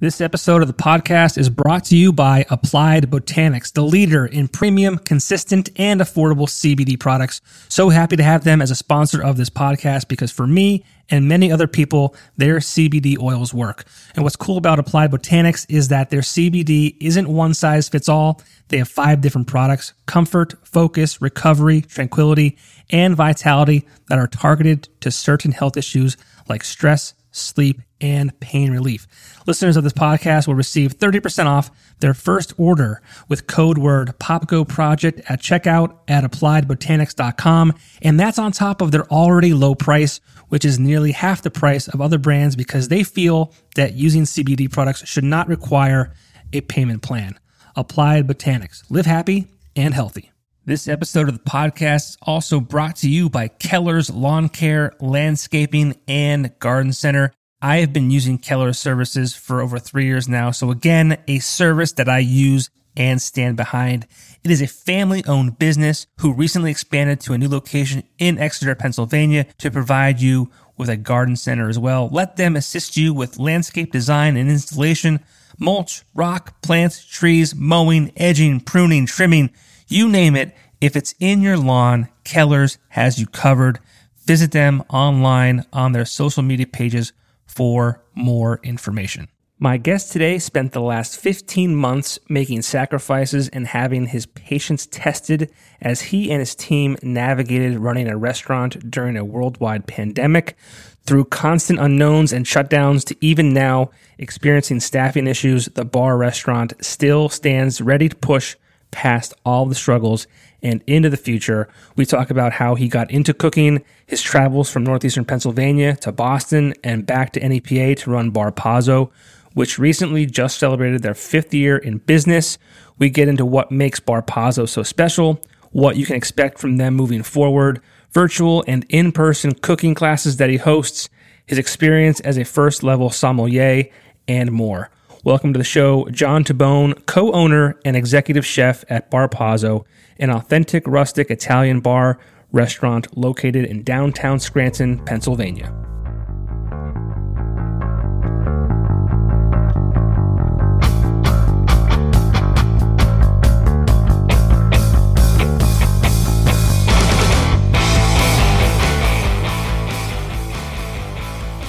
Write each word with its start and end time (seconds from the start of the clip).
This 0.00 0.22
episode 0.22 0.62
of 0.62 0.66
the 0.66 0.72
podcast 0.72 1.36
is 1.36 1.50
brought 1.50 1.84
to 1.84 1.94
you 1.94 2.10
by 2.10 2.46
Applied 2.48 3.10
Botanics, 3.10 3.70
the 3.70 3.82
leader 3.82 4.24
in 4.24 4.48
premium, 4.48 4.96
consistent, 4.96 5.68
and 5.76 6.00
affordable 6.00 6.48
CBD 6.48 6.98
products. 6.98 7.42
So 7.68 7.90
happy 7.90 8.16
to 8.16 8.22
have 8.22 8.42
them 8.42 8.62
as 8.62 8.70
a 8.70 8.74
sponsor 8.74 9.22
of 9.22 9.36
this 9.36 9.50
podcast 9.50 10.08
because 10.08 10.32
for 10.32 10.46
me 10.46 10.86
and 11.10 11.28
many 11.28 11.52
other 11.52 11.66
people, 11.66 12.16
their 12.38 12.60
CBD 12.60 13.18
oils 13.18 13.52
work. 13.52 13.84
And 14.14 14.24
what's 14.24 14.36
cool 14.36 14.56
about 14.56 14.78
Applied 14.78 15.10
Botanics 15.10 15.66
is 15.68 15.88
that 15.88 16.08
their 16.08 16.22
CBD 16.22 16.96
isn't 16.98 17.28
one 17.28 17.52
size 17.52 17.90
fits 17.90 18.08
all. 18.08 18.40
They 18.68 18.78
have 18.78 18.88
five 18.88 19.20
different 19.20 19.48
products 19.48 19.92
comfort, 20.06 20.54
focus, 20.66 21.20
recovery, 21.20 21.82
tranquility, 21.82 22.56
and 22.88 23.14
vitality 23.14 23.86
that 24.08 24.18
are 24.18 24.28
targeted 24.28 24.88
to 25.00 25.10
certain 25.10 25.52
health 25.52 25.76
issues 25.76 26.16
like 26.48 26.64
stress, 26.64 27.12
sleep, 27.30 27.80
and 28.00 28.38
pain 28.40 28.72
relief. 28.72 29.06
Listeners 29.46 29.76
of 29.76 29.84
this 29.84 29.92
podcast 29.92 30.46
will 30.46 30.54
receive 30.54 30.98
30% 30.98 31.46
off 31.46 31.70
their 32.00 32.14
first 32.14 32.54
order 32.56 33.02
with 33.28 33.46
code 33.46 33.78
word 33.78 34.14
POPKO 34.18 34.66
project 34.66 35.20
at 35.28 35.40
checkout 35.40 35.98
at 36.08 36.24
appliedbotanics.com. 36.24 37.74
And 38.02 38.18
that's 38.18 38.38
on 38.38 38.52
top 38.52 38.80
of 38.80 38.90
their 38.90 39.06
already 39.08 39.52
low 39.52 39.74
price, 39.74 40.20
which 40.48 40.64
is 40.64 40.78
nearly 40.78 41.12
half 41.12 41.42
the 41.42 41.50
price 41.50 41.88
of 41.88 42.00
other 42.00 42.18
brands 42.18 42.56
because 42.56 42.88
they 42.88 43.02
feel 43.02 43.52
that 43.76 43.94
using 43.94 44.22
CBD 44.22 44.70
products 44.70 45.06
should 45.06 45.24
not 45.24 45.48
require 45.48 46.14
a 46.52 46.60
payment 46.62 47.02
plan. 47.02 47.38
Applied 47.76 48.26
Botanics. 48.26 48.82
Live 48.90 49.06
happy 49.06 49.46
and 49.76 49.94
healthy. 49.94 50.29
This 50.66 50.88
episode 50.88 51.26
of 51.26 51.34
the 51.34 51.50
podcast 51.50 52.10
is 52.10 52.16
also 52.20 52.60
brought 52.60 52.96
to 52.96 53.08
you 53.08 53.30
by 53.30 53.48
Keller's 53.48 54.10
Lawn 54.10 54.50
Care, 54.50 54.92
Landscaping, 55.00 55.96
and 56.06 56.52
Garden 56.58 56.92
Center. 56.92 57.32
I 57.62 57.78
have 57.78 57.94
been 57.94 58.10
using 58.10 58.36
Keller's 58.36 58.78
services 58.78 59.34
for 59.34 59.62
over 59.62 59.78
three 59.78 60.04
years 60.04 60.28
now. 60.28 60.50
So, 60.50 60.70
again, 60.70 61.16
a 61.26 61.38
service 61.38 61.92
that 61.92 62.10
I 62.10 62.18
use 62.18 62.68
and 62.94 63.22
stand 63.22 63.56
behind. 63.56 64.06
It 64.44 64.50
is 64.50 64.60
a 64.60 64.66
family 64.66 65.24
owned 65.26 65.58
business 65.58 66.06
who 66.18 66.34
recently 66.34 66.70
expanded 66.70 67.20
to 67.20 67.32
a 67.32 67.38
new 67.38 67.48
location 67.48 68.02
in 68.18 68.38
Exeter, 68.38 68.74
Pennsylvania 68.74 69.46
to 69.58 69.70
provide 69.70 70.20
you 70.20 70.50
with 70.76 70.90
a 70.90 70.96
garden 70.98 71.36
center 71.36 71.70
as 71.70 71.78
well. 71.78 72.10
Let 72.12 72.36
them 72.36 72.54
assist 72.54 72.98
you 72.98 73.14
with 73.14 73.38
landscape 73.38 73.92
design 73.92 74.36
and 74.36 74.50
installation, 74.50 75.20
mulch, 75.58 76.02
rock, 76.14 76.60
plants, 76.60 77.02
trees, 77.02 77.54
mowing, 77.54 78.12
edging, 78.14 78.60
pruning, 78.60 79.06
trimming, 79.06 79.50
you 79.90 80.08
name 80.08 80.36
it. 80.36 80.54
If 80.80 80.96
it's 80.96 81.14
in 81.20 81.42
your 81.42 81.58
lawn, 81.58 82.08
Keller's 82.24 82.78
has 82.90 83.18
you 83.18 83.26
covered. 83.26 83.80
Visit 84.24 84.52
them 84.52 84.82
online 84.88 85.66
on 85.72 85.92
their 85.92 86.04
social 86.04 86.42
media 86.42 86.66
pages 86.66 87.12
for 87.46 88.02
more 88.14 88.60
information. 88.62 89.28
My 89.62 89.76
guest 89.76 90.10
today 90.10 90.38
spent 90.38 90.72
the 90.72 90.80
last 90.80 91.20
15 91.20 91.76
months 91.76 92.18
making 92.30 92.62
sacrifices 92.62 93.50
and 93.50 93.66
having 93.66 94.06
his 94.06 94.24
patience 94.24 94.86
tested 94.90 95.52
as 95.82 96.00
he 96.00 96.30
and 96.30 96.40
his 96.40 96.54
team 96.54 96.96
navigated 97.02 97.78
running 97.78 98.08
a 98.08 98.16
restaurant 98.16 98.90
during 98.90 99.18
a 99.18 99.24
worldwide 99.24 99.86
pandemic. 99.86 100.56
Through 101.04 101.26
constant 101.26 101.78
unknowns 101.78 102.32
and 102.32 102.46
shutdowns 102.46 103.04
to 103.06 103.16
even 103.20 103.52
now 103.52 103.90
experiencing 104.16 104.80
staffing 104.80 105.26
issues, 105.26 105.66
the 105.66 105.84
bar 105.84 106.16
restaurant 106.16 106.72
still 106.80 107.28
stands 107.28 107.82
ready 107.82 108.08
to 108.08 108.16
push 108.16 108.56
past 108.90 109.34
all 109.44 109.66
the 109.66 109.74
struggles 109.74 110.26
and 110.62 110.82
into 110.86 111.08
the 111.08 111.16
future. 111.16 111.68
We 111.96 112.04
talk 112.04 112.30
about 112.30 112.52
how 112.52 112.74
he 112.74 112.88
got 112.88 113.10
into 113.10 113.32
cooking, 113.32 113.82
his 114.06 114.22
travels 114.22 114.70
from 114.70 114.84
northeastern 114.84 115.24
Pennsylvania 115.24 115.96
to 115.96 116.12
Boston 116.12 116.74
and 116.84 117.06
back 117.06 117.32
to 117.32 117.40
NEPA 117.40 117.96
to 117.96 118.10
run 118.10 118.30
Bar 118.30 118.52
Pazzo, 118.52 119.10
which 119.54 119.78
recently 119.78 120.26
just 120.26 120.58
celebrated 120.58 121.02
their 121.02 121.14
fifth 121.14 121.54
year 121.54 121.76
in 121.76 121.98
business. 121.98 122.58
We 122.98 123.10
get 123.10 123.28
into 123.28 123.46
what 123.46 123.72
makes 123.72 124.00
Bar 124.00 124.22
Pazzo 124.22 124.68
so 124.68 124.82
special, 124.82 125.40
what 125.70 125.96
you 125.96 126.06
can 126.06 126.16
expect 126.16 126.58
from 126.58 126.76
them 126.76 126.94
moving 126.94 127.22
forward, 127.22 127.80
virtual 128.12 128.64
and 128.66 128.84
in 128.88 129.12
person 129.12 129.52
cooking 129.54 129.94
classes 129.94 130.36
that 130.36 130.50
he 130.50 130.56
hosts, 130.56 131.08
his 131.46 131.58
experience 131.58 132.20
as 132.20 132.38
a 132.38 132.44
first 132.44 132.82
level 132.82 133.10
sommelier, 133.10 133.84
and 134.28 134.52
more. 134.52 134.90
Welcome 135.22 135.52
to 135.52 135.58
the 135.58 135.64
show, 135.64 136.08
John 136.08 136.44
Tabone, 136.44 137.04
co 137.04 137.30
owner 137.32 137.78
and 137.84 137.94
executive 137.94 138.46
chef 138.46 138.86
at 138.88 139.10
Bar 139.10 139.28
Pazzo, 139.28 139.84
an 140.18 140.30
authentic 140.30 140.82
rustic 140.86 141.30
Italian 141.30 141.80
bar 141.80 142.18
restaurant 142.52 143.14
located 143.18 143.66
in 143.66 143.82
downtown 143.82 144.40
Scranton, 144.40 144.98
Pennsylvania. 145.04 145.66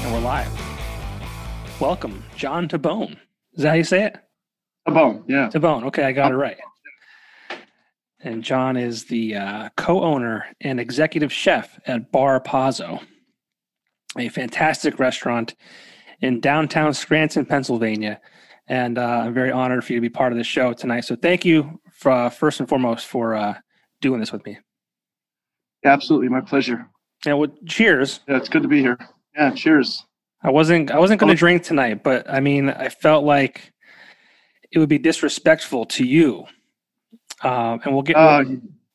And 0.03 0.13
we're 0.13 0.21
live. 0.21 1.81
Welcome, 1.81 2.23
John 2.37 2.69
Tabone. 2.69 3.17
Is 3.53 3.63
that 3.63 3.69
how 3.69 3.75
you 3.75 3.83
say 3.83 4.03
it? 4.05 4.17
Tabone, 4.87 5.23
yeah. 5.27 5.49
Tabone. 5.49 5.83
Okay, 5.85 6.03
I 6.03 6.11
got 6.11 6.31
it 6.31 6.35
right. 6.35 6.57
And 8.23 8.43
John 8.43 8.77
is 8.77 9.05
the 9.05 9.35
uh, 9.35 9.69
co 9.77 10.03
owner 10.03 10.45
and 10.61 10.79
executive 10.79 11.33
chef 11.33 11.79
at 11.87 12.11
Bar 12.11 12.39
Pazzo, 12.39 13.01
a 14.17 14.29
fantastic 14.29 14.99
restaurant 14.99 15.55
in 16.21 16.39
downtown 16.39 16.93
Scranton, 16.93 17.45
Pennsylvania. 17.45 18.21
And 18.67 18.97
uh, 18.97 19.23
I'm 19.25 19.33
very 19.33 19.51
honored 19.51 19.83
for 19.83 19.93
you 19.93 19.97
to 19.97 20.01
be 20.01 20.09
part 20.09 20.31
of 20.31 20.37
the 20.37 20.43
show 20.43 20.71
tonight. 20.73 21.01
So 21.01 21.15
thank 21.15 21.43
you, 21.43 21.79
for, 21.91 22.11
uh, 22.11 22.29
first 22.29 22.59
and 22.59 22.69
foremost, 22.69 23.07
for 23.07 23.35
uh, 23.35 23.55
doing 24.01 24.19
this 24.19 24.31
with 24.31 24.45
me. 24.45 24.59
Absolutely, 25.83 26.29
my 26.29 26.41
pleasure. 26.41 26.87
Yeah, 27.25 27.33
well, 27.33 27.51
cheers. 27.67 28.21
Yeah, 28.27 28.37
it's 28.37 28.49
good 28.49 28.61
to 28.61 28.67
be 28.67 28.81
here. 28.81 28.97
Yeah, 29.35 29.51
cheers. 29.51 30.05
I 30.43 30.49
wasn't 30.49 30.91
I 30.91 30.99
wasn't 30.99 31.19
going 31.19 31.31
to 31.31 31.37
drink 31.37 31.63
tonight, 31.63 32.03
but 32.03 32.29
I 32.29 32.39
mean, 32.39 32.69
I 32.69 32.89
felt 32.89 33.23
like 33.23 33.71
it 34.71 34.79
would 34.79 34.89
be 34.89 34.97
disrespectful 34.97 35.85
to 35.85 36.05
you. 36.05 36.45
Um, 37.43 37.81
and 37.83 37.93
we'll 37.93 38.03
get 38.03 38.15
uh, 38.15 38.43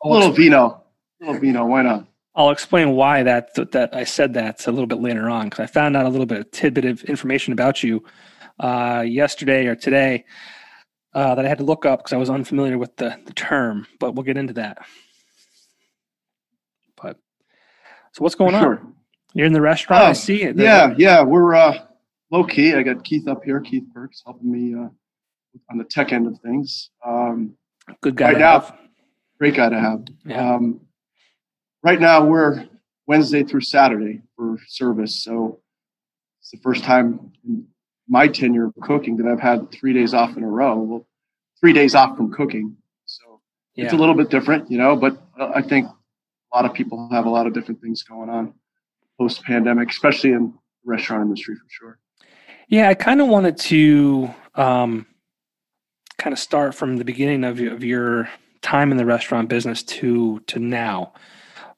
a 0.02 0.08
little 0.08 0.30
vino, 0.30 0.82
a 1.20 1.24
little 1.24 1.40
vino. 1.40 1.66
Why 1.66 1.82
not? 1.82 2.06
I'll 2.34 2.50
explain 2.50 2.92
why 2.92 3.22
that 3.22 3.54
that 3.72 3.94
I 3.94 4.04
said 4.04 4.34
that 4.34 4.66
a 4.66 4.70
little 4.70 4.86
bit 4.86 5.00
later 5.00 5.30
on 5.30 5.46
because 5.46 5.60
I 5.60 5.66
found 5.66 5.96
out 5.96 6.06
a 6.06 6.08
little 6.08 6.26
bit 6.26 6.40
of 6.40 6.50
tidbit 6.50 6.84
of 6.84 7.02
information 7.04 7.52
about 7.52 7.82
you 7.82 8.04
uh, 8.60 9.04
yesterday 9.06 9.66
or 9.66 9.74
today 9.74 10.24
uh, 11.14 11.34
that 11.34 11.44
I 11.44 11.48
had 11.48 11.58
to 11.58 11.64
look 11.64 11.86
up 11.86 12.00
because 12.00 12.12
I 12.12 12.18
was 12.18 12.28
unfamiliar 12.28 12.76
with 12.76 12.94
the, 12.96 13.18
the 13.24 13.32
term. 13.32 13.86
But 13.98 14.14
we'll 14.14 14.24
get 14.24 14.36
into 14.36 14.52
that. 14.54 14.78
But 17.00 17.18
so 18.12 18.22
what's 18.22 18.34
going 18.34 18.52
sure. 18.52 18.80
on? 18.80 18.95
You're 19.36 19.44
in 19.44 19.52
the 19.52 19.60
restaurant. 19.60 20.02
I 20.02 20.14
see 20.14 20.44
it. 20.44 20.56
Yeah, 20.56 20.94
yeah. 20.96 21.22
We're 21.22 21.54
uh, 21.54 21.84
low 22.30 22.42
key. 22.42 22.72
I 22.72 22.82
got 22.82 23.04
Keith 23.04 23.28
up 23.28 23.44
here. 23.44 23.60
Keith 23.60 23.84
Burks 23.92 24.22
helping 24.24 24.50
me 24.50 24.74
uh, 24.74 24.88
on 25.70 25.76
the 25.76 25.84
tech 25.84 26.10
end 26.10 26.26
of 26.26 26.40
things. 26.40 26.88
Um, 27.04 27.54
Good 28.00 28.16
guy 28.16 28.32
right 28.32 28.38
now, 28.38 28.60
have. 28.60 28.78
Great 29.38 29.54
guy 29.54 29.68
to 29.68 29.78
have. 29.78 30.06
Yeah. 30.24 30.54
Um, 30.54 30.80
right 31.82 32.00
now 32.00 32.24
we're 32.24 32.66
Wednesday 33.06 33.44
through 33.44 33.60
Saturday 33.60 34.22
for 34.36 34.56
service, 34.68 35.22
so 35.22 35.60
it's 36.40 36.50
the 36.50 36.58
first 36.62 36.82
time 36.82 37.32
in 37.46 37.66
my 38.08 38.28
tenure 38.28 38.68
of 38.68 38.74
cooking 38.80 39.18
that 39.18 39.26
I've 39.26 39.38
had 39.38 39.70
three 39.70 39.92
days 39.92 40.14
off 40.14 40.34
in 40.38 40.44
a 40.44 40.48
row. 40.48 40.78
Well, 40.78 41.06
three 41.60 41.74
days 41.74 41.94
off 41.94 42.16
from 42.16 42.32
cooking, 42.32 42.74
so 43.04 43.42
yeah. 43.74 43.84
it's 43.84 43.92
a 43.92 43.96
little 43.96 44.14
bit 44.14 44.30
different, 44.30 44.70
you 44.70 44.78
know. 44.78 44.96
But 44.96 45.20
I 45.38 45.60
think 45.60 45.88
a 45.88 46.56
lot 46.56 46.64
of 46.64 46.72
people 46.72 47.10
have 47.12 47.26
a 47.26 47.30
lot 47.30 47.46
of 47.46 47.52
different 47.52 47.82
things 47.82 48.02
going 48.02 48.30
on 48.30 48.54
post 49.18 49.42
pandemic, 49.44 49.90
especially 49.90 50.32
in 50.32 50.52
the 50.84 50.90
restaurant 50.90 51.22
industry 51.22 51.54
for 51.54 51.68
sure. 51.68 51.98
Yeah, 52.68 52.88
I 52.88 52.94
kind 52.94 53.20
of 53.20 53.28
wanted 53.28 53.56
to 53.58 54.34
um, 54.54 55.06
kind 56.18 56.32
of 56.32 56.38
start 56.38 56.74
from 56.74 56.96
the 56.96 57.04
beginning 57.04 57.44
of, 57.44 57.60
of 57.60 57.84
your 57.84 58.28
time 58.62 58.90
in 58.90 58.96
the 58.96 59.06
restaurant 59.06 59.48
business 59.48 59.82
to 59.82 60.40
to 60.48 60.58
now. 60.58 61.12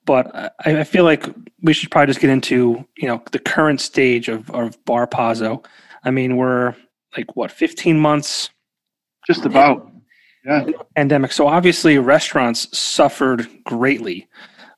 But 0.04 0.54
I, 0.64 0.80
I, 0.80 0.84
feel 0.84 1.04
like 1.04 1.26
we 1.60 1.74
should 1.74 1.90
probably 1.90 2.06
just 2.06 2.20
get 2.20 2.30
into 2.30 2.86
you 2.96 3.08
know 3.08 3.22
the 3.30 3.38
current 3.38 3.80
stage 3.80 4.28
of, 4.28 4.50
of 4.50 4.82
Bar 4.86 5.06
Pazzo. 5.06 5.64
I 6.04 6.10
mean, 6.10 6.36
we're 6.36 6.74
like 7.16 7.36
what 7.36 7.52
15 7.52 7.98
months, 7.98 8.48
just 9.26 9.44
about, 9.44 9.90
yeah. 10.46 10.64
Pandemic. 10.96 11.32
So 11.32 11.46
obviously, 11.46 11.98
restaurants 11.98 12.76
suffered 12.76 13.46
greatly 13.64 14.26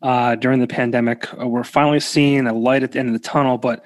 uh, 0.03 0.37
during 0.37 0.61
the 0.61 0.67
pandemic. 0.67 1.27
Uh, 1.41 1.47
we're 1.47 1.65
finally 1.65 2.01
seeing 2.01 2.47
a 2.47 2.53
light 2.53 2.83
at 2.83 2.93
the 2.93 2.99
end 2.99 3.09
of 3.09 3.15
the 3.15 3.29
tunnel, 3.29 3.59
but 3.59 3.85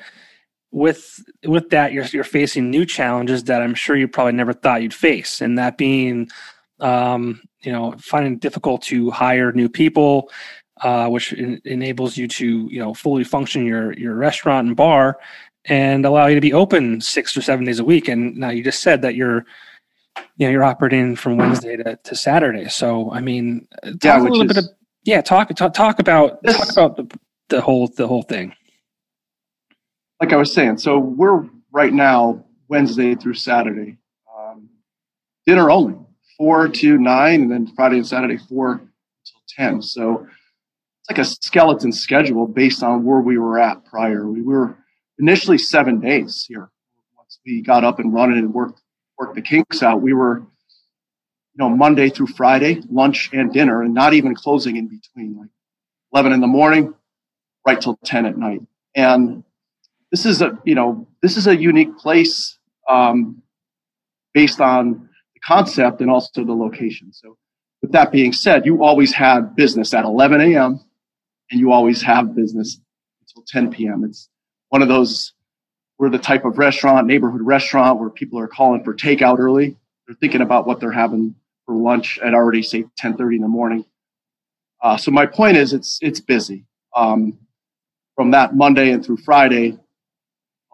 with 0.70 1.22
with 1.44 1.70
that, 1.70 1.93
you're 1.93 2.05
you're 2.06 2.25
facing 2.25 2.70
new 2.70 2.84
challenges 2.84 3.44
that 3.44 3.62
I'm 3.62 3.75
sure 3.75 3.96
you 3.96 4.08
probably 4.08 4.32
never 4.32 4.52
thought 4.52 4.82
you'd 4.82 4.94
face, 4.94 5.40
and 5.40 5.58
that 5.58 5.78
being, 5.78 6.28
um, 6.81 7.40
you 7.62 7.70
know, 7.70 7.94
finding 7.99 8.34
it 8.34 8.40
difficult 8.40 8.82
to 8.82 9.11
hire 9.11 9.52
new 9.52 9.69
people, 9.69 10.31
uh, 10.82 11.08
which 11.08 11.32
in, 11.32 11.61
enables 11.64 12.17
you 12.17 12.26
to 12.28 12.69
you 12.70 12.81
know 12.81 12.93
fully 12.93 13.25
function 13.25 13.64
your 13.64 13.93
your 13.93 14.14
restaurant 14.17 14.67
and 14.67 14.76
bar, 14.76 15.19
and 15.67 16.05
allow 16.05 16.26
you 16.26 16.34
to 16.34 16.40
be 16.40 16.52
open 16.52 17.00
six 17.00 17.37
or 17.37 17.43
seven 17.43 17.64
days 17.64 17.78
a 17.78 17.84
week. 17.84 18.08
And 18.08 18.37
now 18.37 18.50
you 18.50 18.62
just 18.62 18.82
said 18.82 19.02
that 19.02 19.14
you're, 19.14 19.46
you 20.37 20.46
know, 20.46 20.50
you're 20.50 20.64
operating 20.64 21.17
from 21.17 21.38
Wednesday 21.38 21.76
to, 21.76 21.96
to 21.96 22.17
Saturday. 22.17 22.69
So, 22.69 23.10
I 23.12 23.20
mean, 23.20 23.67
talk 23.82 23.96
yeah, 24.02 24.20
a 24.20 24.22
little 24.22 24.43
is, 24.43 24.49
bit 24.49 24.56
of, 24.58 24.64
yeah, 25.04 25.20
talk, 25.20 25.54
talk, 25.54 25.74
talk 25.74 25.98
about, 25.98 26.42
this, 26.42 26.56
talk 26.56 26.72
about 26.72 26.96
the, 26.96 27.18
the 27.48 27.60
whole, 27.60 27.88
the 27.88 28.06
whole 28.06 28.22
thing. 28.22 28.54
Like 30.20 30.32
I 30.32 30.36
was 30.36 30.52
saying, 30.52 30.78
so 30.78 30.98
we're 30.98 31.44
right 31.72 31.92
now, 31.92 32.44
Wednesday 32.68 33.14
through 33.14 33.34
Saturday, 33.34 33.98
um, 34.36 34.68
dinner 35.46 35.70
only, 35.70 35.98
four 36.38 36.68
to 36.68 36.98
nine, 36.98 37.42
and 37.42 37.50
then 37.50 37.66
Friday 37.74 37.96
and 37.96 38.06
Saturday, 38.06 38.38
four 38.38 38.78
till 38.78 39.40
10. 39.48 39.82
So 39.82 40.26
it's 41.00 41.10
like 41.10 41.18
a 41.18 41.24
skeleton 41.24 41.92
schedule 41.92 42.46
based 42.46 42.82
on 42.82 43.04
where 43.04 43.20
we 43.20 43.38
were 43.38 43.58
at 43.58 43.84
prior. 43.84 44.26
We 44.26 44.42
were, 44.42 44.78
initially 45.18 45.58
seven 45.58 46.00
days 46.00 46.44
here. 46.48 46.70
Once 47.16 47.38
we 47.46 47.62
got 47.62 47.84
up 47.84 47.98
and 47.98 48.12
running 48.12 48.38
and 48.38 48.52
worked 48.52 48.80
worked 49.18 49.36
the 49.36 49.42
kinks 49.42 49.82
out, 49.82 50.02
we 50.02 50.12
were, 50.12 50.42
you 51.54 51.64
know, 51.64 51.68
Monday 51.68 52.10
through 52.10 52.26
Friday, 52.26 52.82
lunch 52.90 53.30
and 53.32 53.52
dinner, 53.52 53.82
and 53.82 53.94
not 53.94 54.12
even 54.12 54.34
closing 54.34 54.76
in 54.76 54.88
between, 54.88 55.38
like 55.38 55.50
11 56.12 56.32
in 56.32 56.40
the 56.40 56.48
morning, 56.48 56.94
right 57.66 57.80
till 57.80 57.96
10 58.04 58.26
at 58.26 58.36
night. 58.36 58.60
And 58.96 59.44
this 60.10 60.26
is 60.26 60.42
a, 60.42 60.58
you 60.64 60.74
know, 60.74 61.06
this 61.22 61.36
is 61.36 61.46
a 61.46 61.56
unique 61.56 61.96
place 61.96 62.58
um, 62.88 63.42
based 64.32 64.60
on 64.60 65.08
the 65.34 65.40
concept 65.40 66.00
and 66.00 66.10
also 66.10 66.44
the 66.44 66.52
location. 66.52 67.12
So, 67.12 67.36
with 67.82 67.92
that 67.92 68.10
being 68.10 68.32
said, 68.32 68.66
you 68.66 68.82
always 68.82 69.12
had 69.12 69.54
business 69.54 69.94
at 69.94 70.04
11 70.04 70.40
a.m. 70.40 70.80
and 71.50 71.60
you 71.60 71.70
always 71.70 72.02
have 72.02 72.34
business 72.34 72.80
until 73.20 73.44
10 73.46 73.70
p.m. 73.70 74.04
It's 74.04 74.28
one 74.70 74.82
of 74.82 74.88
those 74.88 75.34
we're 75.98 76.10
the 76.10 76.18
type 76.18 76.44
of 76.44 76.58
restaurant 76.58 77.06
neighborhood 77.06 77.42
restaurant 77.42 78.00
where 78.00 78.10
people 78.10 78.40
are 78.40 78.48
calling 78.48 78.82
for 78.82 78.94
takeout 78.94 79.38
early 79.38 79.76
they're 80.06 80.16
thinking 80.16 80.40
about 80.40 80.66
what 80.66 80.80
they're 80.80 80.90
having 80.90 81.36
for 81.66 81.75
lunch 81.76 82.19
at 82.19 82.34
already 82.34 82.62
say 82.62 82.84
10.30 83.00 83.37
in 83.37 83.40
the 83.43 83.49
morning 83.49 83.84
uh, 84.82 84.96
so 84.96 85.11
my 85.11 85.26
point 85.26 85.56
is 85.56 85.72
it's 85.72 85.99
it's 86.02 86.20
busy 86.20 86.64
um, 86.96 87.38
from 88.14 88.31
that 88.31 88.55
monday 88.55 88.90
and 88.90 89.05
through 89.05 89.16
friday 89.19 89.78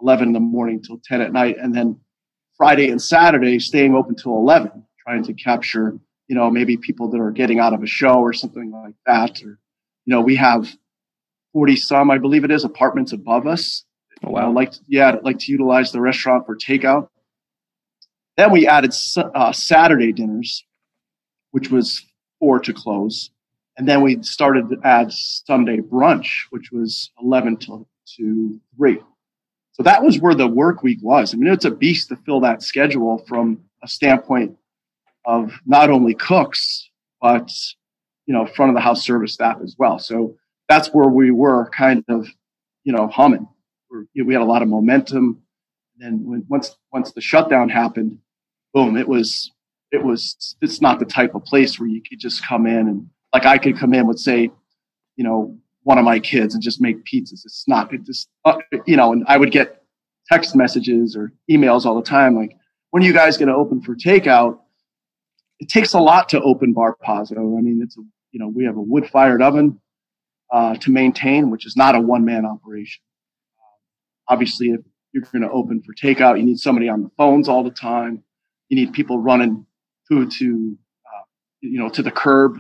11 0.03 0.29
in 0.29 0.33
the 0.33 0.41
morning 0.41 0.83
till 0.83 1.01
10 1.05 1.21
at 1.21 1.33
night 1.33 1.57
and 1.61 1.75
then 1.75 1.99
friday 2.57 2.91
and 2.91 3.01
saturday 3.01 3.59
staying 3.59 3.95
open 3.95 4.15
till 4.15 4.33
11 4.37 4.85
trying 5.07 5.23
to 5.23 5.33
capture 5.35 5.99
you 6.29 6.35
know 6.37 6.51
maybe 6.51 6.77
people 6.77 7.09
that 7.11 7.21
are 7.21 7.31
getting 7.31 7.59
out 7.59 7.73
of 7.73 7.83
a 7.83 7.87
show 7.87 8.15
or 8.21 8.33
something 8.33 8.71
like 8.71 8.95
that 9.07 9.43
or 9.43 9.59
you 10.07 10.15
know 10.15 10.21
we 10.21 10.37
have 10.37 10.69
40 11.53 11.77
some 11.77 12.11
i 12.11 12.19
believe 12.19 12.45
it 12.45 12.51
is 12.51 12.65
apartments 12.65 13.13
above 13.13 13.47
us 13.47 13.85
Oh, 14.23 14.33
wow. 14.33 14.53
like 14.53 14.75
yeah, 14.87 15.17
like 15.23 15.39
to 15.39 15.53
utilize 15.53 15.93
the 15.93 16.01
restaurant 16.01 16.45
for 16.45 16.55
takeout. 16.55 17.09
Then 18.37 18.53
we 18.53 18.67
added 18.67 18.95
uh, 19.17 19.53
Saturday 19.53 20.13
dinners, 20.13 20.63
which 21.51 21.71
was 21.71 22.05
four 22.39 22.59
to 22.61 22.73
close, 22.73 23.31
and 23.77 23.89
then 23.89 24.03
we 24.03 24.23
started 24.23 24.69
to 24.71 24.77
add 24.85 25.13
Sunday 25.13 25.79
brunch, 25.79 26.45
which 26.51 26.71
was 26.73 27.11
eleven 27.21 27.57
to, 27.59 27.87
to 28.17 28.61
three. 28.77 29.01
So 29.73 29.83
that 29.83 30.03
was 30.03 30.19
where 30.19 30.35
the 30.35 30.49
work 30.49 30.83
week 30.83 30.99
was. 31.03 31.33
I 31.33 31.37
mean, 31.37 31.53
it's 31.53 31.65
a 31.65 31.71
beast 31.71 32.09
to 32.09 32.17
fill 32.17 32.41
that 32.41 32.63
schedule 32.63 33.25
from 33.27 33.61
a 33.83 33.89
standpoint 33.89 34.57
of 35.25 35.53
not 35.65 35.91
only 35.91 36.15
cooks, 36.15 36.91
but 37.21 37.51
you 38.27 38.35
know, 38.35 38.47
front 38.47 38.71
of 38.71 38.77
the 38.77 38.83
house 38.83 39.05
service 39.05 39.35
staff 39.35 39.59
as 39.63 39.75
well. 39.79 39.99
So 39.99 40.37
that's 40.69 40.89
where 40.89 41.09
we 41.09 41.31
were 41.31 41.69
kind 41.71 42.05
of, 42.09 42.29
you 42.85 42.93
know, 42.93 43.09
humming 43.09 43.49
we 43.91 44.33
had 44.33 44.43
a 44.43 44.45
lot 44.45 44.63
of 44.63 44.69
momentum. 44.69 45.43
And 46.01 46.27
when, 46.27 46.45
once 46.49 46.77
once 46.93 47.13
the 47.13 47.21
shutdown 47.21 47.69
happened, 47.69 48.19
boom! 48.73 48.97
It 48.97 49.09
was 49.09 49.51
it 49.93 50.05
was 50.05 50.57
it's 50.61 50.81
not 50.81 50.99
the 50.99 51.05
type 51.05 51.35
of 51.35 51.45
place 51.45 51.79
where 51.79 51.89
you 51.89 52.03
could 52.03 52.19
just 52.19 52.45
come 52.47 52.67
in 52.67 52.89
and 52.89 53.09
like 53.33 53.47
I 53.47 53.59
could 53.59 53.79
come 53.79 53.95
in 53.95 54.07
with 54.07 54.19
say, 54.19 54.51
you 55.17 55.25
know, 55.25 55.57
one 55.83 55.99
of 55.99 56.05
my 56.05 56.19
kids 56.19 56.55
and 56.55 56.63
just 56.63 56.81
make 56.81 57.05
pizzas. 57.05 57.45
It's 57.45 57.65
not 57.67 57.93
it 57.93 58.05
just 58.05 58.29
uh, 58.45 58.59
you 58.87 58.97
know, 58.97 59.13
and 59.13 59.25
I 59.27 59.37
would 59.37 59.51
get 59.51 59.83
text 60.31 60.55
messages 60.55 61.17
or 61.17 61.33
emails 61.51 61.85
all 61.85 61.97
the 61.97 62.03
time 62.03 62.37
like, 62.37 62.57
when 62.91 63.03
are 63.03 63.07
you 63.07 63.13
guys 63.13 63.37
going 63.37 63.49
to 63.49 63.55
open 63.55 63.81
for 63.81 63.95
takeout? 63.95 64.59
It 65.61 65.69
takes 65.69 65.93
a 65.93 66.01
lot 66.01 66.31
to 66.31 66.41
open 66.41 66.73
Bar 66.73 66.97
Pazzo. 67.05 67.59
I 67.59 67.61
mean, 67.61 67.81
it's 67.83 67.97
a 67.97 68.03
you 68.33 68.41
know 68.41 68.49
we 68.49 68.65
have 68.65 68.77
a 68.77 68.83
wood 68.83 69.09
fired 69.09 69.43
oven 69.43 69.81
uh, 70.53 70.75
to 70.77 70.91
maintain, 70.91 71.51
which 71.51 71.67
is 71.67 71.77
not 71.77 71.95
a 71.95 72.01
one 72.01 72.25
man 72.25 72.45
operation 72.45 73.03
obviously 74.31 74.69
if 74.69 74.81
you're 75.13 75.25
going 75.33 75.43
to 75.43 75.51
open 75.51 75.83
for 75.83 75.93
takeout 75.93 76.39
you 76.39 76.45
need 76.45 76.59
somebody 76.59 76.89
on 76.89 77.03
the 77.03 77.11
phones 77.19 77.49
all 77.49 77.65
the 77.65 77.71
time 77.71 78.23
you 78.69 78.77
need 78.77 78.93
people 78.93 79.19
running 79.19 79.67
food 80.11 80.31
to 80.33 80.77
uh, 81.07 81.23
you 81.61 81.79
know 81.79 81.89
to 81.89 82.03
the 82.03 82.11
curb. 82.11 82.59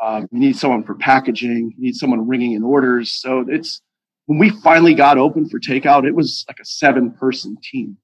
Uh, 0.00 0.22
you 0.30 0.38
need 0.38 0.56
someone 0.56 0.84
for 0.84 0.94
packaging 0.94 1.74
you 1.76 1.82
need 1.82 1.94
someone 1.94 2.26
ringing 2.28 2.52
in 2.52 2.62
orders. 2.62 3.12
So 3.12 3.44
it's 3.48 3.82
when 4.26 4.38
we 4.38 4.50
finally 4.50 4.94
got 4.94 5.18
open 5.18 5.48
for 5.48 5.58
takeout 5.58 6.06
it 6.06 6.14
was 6.14 6.44
like 6.48 6.60
a 6.60 6.64
seven 6.64 7.10
person 7.10 7.56
team 7.62 7.98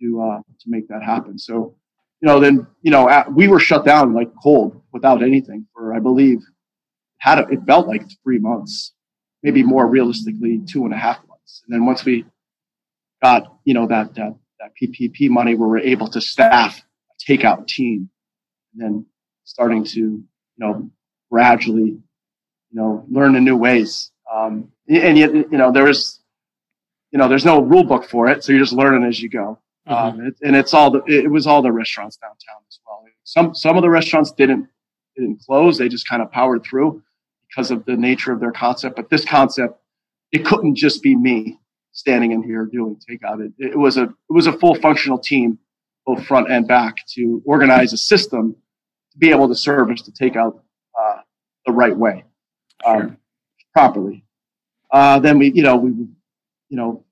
to 0.00 0.22
uh, 0.22 0.38
to 0.38 0.66
make 0.66 0.88
that 0.88 1.02
happen. 1.02 1.38
So 1.38 1.74
you 2.20 2.28
know 2.28 2.38
then 2.38 2.66
you 2.82 2.92
know 2.92 3.08
at, 3.08 3.32
we 3.32 3.48
were 3.48 3.58
shut 3.58 3.84
down 3.84 4.14
like 4.14 4.30
cold 4.42 4.80
without 4.92 5.22
anything 5.22 5.66
for 5.74 5.92
i 5.92 5.98
believe 5.98 6.38
had 7.18 7.38
a, 7.38 7.46
it 7.48 7.60
felt 7.66 7.88
like 7.88 8.02
three 8.22 8.38
months 8.38 8.94
maybe 9.44 9.62
more 9.62 9.86
realistically 9.86 10.60
two 10.66 10.84
and 10.86 10.94
a 10.94 10.96
half 10.96 11.18
months. 11.28 11.62
And 11.64 11.74
then 11.74 11.86
once 11.86 12.04
we 12.04 12.24
got, 13.22 13.44
you 13.64 13.74
know, 13.74 13.86
that, 13.86 14.14
that, 14.14 14.34
that 14.58 14.70
PPP 14.82 15.28
money, 15.28 15.54
we 15.54 15.66
were 15.66 15.78
able 15.78 16.08
to 16.08 16.20
staff 16.20 16.82
takeout 17.26 17.66
team 17.66 18.10
and 18.72 18.82
then 18.82 19.06
starting 19.44 19.84
to, 19.84 20.00
you 20.00 20.24
know, 20.58 20.90
gradually, 21.30 21.90
you 21.90 22.00
know, 22.72 23.04
learn 23.10 23.32
the 23.32 23.40
new 23.40 23.56
ways. 23.56 24.10
Um, 24.32 24.70
and 24.88 25.16
yet, 25.16 25.34
you 25.34 25.58
know, 25.58 25.72
there 25.72 25.88
is, 25.88 26.20
you 27.10 27.18
know, 27.18 27.28
there's 27.28 27.44
no 27.44 27.60
rule 27.60 27.84
book 27.84 28.04
for 28.04 28.28
it. 28.28 28.42
So 28.42 28.52
you're 28.52 28.62
just 28.62 28.72
learning 28.72 29.04
as 29.04 29.20
you 29.20 29.28
go. 29.28 29.58
Mm-hmm. 29.88 30.20
Um, 30.20 30.26
it, 30.26 30.34
and 30.42 30.56
it's 30.56 30.74
all 30.74 30.90
the, 30.90 31.02
it 31.06 31.30
was 31.30 31.46
all 31.46 31.62
the 31.62 31.72
restaurants 31.72 32.16
downtown 32.16 32.62
as 32.68 32.78
well. 32.86 33.04
Some, 33.24 33.54
some 33.54 33.76
of 33.76 33.82
the 33.82 33.90
restaurants 33.90 34.32
didn't, 34.32 34.68
didn't 35.16 35.40
close. 35.46 35.78
They 35.78 35.88
just 35.88 36.08
kind 36.08 36.22
of 36.22 36.30
powered 36.30 36.64
through 36.64 37.02
because 37.48 37.70
of 37.70 37.84
the 37.84 37.96
nature 37.96 38.32
of 38.32 38.40
their 38.40 38.52
concept. 38.52 38.96
But 38.96 39.10
this 39.10 39.24
concept 39.24 39.78
it 40.34 40.44
couldn't 40.44 40.74
just 40.74 41.00
be 41.00 41.14
me 41.14 41.60
standing 41.92 42.32
in 42.32 42.42
here 42.42 42.66
doing 42.66 42.96
takeout. 43.08 43.40
It, 43.40 43.52
it 43.58 43.78
was 43.78 43.96
a 43.96 44.02
it 44.02 44.30
was 44.30 44.48
a 44.48 44.52
full 44.52 44.74
functional 44.74 45.18
team, 45.18 45.60
both 46.06 46.24
front 46.26 46.50
and 46.50 46.66
back, 46.66 47.06
to 47.14 47.42
organize 47.44 47.92
a 47.92 47.96
system 47.96 48.56
to 49.12 49.18
be 49.18 49.30
able 49.30 49.48
to 49.48 49.54
service 49.54 50.02
the 50.02 50.12
takeout 50.12 50.60
uh, 51.00 51.16
the 51.66 51.72
right 51.72 51.96
way, 51.96 52.24
um, 52.84 53.00
sure. 53.00 53.16
properly. 53.72 54.24
Uh, 54.90 55.18
then 55.18 55.38
we, 55.38 55.50
you 55.52 55.62
know, 55.62 55.76
we, 55.76 55.90
you 55.90 56.76
know, 56.76 57.04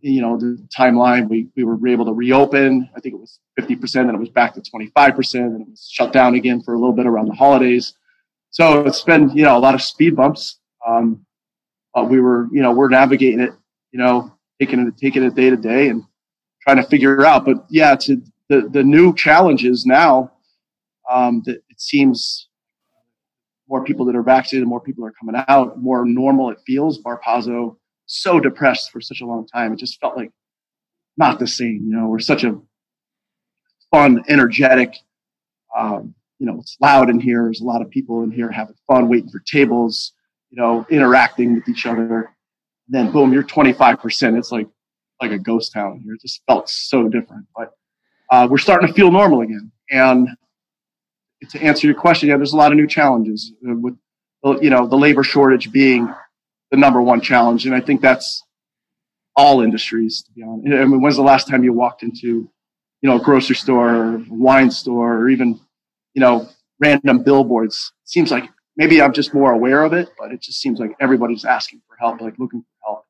you 0.00 0.20
know, 0.20 0.38
the 0.38 0.62
timeline. 0.76 1.28
We 1.28 1.48
we 1.56 1.64
were 1.64 1.88
able 1.88 2.04
to 2.06 2.12
reopen. 2.12 2.88
I 2.94 3.00
think 3.00 3.14
it 3.14 3.20
was 3.20 3.40
fifty 3.56 3.76
percent, 3.76 4.08
and 4.08 4.16
it 4.16 4.20
was 4.20 4.28
back 4.28 4.54
to 4.54 4.62
twenty 4.62 4.88
five 4.88 5.14
percent, 5.14 5.46
and 5.46 5.62
it 5.62 5.68
was 5.68 5.88
shut 5.90 6.12
down 6.12 6.34
again 6.34 6.60
for 6.62 6.74
a 6.74 6.78
little 6.78 6.94
bit 6.94 7.06
around 7.06 7.28
the 7.28 7.34
holidays. 7.34 7.94
So 8.50 8.84
it's 8.84 9.02
been 9.02 9.30
you 9.30 9.44
know 9.44 9.56
a 9.56 9.60
lot 9.60 9.74
of 9.74 9.82
speed 9.82 10.16
bumps. 10.16 10.58
Um, 10.86 11.24
uh, 11.94 12.04
we 12.04 12.20
were, 12.20 12.48
you 12.52 12.62
know, 12.62 12.72
we're 12.72 12.88
navigating 12.88 13.40
it, 13.40 13.52
you 13.92 13.98
know, 13.98 14.32
taking 14.60 14.80
it, 14.80 14.96
taking 14.96 15.22
it 15.22 15.34
day 15.34 15.50
to 15.50 15.56
day 15.56 15.88
and 15.88 16.04
trying 16.62 16.76
to 16.76 16.84
figure 16.84 17.18
it 17.18 17.26
out. 17.26 17.44
But 17.44 17.64
yeah, 17.68 17.94
to 17.96 18.22
the, 18.50 18.68
the 18.70 18.82
new 18.82 19.14
challenges 19.14 19.86
now, 19.86 20.32
um, 21.10 21.42
that 21.46 21.62
it 21.70 21.80
seems 21.80 22.48
more 23.68 23.82
people 23.82 24.04
that 24.06 24.16
are 24.16 24.22
vaccinated, 24.22 24.68
more 24.68 24.80
people 24.80 25.06
are 25.06 25.12
coming 25.12 25.42
out, 25.48 25.80
more 25.80 26.04
normal 26.04 26.50
it 26.50 26.58
feels. 26.66 26.98
Bar 26.98 27.20
Pazzo 27.26 27.76
so 28.04 28.38
depressed 28.38 28.90
for 28.90 29.00
such 29.00 29.22
a 29.22 29.26
long 29.26 29.46
time. 29.46 29.72
It 29.72 29.78
just 29.78 29.98
felt 30.00 30.16
like 30.16 30.30
not 31.16 31.38
the 31.38 31.46
same. 31.46 31.86
You 31.86 31.96
know, 31.96 32.08
we're 32.08 32.18
such 32.18 32.44
a 32.44 32.60
fun, 33.90 34.22
energetic, 34.28 34.94
um, 35.74 36.14
you 36.38 36.46
know, 36.46 36.58
it's 36.60 36.76
loud 36.80 37.08
in 37.08 37.20
here. 37.20 37.44
There's 37.44 37.62
a 37.62 37.64
lot 37.64 37.80
of 37.80 37.90
people 37.90 38.22
in 38.22 38.30
here 38.30 38.50
having 38.50 38.76
fun, 38.86 39.08
waiting 39.08 39.30
for 39.30 39.40
tables 39.40 40.12
you 40.50 40.60
know, 40.60 40.84
interacting 40.90 41.54
with 41.54 41.68
each 41.68 41.86
other. 41.86 42.34
And 42.86 42.88
then 42.88 43.12
boom, 43.12 43.32
you're 43.32 43.44
25%. 43.44 44.38
It's 44.38 44.52
like 44.52 44.66
like 45.22 45.32
a 45.32 45.38
ghost 45.38 45.72
town 45.72 46.00
here. 46.02 46.14
It 46.14 46.22
just 46.22 46.42
felt 46.46 46.68
so 46.68 47.08
different. 47.08 47.46
But 47.54 47.72
uh, 48.30 48.46
we're 48.50 48.58
starting 48.58 48.88
to 48.88 48.94
feel 48.94 49.10
normal 49.10 49.40
again. 49.40 49.72
And 49.90 50.28
to 51.50 51.62
answer 51.62 51.86
your 51.86 51.96
question, 51.96 52.28
yeah, 52.28 52.36
there's 52.36 52.52
a 52.52 52.56
lot 52.56 52.72
of 52.72 52.76
new 52.76 52.86
challenges 52.86 53.52
uh, 53.68 53.74
with 53.74 53.96
you 54.62 54.70
know 54.70 54.86
the 54.86 54.96
labor 54.96 55.22
shortage 55.22 55.70
being 55.72 56.12
the 56.70 56.76
number 56.76 57.02
one 57.02 57.20
challenge, 57.20 57.66
and 57.66 57.74
I 57.74 57.80
think 57.80 58.00
that's 58.00 58.42
all 59.36 59.60
industries. 59.60 60.22
To 60.22 60.32
be 60.32 60.42
honest, 60.42 60.66
I 60.68 60.84
mean, 60.84 61.00
when's 61.00 61.16
the 61.16 61.22
last 61.22 61.48
time 61.48 61.64
you 61.64 61.72
walked 61.72 62.02
into 62.02 62.26
you 63.02 63.08
know 63.08 63.16
a 63.16 63.20
grocery 63.20 63.56
store 63.56 63.94
or 63.94 64.24
wine 64.28 64.70
store 64.70 65.16
or 65.16 65.28
even 65.28 65.60
you 66.14 66.20
know 66.20 66.48
random 66.78 67.22
billboards? 67.22 67.92
It 68.04 68.10
seems 68.10 68.30
like 68.30 68.48
maybe 68.76 69.02
I'm 69.02 69.12
just 69.12 69.34
more 69.34 69.52
aware 69.52 69.82
of 69.82 69.92
it, 69.92 70.08
but 70.18 70.32
it 70.32 70.40
just 70.40 70.60
seems 70.60 70.78
like 70.78 70.92
everybody's 71.00 71.44
asking 71.44 71.82
for 71.88 71.96
help, 71.96 72.20
like 72.20 72.38
looking 72.38 72.60
for 72.60 72.76
help. 72.86 73.04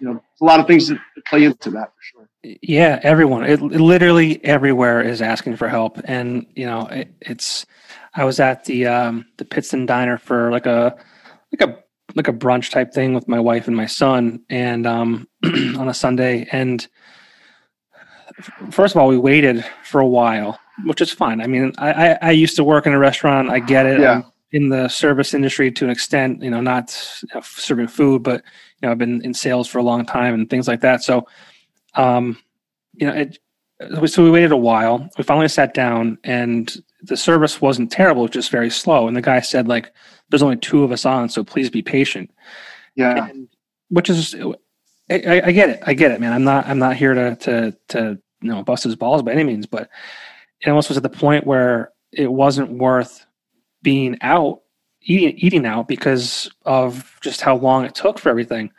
you 0.00 0.08
know, 0.08 0.22
a 0.40 0.44
lot 0.44 0.60
of 0.60 0.66
things 0.66 0.88
that 0.88 0.98
play 1.26 1.44
into 1.44 1.70
that 1.70 1.88
for 1.88 2.02
sure. 2.02 2.25
Yeah, 2.42 3.00
everyone, 3.02 3.44
it, 3.44 3.60
literally 3.60 4.44
everywhere 4.44 5.00
is 5.00 5.20
asking 5.20 5.56
for 5.56 5.68
help, 5.68 5.98
and 6.04 6.46
you 6.54 6.66
know, 6.66 6.86
it, 6.86 7.12
it's. 7.20 7.66
I 8.14 8.24
was 8.24 8.40
at 8.40 8.64
the 8.64 8.86
um, 8.86 9.26
the 9.36 9.44
Pittston 9.44 9.84
Diner 9.84 10.16
for 10.16 10.50
like 10.52 10.66
a 10.66 10.96
like 11.52 11.68
a 11.68 11.78
like 12.14 12.28
a 12.28 12.32
brunch 12.32 12.70
type 12.70 12.92
thing 12.92 13.14
with 13.14 13.26
my 13.26 13.40
wife 13.40 13.66
and 13.66 13.76
my 13.76 13.86
son, 13.86 14.40
and 14.48 14.86
um, 14.86 15.28
on 15.44 15.88
a 15.88 15.94
Sunday, 15.94 16.46
and 16.52 16.86
first 18.70 18.94
of 18.94 19.00
all, 19.00 19.08
we 19.08 19.18
waited 19.18 19.64
for 19.84 20.00
a 20.00 20.06
while, 20.06 20.58
which 20.84 21.00
is 21.00 21.12
fine. 21.12 21.40
I 21.40 21.46
mean, 21.46 21.72
I, 21.78 21.92
I, 21.92 22.18
I 22.22 22.30
used 22.30 22.56
to 22.56 22.64
work 22.64 22.86
in 22.86 22.92
a 22.92 22.98
restaurant. 22.98 23.50
I 23.50 23.58
get 23.58 23.86
it. 23.86 24.00
Yeah. 24.00 24.12
I'm 24.12 24.24
in 24.52 24.68
the 24.68 24.88
service 24.88 25.34
industry 25.34 25.70
to 25.72 25.84
an 25.84 25.90
extent, 25.90 26.42
you 26.42 26.50
know, 26.50 26.60
not 26.60 26.96
you 27.22 27.28
know, 27.34 27.40
serving 27.42 27.88
food, 27.88 28.22
but 28.22 28.42
you 28.80 28.86
know, 28.86 28.92
I've 28.92 28.98
been 28.98 29.22
in 29.24 29.34
sales 29.34 29.68
for 29.68 29.78
a 29.78 29.82
long 29.82 30.06
time 30.06 30.34
and 30.34 30.48
things 30.48 30.68
like 30.68 30.80
that. 30.80 31.02
So, 31.02 31.26
um, 31.96 32.38
you 32.94 33.06
know, 33.06 33.12
it, 33.12 33.38
so 34.06 34.22
we 34.22 34.30
waited 34.30 34.52
a 34.52 34.56
while. 34.56 35.08
We 35.18 35.24
finally 35.24 35.48
sat 35.48 35.74
down, 35.74 36.18
and 36.24 36.74
the 37.02 37.16
service 37.16 37.60
wasn't 37.60 37.92
terrible, 37.92 38.26
just 38.28 38.50
very 38.50 38.70
slow. 38.70 39.06
And 39.06 39.16
the 39.16 39.22
guy 39.22 39.40
said, 39.40 39.68
like, 39.68 39.92
"There's 40.30 40.42
only 40.42 40.56
two 40.56 40.82
of 40.82 40.92
us 40.92 41.04
on, 41.04 41.28
so 41.28 41.44
please 41.44 41.68
be 41.68 41.82
patient." 41.82 42.30
Yeah, 42.94 43.26
and, 43.28 43.48
which 43.90 44.08
is, 44.08 44.34
I, 45.10 45.42
I, 45.44 45.52
get 45.52 45.70
it. 45.70 45.82
I 45.86 45.94
get 45.94 46.10
it, 46.10 46.20
man. 46.20 46.32
I'm 46.32 46.44
not, 46.44 46.66
I'm 46.66 46.78
not 46.78 46.96
here 46.96 47.12
to, 47.12 47.36
to, 47.36 47.76
to, 47.88 48.18
you 48.40 48.48
know, 48.48 48.62
bust 48.62 48.84
his 48.84 48.96
balls 48.96 49.22
by 49.22 49.32
any 49.32 49.44
means, 49.44 49.66
but 49.66 49.90
it 50.60 50.68
almost 50.70 50.88
was 50.88 50.96
at 50.96 51.02
the 51.02 51.10
point 51.10 51.46
where 51.46 51.92
it 52.12 52.32
wasn't 52.32 52.70
worth 52.70 53.26
being 53.82 54.16
out 54.22 54.62
eating 55.02 55.36
eating 55.38 55.66
out 55.66 55.88
because 55.88 56.50
of 56.64 57.16
just 57.20 57.40
how 57.40 57.56
long 57.56 57.84
it 57.84 57.94
took 57.94 58.18
for 58.18 58.28
everything, 58.28 58.70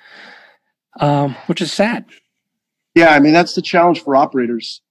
um, 1.00 1.36
which 1.48 1.62
is 1.62 1.72
sad. 1.72 2.06
Yeah, 2.98 3.10
I 3.10 3.20
mean 3.20 3.34
that's 3.34 3.54
the 3.54 3.62
challenge 3.62 4.04
for 4.04 4.16
operators 4.16 4.82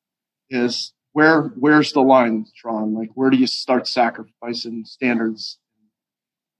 is 0.48 0.92
where 1.12 1.52
where's 1.56 1.92
the 1.92 2.02
line 2.02 2.46
drawn? 2.60 2.94
Like 2.94 3.10
where 3.14 3.30
do 3.30 3.36
you 3.36 3.48
start 3.48 3.88
sacrificing 3.88 4.84
standards, 4.84 5.58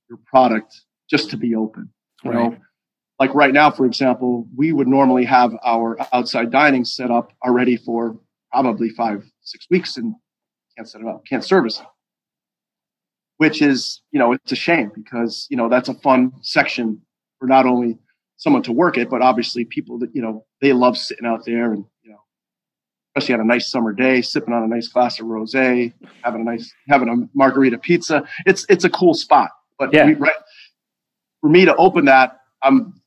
your 0.08 0.18
product 0.26 0.82
just 1.08 1.30
to 1.30 1.36
be 1.36 1.54
open? 1.54 1.90
You 2.24 2.32
right. 2.32 2.50
know, 2.50 2.56
like 3.20 3.32
right 3.32 3.52
now, 3.52 3.70
for 3.70 3.86
example, 3.86 4.48
we 4.56 4.72
would 4.72 4.88
normally 4.88 5.24
have 5.24 5.54
our 5.64 5.96
outside 6.12 6.50
dining 6.50 6.84
set 6.84 7.12
up 7.12 7.32
already 7.46 7.76
for 7.76 8.18
probably 8.50 8.90
five 8.90 9.24
six 9.42 9.66
weeks 9.70 9.96
and 9.98 10.14
can't 10.76 10.88
set 10.88 11.00
it 11.00 11.06
up, 11.06 11.24
can't 11.26 11.44
service 11.44 11.78
it 11.78 11.86
which 13.38 13.60
is, 13.60 14.00
you 14.12 14.18
know, 14.18 14.32
it's 14.32 14.52
a 14.52 14.56
shame 14.56 14.90
because, 14.94 15.46
you 15.50 15.56
know, 15.56 15.68
that's 15.68 15.88
a 15.88 15.94
fun 15.94 16.32
section 16.40 17.02
for 17.38 17.46
not 17.46 17.66
only 17.66 17.98
someone 18.36 18.62
to 18.62 18.72
work 18.72 18.98
it, 18.98 19.08
but 19.08 19.22
obviously 19.22 19.64
people 19.64 19.98
that, 19.98 20.14
you 20.14 20.22
know, 20.22 20.44
they 20.60 20.72
love 20.72 20.96
sitting 20.96 21.26
out 21.26 21.44
there 21.44 21.72
and, 21.72 21.84
you 22.02 22.10
know, 22.10 22.20
especially 23.16 23.34
on 23.34 23.40
a 23.40 23.44
nice 23.44 23.70
summer 23.70 23.92
day, 23.92 24.20
sipping 24.22 24.52
on 24.52 24.62
a 24.62 24.66
nice 24.66 24.88
glass 24.88 25.18
of 25.20 25.26
rosé, 25.26 25.92
having 26.22 26.42
a 26.42 26.44
nice, 26.44 26.72
having 26.88 27.08
a 27.08 27.14
margarita 27.34 27.78
pizza. 27.78 28.24
It's, 28.44 28.66
it's 28.68 28.84
a 28.84 28.90
cool 28.90 29.14
spot. 29.14 29.50
But 29.78 29.92
yeah. 29.92 30.06
we, 30.06 30.14
right, 30.14 30.32
for 31.40 31.50
me 31.50 31.64
to 31.64 31.74
open 31.76 32.06
that, 32.06 32.40
I'm, 32.62 33.00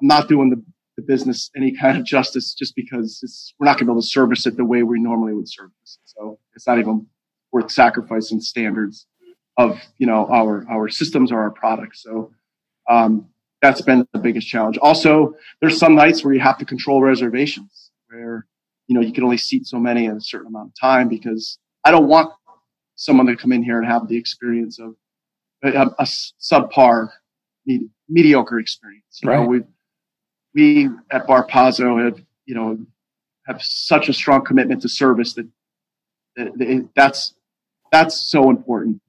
I'm 0.00 0.06
not 0.06 0.28
doing 0.28 0.50
the, 0.50 0.62
the 0.96 1.02
business 1.02 1.50
any 1.56 1.76
kind 1.76 1.98
of 1.98 2.04
justice 2.04 2.54
just 2.54 2.74
because 2.74 3.20
it's 3.22 3.54
we're 3.58 3.66
not 3.66 3.72
going 3.72 3.80
to 3.80 3.84
be 3.86 3.92
able 3.92 4.02
to 4.02 4.06
service 4.06 4.46
it 4.46 4.56
the 4.56 4.64
way 4.64 4.82
we 4.82 5.00
normally 5.00 5.32
would 5.34 5.48
service 5.48 5.72
it. 5.84 5.98
So 6.04 6.38
it's 6.54 6.66
not 6.66 6.78
even 6.78 7.06
worth 7.52 7.70
sacrificing 7.70 8.40
standards 8.40 9.06
of 9.56 9.80
you 9.98 10.06
know 10.06 10.26
our 10.30 10.66
our 10.70 10.88
systems 10.88 11.32
or 11.32 11.40
our 11.40 11.50
products. 11.50 12.02
So 12.02 12.32
um, 12.88 13.28
that's 13.62 13.82
been 13.82 14.06
the 14.12 14.18
biggest 14.18 14.48
challenge. 14.48 14.78
Also, 14.78 15.34
there's 15.60 15.78
some 15.78 15.94
nights 15.94 16.24
where 16.24 16.32
you 16.32 16.40
have 16.40 16.58
to 16.58 16.64
control 16.64 17.02
reservations, 17.02 17.90
where 18.08 18.46
you 18.86 18.94
know 18.94 19.00
you 19.00 19.12
can 19.12 19.24
only 19.24 19.36
seat 19.36 19.66
so 19.66 19.78
many 19.78 20.06
in 20.06 20.16
a 20.16 20.20
certain 20.20 20.48
amount 20.48 20.68
of 20.68 20.74
time 20.80 21.08
because 21.08 21.58
I 21.84 21.90
don't 21.90 22.08
want 22.08 22.32
someone 22.96 23.26
to 23.26 23.36
come 23.36 23.52
in 23.52 23.62
here 23.62 23.78
and 23.78 23.86
have 23.86 24.08
the 24.08 24.16
experience 24.16 24.78
of 24.78 24.94
a, 25.62 25.86
a 25.98 26.04
subpar, 26.04 27.10
med- 27.66 27.88
mediocre 28.08 28.58
experience. 28.58 29.20
You 29.22 29.28
right. 29.30 29.40
know, 29.40 29.46
we 29.46 29.62
we 30.54 30.88
at 31.10 31.26
Bar 31.26 31.46
Pazzo 31.46 32.02
have 32.04 32.20
you 32.46 32.54
know 32.54 32.78
have 33.46 33.62
such 33.62 34.08
a 34.08 34.12
strong 34.12 34.44
commitment 34.44 34.82
to 34.82 34.88
service 34.88 35.34
that, 35.34 35.48
that, 36.36 36.58
that 36.58 36.88
that's 36.94 37.34
that's 37.92 38.30
so 38.30 38.50
important 38.50 39.00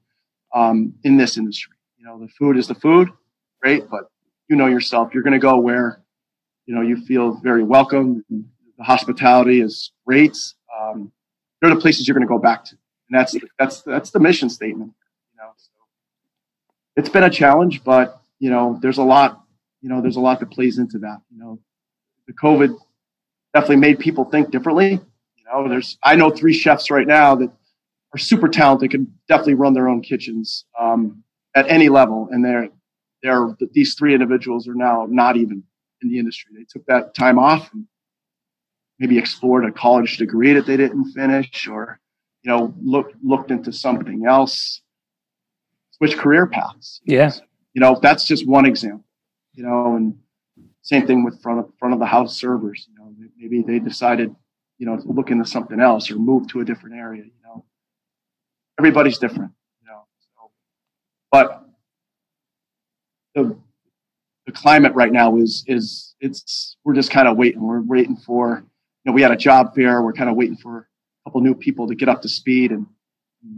um, 0.53 0.93
in 1.03 1.17
this 1.17 1.37
industry. 1.37 1.75
You 1.97 2.05
know, 2.05 2.19
the 2.19 2.27
food 2.27 2.57
is 2.57 2.67
the 2.67 2.75
food, 2.75 3.09
great, 3.61 3.89
but 3.89 4.10
you 4.51 4.57
know 4.57 4.67
yourself. 4.67 5.13
You're 5.13 5.23
going 5.23 5.31
to 5.31 5.39
go 5.39 5.57
where 5.57 6.01
you 6.65 6.75
know 6.75 6.81
you 6.81 6.97
feel 7.05 7.35
very 7.35 7.63
welcome. 7.63 8.25
The 8.29 8.83
hospitality 8.83 9.61
is 9.61 9.93
great. 10.05 10.37
Um, 10.77 11.13
they're 11.61 11.73
the 11.73 11.79
places 11.79 12.05
you're 12.05 12.15
going 12.15 12.27
to 12.27 12.29
go 12.29 12.37
back 12.37 12.65
to, 12.65 12.75
and 13.09 13.17
that's 13.17 13.33
that's 13.57 13.81
that's 13.81 14.11
the 14.11 14.19
mission 14.19 14.49
statement. 14.49 14.91
You 15.31 15.37
know, 15.37 15.51
so 15.55 15.71
it's 16.97 17.07
been 17.07 17.23
a 17.23 17.29
challenge, 17.29 17.81
but 17.85 18.21
you 18.39 18.49
know, 18.49 18.77
there's 18.81 18.97
a 18.97 19.03
lot. 19.03 19.41
You 19.81 19.87
know, 19.87 20.01
there's 20.01 20.17
a 20.17 20.19
lot 20.19 20.41
that 20.41 20.51
plays 20.51 20.77
into 20.77 20.99
that. 20.99 21.21
You 21.31 21.39
know, 21.39 21.59
the 22.27 22.33
COVID 22.33 22.77
definitely 23.53 23.77
made 23.77 23.99
people 23.99 24.25
think 24.25 24.51
differently. 24.51 24.91
You 24.91 25.43
know, 25.49 25.69
there's 25.69 25.97
I 26.03 26.17
know 26.17 26.29
three 26.29 26.53
chefs 26.53 26.91
right 26.91 27.07
now 27.07 27.35
that 27.35 27.51
are 28.13 28.19
super 28.19 28.49
talented, 28.49 28.91
can 28.91 29.13
definitely 29.29 29.53
run 29.53 29.73
their 29.73 29.87
own 29.87 30.01
kitchens 30.01 30.65
um, 30.77 31.23
at 31.55 31.69
any 31.69 31.87
level. 31.87 32.27
And 32.31 32.43
they're, 32.43 32.69
they're, 33.23 33.55
these 33.73 33.95
three 33.95 34.13
individuals 34.13 34.67
are 34.67 34.75
now 34.75 35.07
not 35.09 35.37
even 35.37 35.63
in 36.01 36.09
the 36.09 36.19
industry. 36.19 36.51
They 36.57 36.65
took 36.69 36.85
that 36.87 37.13
time 37.13 37.37
off 37.39 37.71
and 37.73 37.85
maybe 38.99 39.17
explored 39.17 39.65
a 39.65 39.71
college 39.71 40.17
degree 40.17 40.53
that 40.53 40.65
they 40.65 40.77
didn't 40.77 41.11
finish 41.11 41.67
or, 41.67 41.99
you 42.43 42.51
know, 42.51 42.73
look, 42.81 43.11
looked 43.23 43.51
into 43.51 43.71
something 43.71 44.25
else, 44.27 44.81
switch 45.91 46.17
career 46.17 46.47
paths. 46.47 47.01
Yeah. 47.05 47.31
You 47.73 47.81
know, 47.81 47.99
that's 48.01 48.25
just 48.25 48.47
one 48.47 48.65
example, 48.65 49.05
you 49.53 49.63
know, 49.63 49.95
and 49.95 50.15
same 50.81 51.05
thing 51.07 51.23
with 51.23 51.41
front 51.41 51.59
of, 51.59 51.71
front 51.79 51.93
of 51.93 51.99
the 51.99 52.05
house 52.05 52.37
servers. 52.37 52.87
You 52.89 52.99
know, 52.99 53.13
maybe 53.37 53.61
they 53.61 53.79
decided, 53.79 54.35
you 54.77 54.85
know, 54.85 54.97
to 54.97 55.07
look 55.07 55.31
into 55.31 55.45
something 55.45 55.79
else 55.79 56.11
or 56.11 56.15
move 56.15 56.47
to 56.49 56.59
a 56.59 56.65
different 56.65 56.95
area 56.95 57.23
you 57.23 57.31
know, 57.43 57.65
everybody's 58.79 59.19
different, 59.19 59.51
you 59.81 59.87
know. 59.87 60.05
So, 60.19 60.51
but 61.31 61.70
the 63.35 63.57
the 64.45 64.51
climate 64.51 64.93
right 64.93 65.11
now 65.11 65.37
is 65.37 65.63
is 65.67 66.15
it's 66.19 66.77
we're 66.83 66.95
just 66.95 67.11
kind 67.11 67.27
of 67.27 67.37
waiting. 67.37 67.61
We're 67.61 67.81
waiting 67.81 68.15
for 68.15 68.63
you 69.03 69.09
know 69.09 69.13
we 69.13 69.21
had 69.21 69.31
a 69.31 69.37
job 69.37 69.75
fair. 69.75 70.01
We're 70.01 70.13
kind 70.13 70.29
of 70.29 70.35
waiting 70.35 70.57
for 70.57 70.79
a 70.79 71.29
couple 71.29 71.41
new 71.41 71.55
people 71.55 71.87
to 71.87 71.95
get 71.95 72.09
up 72.09 72.21
to 72.23 72.29
speed 72.29 72.71
and 72.71 72.87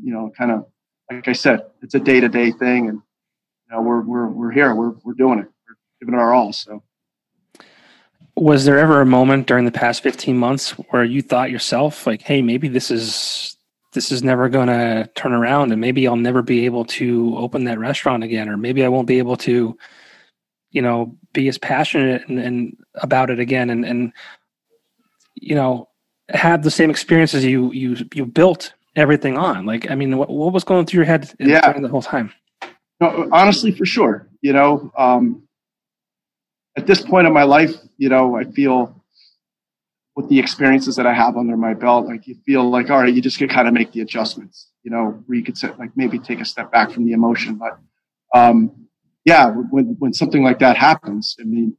you 0.03 0.13
know 0.13 0.31
kind 0.37 0.51
of 0.51 0.65
like 1.11 1.27
I 1.27 1.33
said, 1.33 1.65
it's 1.81 1.95
a 1.95 1.99
day 1.99 2.19
to 2.19 2.29
day 2.29 2.51
thing, 2.51 2.89
and 2.89 2.97
you 2.97 3.75
know 3.75 3.81
we're 3.81 4.01
we're 4.01 4.27
we're 4.27 4.51
here. 4.51 4.73
We're 4.75 4.93
we're 5.03 5.13
doing 5.13 5.39
it. 5.39 5.47
We're 5.67 5.75
giving 5.99 6.15
it 6.15 6.17
our 6.17 6.33
all. 6.33 6.53
So. 6.53 6.83
Was 8.35 8.65
there 8.65 8.79
ever 8.79 8.99
a 8.99 9.05
moment 9.05 9.45
during 9.45 9.65
the 9.65 9.71
past 9.71 10.01
15 10.01 10.35
months 10.35 10.71
where 10.71 11.03
you 11.03 11.21
thought 11.21 11.51
yourself 11.51 12.07
like, 12.07 12.23
"Hey, 12.23 12.41
maybe 12.41 12.67
this 12.67 12.89
is 12.89 13.57
this 13.93 14.11
is 14.11 14.23
never 14.23 14.49
going 14.49 14.67
to 14.67 15.09
turn 15.15 15.33
around 15.33 15.71
and 15.71 15.79
maybe 15.79 16.07
I'll 16.07 16.15
never 16.15 16.41
be 16.41 16.65
able 16.65 16.85
to 16.85 17.35
open 17.37 17.63
that 17.65 17.79
restaurant 17.79 18.23
again 18.23 18.49
or 18.49 18.57
maybe 18.57 18.83
I 18.83 18.89
won't 18.89 19.07
be 19.07 19.19
able 19.19 19.37
to 19.37 19.77
you 20.71 20.81
know 20.81 21.15
be 21.31 21.47
as 21.47 21.57
passionate 21.57 22.27
and, 22.27 22.39
and 22.39 22.77
about 22.95 23.29
it 23.29 23.39
again 23.39 23.69
and 23.69 23.85
and 23.85 24.11
you 25.35 25.55
know 25.55 25.87
have 26.29 26.63
the 26.63 26.71
same 26.71 26.89
experiences 26.89 27.45
you 27.45 27.71
you 27.71 27.95
you 28.13 28.25
built 28.25 28.73
everything 28.95 29.37
on 29.37 29.65
like 29.65 29.89
I 29.89 29.95
mean 29.95 30.17
what, 30.17 30.29
what 30.29 30.53
was 30.53 30.63
going 30.63 30.85
through 30.85 30.99
your 30.99 31.05
head 31.05 31.33
yeah. 31.39 31.79
the 31.79 31.87
whole 31.87 32.01
time 32.01 32.33
no, 32.99 33.29
honestly 33.31 33.71
for 33.71 33.85
sure 33.85 34.27
you 34.41 34.53
know 34.53 34.91
um 34.97 35.43
at 36.75 36.87
this 36.87 37.01
point 37.01 37.27
in 37.27 37.33
my 37.33 37.43
life 37.43 37.75
you 37.97 38.09
know 38.09 38.35
I 38.35 38.45
feel 38.45 39.02
with 40.15 40.29
the 40.29 40.39
experiences 40.39 40.95
that 40.95 41.07
I 41.07 41.13
have 41.13 41.37
under 41.37 41.57
my 41.57 41.73
belt, 41.73 42.05
like 42.05 42.27
you 42.27 42.35
feel 42.45 42.69
like, 42.69 42.89
all 42.89 42.99
right, 42.99 43.13
you 43.13 43.21
just 43.21 43.37
can 43.39 43.47
kind 43.47 43.67
of 43.67 43.73
make 43.73 43.91
the 43.91 44.01
adjustments, 44.01 44.69
you 44.83 44.91
know, 44.91 45.23
where 45.25 45.37
you 45.37 45.43
could 45.43 45.57
say, 45.57 45.69
like 45.79 45.91
maybe 45.95 46.19
take 46.19 46.39
a 46.39 46.45
step 46.45 46.71
back 46.71 46.91
from 46.91 47.05
the 47.05 47.13
emotion. 47.13 47.55
But 47.55 47.79
um, 48.35 48.87
yeah, 49.25 49.49
when, 49.49 49.95
when 49.99 50.13
something 50.13 50.43
like 50.43 50.59
that 50.59 50.77
happens, 50.77 51.35
I 51.39 51.43
mean, 51.43 51.75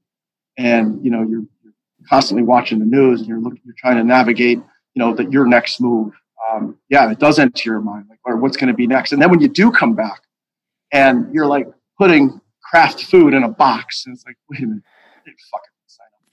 and 0.57 1.05
you 1.05 1.11
know, 1.11 1.23
you're, 1.23 1.45
you're 1.63 1.73
constantly 2.09 2.43
watching 2.43 2.81
the 2.81 2.87
news 2.87 3.21
and 3.21 3.29
you're 3.29 3.41
looking, 3.41 3.61
you're 3.65 3.75
trying 3.79 3.97
to 3.97 4.05
navigate, 4.05 4.59
you 4.59 5.01
know, 5.01 5.15
that 5.15 5.31
your 5.31 5.47
next 5.47 5.81
move. 5.81 6.13
Um, 6.51 6.79
yeah, 6.89 7.11
it 7.11 7.19
does 7.19 7.39
enter 7.39 7.71
your 7.71 7.81
mind, 7.81 8.07
like, 8.09 8.19
or 8.25 8.37
what's 8.37 8.57
going 8.57 8.69
to 8.69 8.75
be 8.75 8.87
next. 8.87 9.13
And 9.13 9.23
then 9.23 9.31
when 9.31 9.41
you 9.41 9.49
do 9.49 9.71
come 9.71 9.95
back 9.95 10.23
and 10.93 11.33
you're 11.33 11.47
like 11.47 11.69
putting 11.99 12.41
craft 12.63 13.05
food 13.05 13.33
in 13.33 13.45
a 13.45 13.49
box, 13.49 14.05
and 14.07 14.15
it's 14.15 14.25
like, 14.27 14.37
wait 14.51 14.61
a 14.61 14.67
minute, 14.67 14.83
fucking 15.25 15.74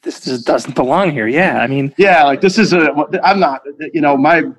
this 0.04 0.22
just 0.22 0.46
doesn't 0.46 0.76
belong 0.76 1.12
here. 1.12 1.28
Yeah, 1.28 1.60
I 1.60 1.68
mean, 1.68 1.94
yeah, 1.98 2.24
like 2.24 2.42
this 2.42 2.58
is 2.58 2.74
a. 2.74 2.92
I'm 3.24 3.40
not. 3.40 3.62
You 3.94 4.02
know, 4.02 4.18
my, 4.18 4.38
you 4.38 4.54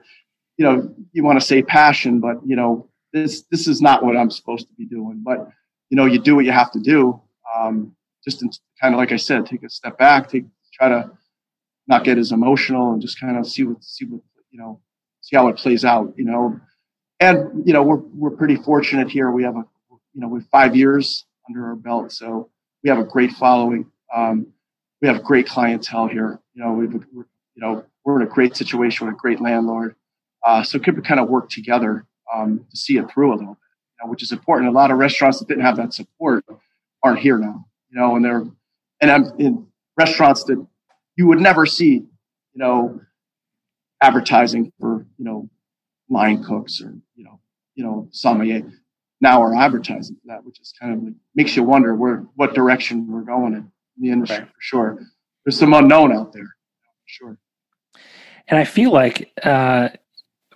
know, 0.59 0.95
you 1.12 1.25
want 1.25 1.40
to 1.40 1.45
say 1.45 1.62
passion, 1.62 2.21
but 2.21 2.37
you 2.47 2.57
know, 2.57 2.88
this 3.12 3.42
this 3.50 3.66
is 3.66 3.81
not 3.81 4.04
what 4.04 4.16
I'm 4.16 4.31
supposed 4.31 4.69
to 4.69 4.75
be 4.75 4.87
doing. 4.87 5.23
But 5.25 5.49
you 5.90 5.97
know, 5.97 6.07
you 6.07 6.21
do 6.21 6.37
what 6.37 6.45
you 6.45 6.52
have 6.52 6.71
to 6.73 6.81
do. 6.81 7.21
Um, 7.57 7.95
just 8.25 8.42
in, 8.42 8.50
kind 8.81 8.95
of 8.95 8.99
like 8.99 9.12
I 9.12 9.16
said, 9.16 9.47
take 9.47 9.64
a 9.64 9.69
step 9.69 9.99
back, 9.99 10.28
take 10.28 10.45
try 10.73 10.88
to 10.88 11.11
not 11.88 12.04
get 12.04 12.19
as 12.19 12.33
emotional 12.33 12.92
and 12.92 13.02
just 13.02 13.21
kind 13.21 13.37
of 13.37 13.47
see 13.47 13.64
what 13.64 13.83
see 13.83 14.04
what 14.04 14.21
you 14.50 14.59
know 14.61 14.81
see 15.21 15.37
how 15.37 15.49
it 15.49 15.57
plays 15.57 15.85
out. 15.85 16.12
You 16.16 16.25
know, 16.25 16.61
and 17.19 17.66
you 17.66 17.73
know 17.73 17.83
we're 17.83 18.02
we're 18.14 18.31
pretty 18.31 18.57
fortunate 18.57 19.11
here. 19.11 19.33
We 19.33 19.42
have 19.42 19.57
a 19.57 19.64
you 20.14 20.21
know 20.21 20.28
we 20.28 20.40
have 20.40 20.49
five 20.50 20.76
years 20.76 21.25
under 21.49 21.66
our 21.66 21.75
belt, 21.76 22.12
so 22.12 22.49
we 22.85 22.90
have 22.90 22.99
a 23.00 23.04
great 23.04 23.33
following. 23.33 23.90
Um, 24.14 24.47
we 25.02 25.09
have 25.09 25.23
great 25.23 25.47
clientele 25.47 26.06
here. 26.06 26.40
You 26.54 26.64
know, 26.64 26.73
we've 26.73 26.92
you 26.92 27.26
know 27.56 27.85
we're 28.04 28.23
in 28.23 28.26
a 28.26 28.30
great 28.30 28.56
situation 28.56 29.06
with 29.06 29.16
a 29.16 29.18
great 29.18 29.40
landlord. 29.40 29.97
Uh, 30.47 30.62
so 30.62 30.78
could 30.78 30.97
we 30.97 31.02
kind 31.02 31.21
of 31.21 31.28
work 31.28 31.50
together 31.50 32.06
um, 32.32 32.64
to 32.71 32.76
see 32.76 32.97
it 32.97 33.11
through 33.11 33.32
a 33.32 33.37
little 33.37 33.54
bit, 33.54 33.59
you 34.00 34.04
know, 34.06 34.11
which 34.11 34.23
is 34.23 34.32
important. 34.32 34.68
A 34.68 34.73
lot 34.73 34.90
of 34.90 34.99
restaurants 34.99 35.38
that 35.38 35.49
didn't 35.49 35.64
have 35.64 35.76
that 35.76 35.92
support 35.92 36.44
aren't 37.02 37.18
here 37.18 37.38
now, 37.38 37.66
you 37.90 38.00
know, 38.00 38.16
and 38.16 38.25
they're 38.25 38.44
and 39.00 39.11
I'm 39.11 39.25
in 39.38 39.66
restaurants 39.99 40.44
that 40.44 40.64
you 41.16 41.26
would 41.26 41.40
never 41.40 41.66
see, 41.66 41.94
you 41.94 42.09
know, 42.54 43.00
advertising 44.00 44.73
for 44.80 45.04
you 45.18 45.25
know 45.25 45.50
line 46.09 46.44
cooks 46.44 46.80
or 46.80 46.94
you 47.16 47.25
know 47.25 47.40
you 47.75 47.85
know 47.85 48.09
sommelier 48.12 48.62
now 49.21 49.42
are 49.42 49.54
advertising 49.54 50.16
for 50.16 50.35
that, 50.35 50.44
which 50.44 50.61
is 50.61 50.73
kind 50.80 50.94
of 50.94 51.02
like, 51.02 51.14
makes 51.35 51.56
you 51.56 51.64
wonder 51.64 51.94
where 51.94 52.25
what 52.37 52.54
direction 52.54 53.11
we're 53.11 53.23
going 53.23 53.54
in 53.54 53.73
the 53.99 54.11
industry 54.11 54.38
right. 54.38 54.46
for 54.46 54.61
sure. 54.61 54.99
There's 55.44 55.58
some 55.58 55.75
unknown 55.75 56.12
out 56.12 56.32
there, 56.32 56.44
for 56.44 57.06
sure. 57.06 57.38
And 58.49 58.58
I 58.58 58.64
feel 58.64 58.92
like 58.92 59.32
uh, 59.42 59.90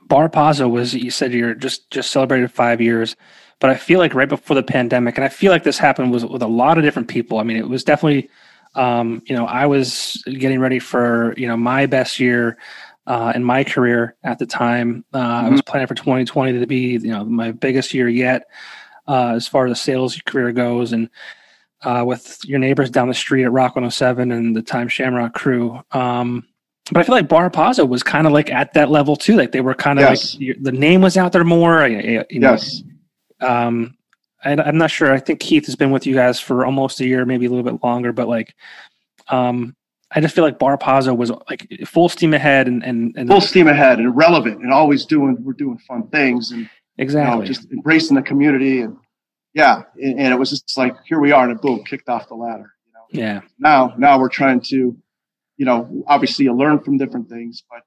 Bar 0.03 0.29
Pazzo 0.29 0.71
was 0.71 0.95
you 0.95 1.11
said 1.11 1.33
you're 1.33 1.55
just 1.55 1.91
just 1.91 2.11
celebrated 2.11 2.51
five 2.53 2.81
years, 2.81 3.17
but 3.61 3.71
I 3.71 3.75
feel 3.75 3.99
like 3.99 4.15
right 4.15 4.29
before 4.29 4.55
the 4.55 4.63
pandemic, 4.63 5.17
and 5.17 5.25
I 5.25 5.29
feel 5.29 5.51
like 5.51 5.65
this 5.65 5.79
happened 5.79 6.13
was 6.13 6.25
with 6.25 6.43
a 6.43 6.49
lot 6.49 6.79
of 6.79 6.85
different 6.85 7.09
people. 7.09 7.39
I 7.39 7.43
mean, 7.43 7.57
it 7.57 7.69
was 7.69 7.85
definitely, 7.85 8.29
um, 8.75 9.23
you 9.27 9.35
know, 9.35 9.47
I 9.47 9.67
was 9.67 10.23
getting 10.27 10.61
ready 10.61 10.79
for 10.79 11.35
you 11.37 11.49
know 11.49 11.57
my 11.57 11.87
best 11.87 12.21
year 12.21 12.59
uh, 13.07 13.33
in 13.35 13.43
my 13.43 13.65
career 13.65 14.17
at 14.23 14.39
the 14.39 14.47
time. 14.47 15.05
Uh, 15.13 15.19
mm-hmm. 15.19 15.47
I 15.47 15.49
was 15.49 15.61
mm-hmm. 15.61 15.71
planning 15.71 15.87
for 15.89 15.95
2020 15.95 16.59
to 16.59 16.67
be 16.67 16.93
you 16.93 17.11
know 17.11 17.25
my 17.25 17.53
biggest 17.53 17.95
year 17.95 18.09
yet 18.09 18.47
uh, 19.09 19.33
as 19.35 19.49
far 19.49 19.67
as 19.67 19.73
the 19.73 19.77
sales 19.77 20.21
career 20.27 20.53
goes, 20.53 20.93
and 20.93 21.09
uh, 21.83 22.05
with 22.07 22.41
your 22.45 22.59
neighbors 22.59 22.91
down 22.91 23.09
the 23.09 23.15
street 23.15 23.45
at 23.45 23.53
Rock 23.53 23.77
107 23.77 24.31
and 24.31 24.57
the 24.57 24.63
Times-Shamrock 24.63 25.35
crew. 25.35 25.81
Um, 25.93 26.47
but 26.93 27.01
I 27.01 27.03
feel 27.03 27.15
like 27.15 27.29
Bar 27.29 27.51
Pazzo 27.51 27.89
was 27.89 28.03
kind 28.03 28.27
of 28.27 28.33
like 28.33 28.51
at 28.51 28.73
that 28.75 28.91
level 28.91 29.17
too. 29.17 29.37
Like 29.37 29.53
they 29.53 29.61
were 29.61 29.75
kind 29.75 29.99
of 29.99 30.05
yes. 30.05 30.37
like 30.39 30.57
the 30.61 30.73
name 30.73 31.01
was 31.01 31.17
out 31.17 31.33
there 31.33 31.45
more. 31.45 31.87
You 31.87 32.25
know, 32.31 32.53
yes. 32.53 32.83
Um, 33.41 33.97
I, 34.45 34.53
am 34.53 34.79
not 34.79 34.91
sure. 34.91 35.13
I 35.13 35.19
think 35.19 35.41
Keith 35.41 35.67
has 35.67 35.75
been 35.75 35.91
with 35.91 36.07
you 36.07 36.15
guys 36.15 36.39
for 36.39 36.65
almost 36.65 37.01
a 37.01 37.07
year, 37.07 37.25
maybe 37.25 37.47
a 37.47 37.51
little 37.51 37.65
bit 37.65 37.83
longer. 37.83 38.13
But 38.13 38.29
like, 38.29 38.55
um, 39.29 39.75
I 40.13 40.21
just 40.21 40.35
feel 40.35 40.45
like 40.45 40.61
Bar 40.61 40.79
Pazzo 40.79 41.17
was 41.17 41.33
like 41.51 41.69
full 41.85 42.09
steam 42.09 42.33
ahead 42.35 42.69
and 42.69 42.85
and, 42.85 43.15
and 43.17 43.29
full 43.29 43.41
steam 43.41 43.67
ahead 43.67 43.99
and 43.99 44.17
relevant 44.17 44.63
and 44.63 44.73
always 44.73 45.05
doing 45.05 45.37
we're 45.41 45.53
doing 45.53 45.79
fun 45.79 46.07
things 46.09 46.53
and 46.53 46.71
exactly 46.99 47.35
you 47.35 47.41
know, 47.41 47.47
just 47.47 47.71
embracing 47.73 48.15
the 48.15 48.23
community 48.23 48.83
and 48.83 48.97
yeah 49.57 49.83
and, 49.97 50.21
and, 50.21 50.33
it 50.33 50.39
was 50.39 50.51
just 50.51 50.77
like 50.77 50.95
here 51.05 51.19
we 51.19 51.33
are 51.33 51.49
and 51.49 51.61
boom 51.61 51.83
kicked 51.83 52.09
off 52.09 52.29
the 52.29 52.37
ladder. 52.37 52.71
You 52.87 52.93
know. 52.93 53.07
Yeah. 53.11 53.41
Now 53.59 53.95
now 53.97 54.21
we're 54.21 54.29
trying 54.29 54.61
to 54.73 54.97
you 55.57 55.65
know, 55.65 56.05
obviously 56.07 56.45
you 56.45 56.55
learn 56.55 56.81
from 56.81 56.99
different 56.99 57.29
things, 57.29 57.63
but 57.69 57.81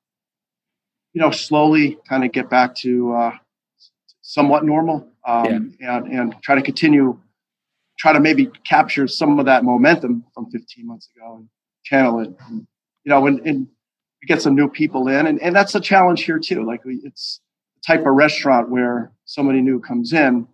you 1.14 1.22
know, 1.22 1.32
slowly 1.32 1.98
kind 2.08 2.24
of 2.24 2.32
get 2.32 2.50
back 2.50 2.76
to 2.76 3.14
uh, 3.14 3.32
somewhat 4.22 4.66
normal 4.66 5.08
um, 5.26 5.76
yeah. 5.80 5.98
and 5.98 6.08
and 6.08 6.36
try 6.42 6.56
to 6.56 6.62
continue, 6.62 7.20
try 7.98 8.14
to 8.14 8.20
maybe 8.20 8.50
capture 8.68 9.08
some 9.08 9.40
of 9.40 9.46
that 9.46 9.64
momentum 9.64 10.24
from 10.34 10.50
15 10.52 10.88
months 10.88 11.10
ago 11.16 11.38
and 11.38 11.50
channel 11.84 12.20
it. 12.20 12.30
And, 12.48 12.68
you 13.04 13.10
know, 13.10 13.26
and, 13.28 13.40
and 13.42 13.68
get 14.28 14.42
some 14.42 14.56
new 14.56 14.68
people 14.68 15.08
in, 15.08 15.26
and, 15.26 15.42
and 15.42 15.56
that's 15.56 15.74
a 15.76 15.80
challenge 15.80 16.24
here 16.24 16.40
too. 16.40 16.66
Like 16.66 16.82
it's 16.86 17.40
the 17.76 17.82
type 17.94 18.06
of 18.06 18.14
restaurant 18.14 18.70
where 18.70 19.12
somebody 19.26 19.62
new 19.62 19.80
comes 19.80 20.14
in, 20.14 20.48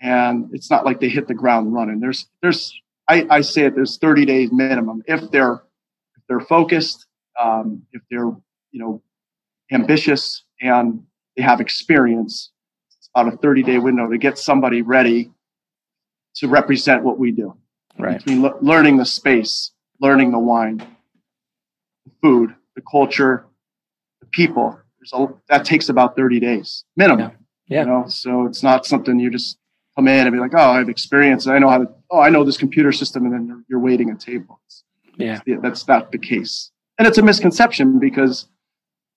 and 0.00 0.48
it's 0.52 0.70
not 0.70 0.84
like 0.84 1.00
they 1.00 1.08
hit 1.08 1.28
the 1.28 1.34
ground 1.34 1.72
running. 1.72 2.00
There's 2.00 2.26
there's 2.42 2.72
I, 3.08 3.26
I 3.28 3.40
say 3.40 3.64
it. 3.64 3.74
There's 3.74 3.98
30 3.98 4.24
days 4.24 4.52
minimum 4.52 5.02
if 5.06 5.30
they're 5.30 5.62
if 6.16 6.22
they're 6.28 6.40
focused, 6.40 7.06
um, 7.40 7.82
if 7.92 8.02
they're 8.10 8.32
you 8.70 8.80
know 8.80 9.02
ambitious 9.72 10.44
and 10.60 11.04
they 11.36 11.42
have 11.42 11.60
experience, 11.60 12.50
it's 12.98 13.08
about 13.14 13.32
a 13.32 13.36
30 13.36 13.62
day 13.62 13.78
window 13.78 14.08
to 14.08 14.18
get 14.18 14.38
somebody 14.38 14.82
ready 14.82 15.30
to 16.36 16.48
represent 16.48 17.02
what 17.02 17.18
we 17.18 17.30
do. 17.32 17.54
Right. 17.98 18.18
Between 18.18 18.42
le- 18.42 18.56
learning 18.60 18.96
the 18.96 19.04
space, 19.04 19.72
learning 20.00 20.30
the 20.30 20.38
wine, 20.38 20.78
the 20.78 22.12
food, 22.22 22.54
the 22.76 22.82
culture, 22.90 23.46
the 24.20 24.26
people. 24.26 24.78
There's 24.98 25.12
a, 25.12 25.28
that 25.48 25.64
takes 25.64 25.88
about 25.88 26.16
30 26.16 26.40
days 26.40 26.84
minimum. 26.96 27.32
Yeah. 27.66 27.76
yeah. 27.76 27.80
You 27.80 27.86
know, 27.86 28.04
so 28.08 28.46
it's 28.46 28.62
not 28.62 28.86
something 28.86 29.18
you 29.18 29.30
just 29.30 29.58
come 30.00 30.08
in 30.08 30.26
and 30.26 30.32
be 30.32 30.40
like, 30.40 30.54
oh, 30.54 30.70
I 30.70 30.78
have 30.78 30.88
experience. 30.88 31.46
I 31.46 31.58
know 31.58 31.68
how 31.68 31.78
to, 31.78 31.88
oh, 32.10 32.20
I 32.20 32.30
know 32.30 32.42
this 32.42 32.56
computer 32.56 32.92
system. 32.92 33.24
And 33.26 33.32
then 33.32 33.46
you're, 33.46 33.62
you're 33.68 33.80
waiting 33.80 34.10
at 34.10 34.20
tables. 34.20 34.84
Yeah. 35.16 35.40
That's 35.62 35.86
not 35.86 36.10
the 36.12 36.18
case. 36.18 36.70
And 36.98 37.06
it's 37.06 37.18
a 37.18 37.22
misconception 37.22 37.98
because 37.98 38.48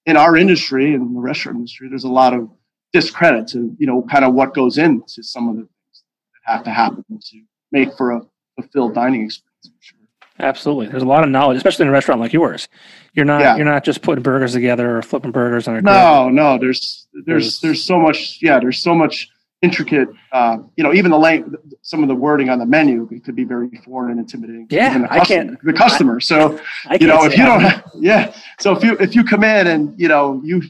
in 0.05 0.17
our 0.17 0.35
industry, 0.35 0.93
in 0.93 1.13
the 1.13 1.19
restaurant 1.19 1.57
industry, 1.57 1.87
there's 1.89 2.03
a 2.03 2.09
lot 2.09 2.33
of 2.33 2.49
discredit 2.91 3.47
to, 3.49 3.75
you 3.79 3.87
know, 3.87 4.05
kind 4.11 4.25
of 4.25 4.33
what 4.33 4.53
goes 4.53 4.77
into 4.77 5.23
some 5.23 5.47
of 5.47 5.55
the 5.55 5.61
things 5.61 6.03
that 6.33 6.53
have 6.53 6.63
to 6.65 6.69
happen 6.69 7.05
to 7.09 7.41
make 7.71 7.95
for 7.97 8.11
a 8.11 8.21
fulfilled 8.55 8.93
dining 8.93 9.23
experience. 9.23 9.71
Sure. 9.79 9.99
Absolutely. 10.39 10.87
There's 10.87 11.03
a 11.03 11.07
lot 11.07 11.23
of 11.23 11.29
knowledge, 11.29 11.57
especially 11.57 11.83
in 11.83 11.89
a 11.89 11.91
restaurant 11.91 12.19
like 12.19 12.33
yours. 12.33 12.67
You're 13.13 13.25
not 13.25 13.41
yeah. 13.41 13.55
you're 13.55 13.65
not 13.65 13.83
just 13.83 14.01
putting 14.01 14.23
burgers 14.23 14.53
together 14.53 14.97
or 14.97 15.01
flipping 15.03 15.31
burgers 15.31 15.67
on 15.67 15.77
a 15.77 15.81
grill. 15.81 15.93
No, 15.93 16.29
no, 16.29 16.57
there's 16.57 17.07
there's, 17.25 17.59
there's 17.59 17.83
so 17.83 17.99
much 17.99 18.39
yeah, 18.41 18.59
there's 18.59 18.81
so 18.81 18.95
much 18.95 19.29
intricate. 19.63 20.09
Uh, 20.31 20.57
you 20.75 20.83
know, 20.83 20.93
even 20.93 21.09
the 21.09 21.17
length, 21.17 21.55
some 21.81 22.03
of 22.03 22.09
the 22.09 22.15
wording 22.15 22.49
on 22.49 22.59
the 22.59 22.65
menu 22.65 23.07
could 23.21 23.35
be 23.35 23.45
very 23.45 23.69
foreign 23.83 24.11
and 24.11 24.19
intimidating. 24.19 24.67
Yeah, 24.69 24.99
the 24.99 25.11
I 25.11 25.25
can't. 25.25 25.59
The 25.63 25.73
customer. 25.73 26.19
So 26.19 26.59
I, 26.85 26.93
I 26.93 26.97
you 26.99 27.07
know, 27.07 27.23
if 27.23 27.35
you 27.35 27.45
don't, 27.45 27.61
have, 27.61 27.89
yeah. 27.95 28.35
So 28.59 28.75
if 28.75 28.83
you 28.83 28.95
if 28.99 29.15
you 29.15 29.23
come 29.23 29.43
in 29.43 29.67
and 29.67 29.99
you 29.99 30.07
know 30.07 30.39
you 30.43 30.61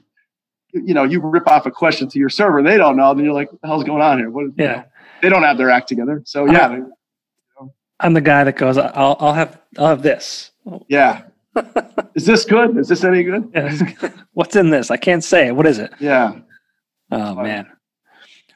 you 0.71 0.93
know 0.93 1.03
you 1.03 1.19
rip 1.19 1.47
off 1.47 1.65
a 1.65 1.71
question 1.71 2.07
to 2.07 2.19
your 2.19 2.29
server, 2.29 2.61
they 2.61 2.77
don't 2.77 2.95
know. 2.95 3.13
Then 3.13 3.25
you're 3.25 3.33
like, 3.33 3.51
what 3.51 3.61
the 3.61 3.67
hell's 3.67 3.83
going 3.83 4.01
on 4.01 4.19
here? 4.19 4.29
What? 4.29 4.51
Yeah. 4.55 4.63
You 4.63 4.67
know, 4.67 4.85
they 5.23 5.29
don't 5.29 5.43
have 5.43 5.57
their 5.57 5.69
act 5.69 5.87
together. 5.89 6.21
So 6.25 6.45
yeah. 6.45 6.67
I'm, 6.67 6.93
I'm 7.99 8.13
the 8.13 8.21
guy 8.21 8.43
that 8.43 8.55
goes, 8.55 8.77
I'll 8.77 9.17
I'll 9.19 9.33
have 9.33 9.59
I'll 9.77 9.87
have 9.87 10.03
this. 10.03 10.51
Yeah. 10.87 11.23
is 12.15 12.25
this 12.25 12.45
good? 12.45 12.77
Is 12.77 12.87
this 12.87 13.03
any 13.03 13.23
good? 13.23 13.51
Yeah. 13.53 14.09
What's 14.33 14.55
in 14.55 14.71
this? 14.71 14.89
I 14.89 14.97
can't 14.97 15.23
say. 15.23 15.51
What 15.51 15.67
is 15.67 15.77
it? 15.77 15.93
Yeah. 15.99 16.39
Oh 17.11 17.35
man. 17.35 17.72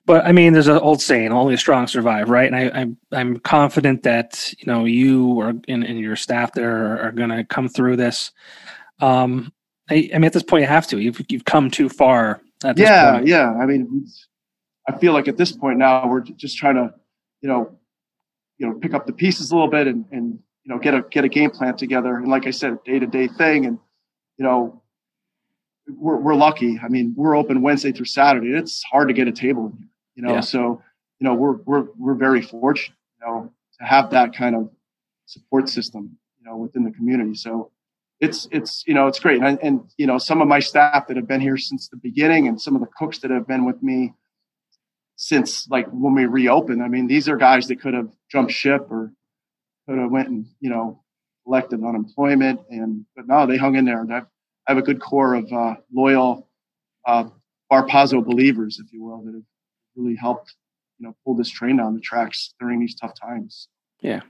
But 0.08 0.26
I 0.26 0.32
mean, 0.32 0.54
there's 0.54 0.70
an 0.70 0.78
old 0.78 1.02
saying: 1.02 1.34
"Only 1.34 1.54
the 1.54 1.58
strong 1.58 1.86
survive." 1.86 2.30
Right? 2.30 2.52
And 2.52 2.56
I, 2.56 2.80
I'm 2.80 2.98
I'm 3.12 3.40
confident 3.40 4.04
that 4.04 4.54
you 4.58 4.66
know 4.66 4.86
you 4.86 5.34
or 5.34 5.50
and, 5.50 5.84
and 5.84 6.00
your 6.00 6.16
staff 6.16 6.54
there 6.54 6.94
are, 6.94 7.02
are 7.02 7.12
going 7.12 7.30
to 7.30 7.44
come 7.44 7.68
through 7.68 7.98
this. 7.98 8.32
Um, 9.02 9.52
I, 9.90 10.10
I, 10.14 10.18
mean, 10.18 10.24
at 10.24 10.34
this 10.34 10.44
point, 10.44 10.62
you 10.62 10.68
have 10.68 10.88
to. 10.88 11.00
You've 11.00 11.22
you've 11.28 11.44
come 11.44 11.70
too 11.70 11.90
far. 11.90 12.42
yeah, 12.78 13.16
point. 13.16 13.28
yeah. 13.28 13.52
I 13.52 13.66
mean, 13.66 14.08
I 14.88 14.98
feel 14.98 15.12
like 15.12 15.28
at 15.28 15.36
this 15.36 15.52
point 15.52 15.78
now 15.78 16.08
we're 16.08 16.22
just 16.22 16.58
trying 16.58 16.76
to, 16.76 16.94
you 17.42 17.50
know, 17.50 17.78
you 18.60 18.66
know, 18.66 18.76
pick 18.76 18.94
up 18.94 19.08
the 19.08 19.14
pieces 19.14 19.52
a 19.52 19.56
little 19.56 19.70
bit 19.70 19.88
and 19.88 20.06
and 20.14 20.40
you 20.64 20.74
know 20.74 20.80
get 20.80 20.94
a 20.94 21.02
get 21.12 21.26
a 21.26 21.30
game 21.30 21.52
plan 21.52 21.76
together. 21.76 22.16
And 22.16 22.30
like 22.30 22.48
I 22.48 22.52
said, 22.52 22.82
day 22.86 22.98
to 22.98 23.08
day 23.08 23.28
thing. 23.28 23.66
And 23.66 23.78
you 24.38 24.46
know, 24.46 24.82
we're 25.86 26.16
we're 26.16 26.36
lucky. 26.36 26.80
I 26.82 26.88
mean, 26.88 27.14
we're 27.18 27.36
open 27.36 27.62
Wednesday 27.62 27.92
through 27.92 28.06
Saturday. 28.06 28.58
It's 28.58 28.82
hard 28.90 29.10
to 29.10 29.14
get 29.14 29.28
a 29.28 29.34
table 29.34 29.66
in 29.66 29.78
here 29.80 29.90
you 30.18 30.24
know, 30.24 30.34
yeah. 30.34 30.40
so, 30.42 30.82
you 31.20 31.26
know, 31.26 31.36
we're, 31.36 31.58
we're, 31.58 31.86
we're 31.96 32.16
very 32.16 32.42
fortunate, 32.42 32.98
you 33.22 33.28
know, 33.28 33.54
to 33.80 33.86
have 33.86 34.10
that 34.10 34.36
kind 34.36 34.56
of 34.56 34.70
support 35.28 35.70
system, 35.70 36.18
you 36.40 36.50
know, 36.50 36.58
within 36.58 36.84
the 36.84 36.92
community. 36.92 37.36
So 37.36 37.72
it's, 38.20 38.48
it's, 38.52 38.84
you 38.88 38.96
know, 38.96 39.06
it's 39.06 39.20
great. 39.20 39.44
And, 39.44 39.60
and, 39.62 39.82
you 39.96 40.08
know, 40.08 40.18
some 40.18 40.42
of 40.42 40.48
my 40.48 40.60
staff 40.60 41.08
that 41.08 41.18
have 41.18 41.28
been 41.28 41.40
here 41.40 41.56
since 41.56 41.88
the 41.88 41.98
beginning 41.98 42.48
and 42.48 42.60
some 42.60 42.74
of 42.76 42.82
the 42.82 42.88
cooks 42.98 43.20
that 43.20 43.30
have 43.30 43.48
been 43.48 43.64
with 43.64 43.82
me 43.84 44.14
since 45.18 45.70
like 45.70 45.88
when 45.92 46.16
we 46.16 46.26
reopened, 46.26 46.82
I 46.82 46.88
mean, 46.88 47.06
these 47.06 47.30
are 47.30 47.38
guys 47.38 47.68
that 47.68 47.80
could 47.80 47.94
have 47.94 48.10
jumped 48.32 48.52
ship 48.52 48.88
or 48.90 49.14
could 49.88 50.00
have 50.00 50.10
went 50.10 50.30
and, 50.30 50.48
you 50.60 50.72
know, 50.72 51.04
elected 51.46 51.84
unemployment 51.84 52.62
and, 52.72 53.06
but 53.16 53.28
no, 53.28 53.46
they 53.46 53.58
hung 53.58 53.76
in 53.76 53.86
there 53.86 54.02
and 54.02 54.12
I've, 54.12 54.26
I 54.68 54.72
have 54.72 54.80
a 54.80 54.82
good 54.82 55.00
core 55.00 55.36
of 55.36 55.54
uh, 55.54 55.76
loyal 55.94 56.50
uh, 57.06 57.26
Bar 57.70 57.86
Pazzo 57.86 58.26
believers, 58.26 58.82
if 58.84 58.92
you 58.92 59.04
will, 59.04 59.22
that 59.24 59.34
have 59.36 59.44
really 59.98 60.16
helped 60.16 60.56
you 61.00 61.08
know 61.08 61.16
pull 61.26 61.36
this 61.36 61.50
train 61.50 61.78
down 61.78 61.94
the 61.94 62.02
tracks 62.02 62.54
during 62.60 62.80
these 62.80 62.96
tough 62.96 63.14
times. 63.20 63.68
Yeah. 64.02 64.22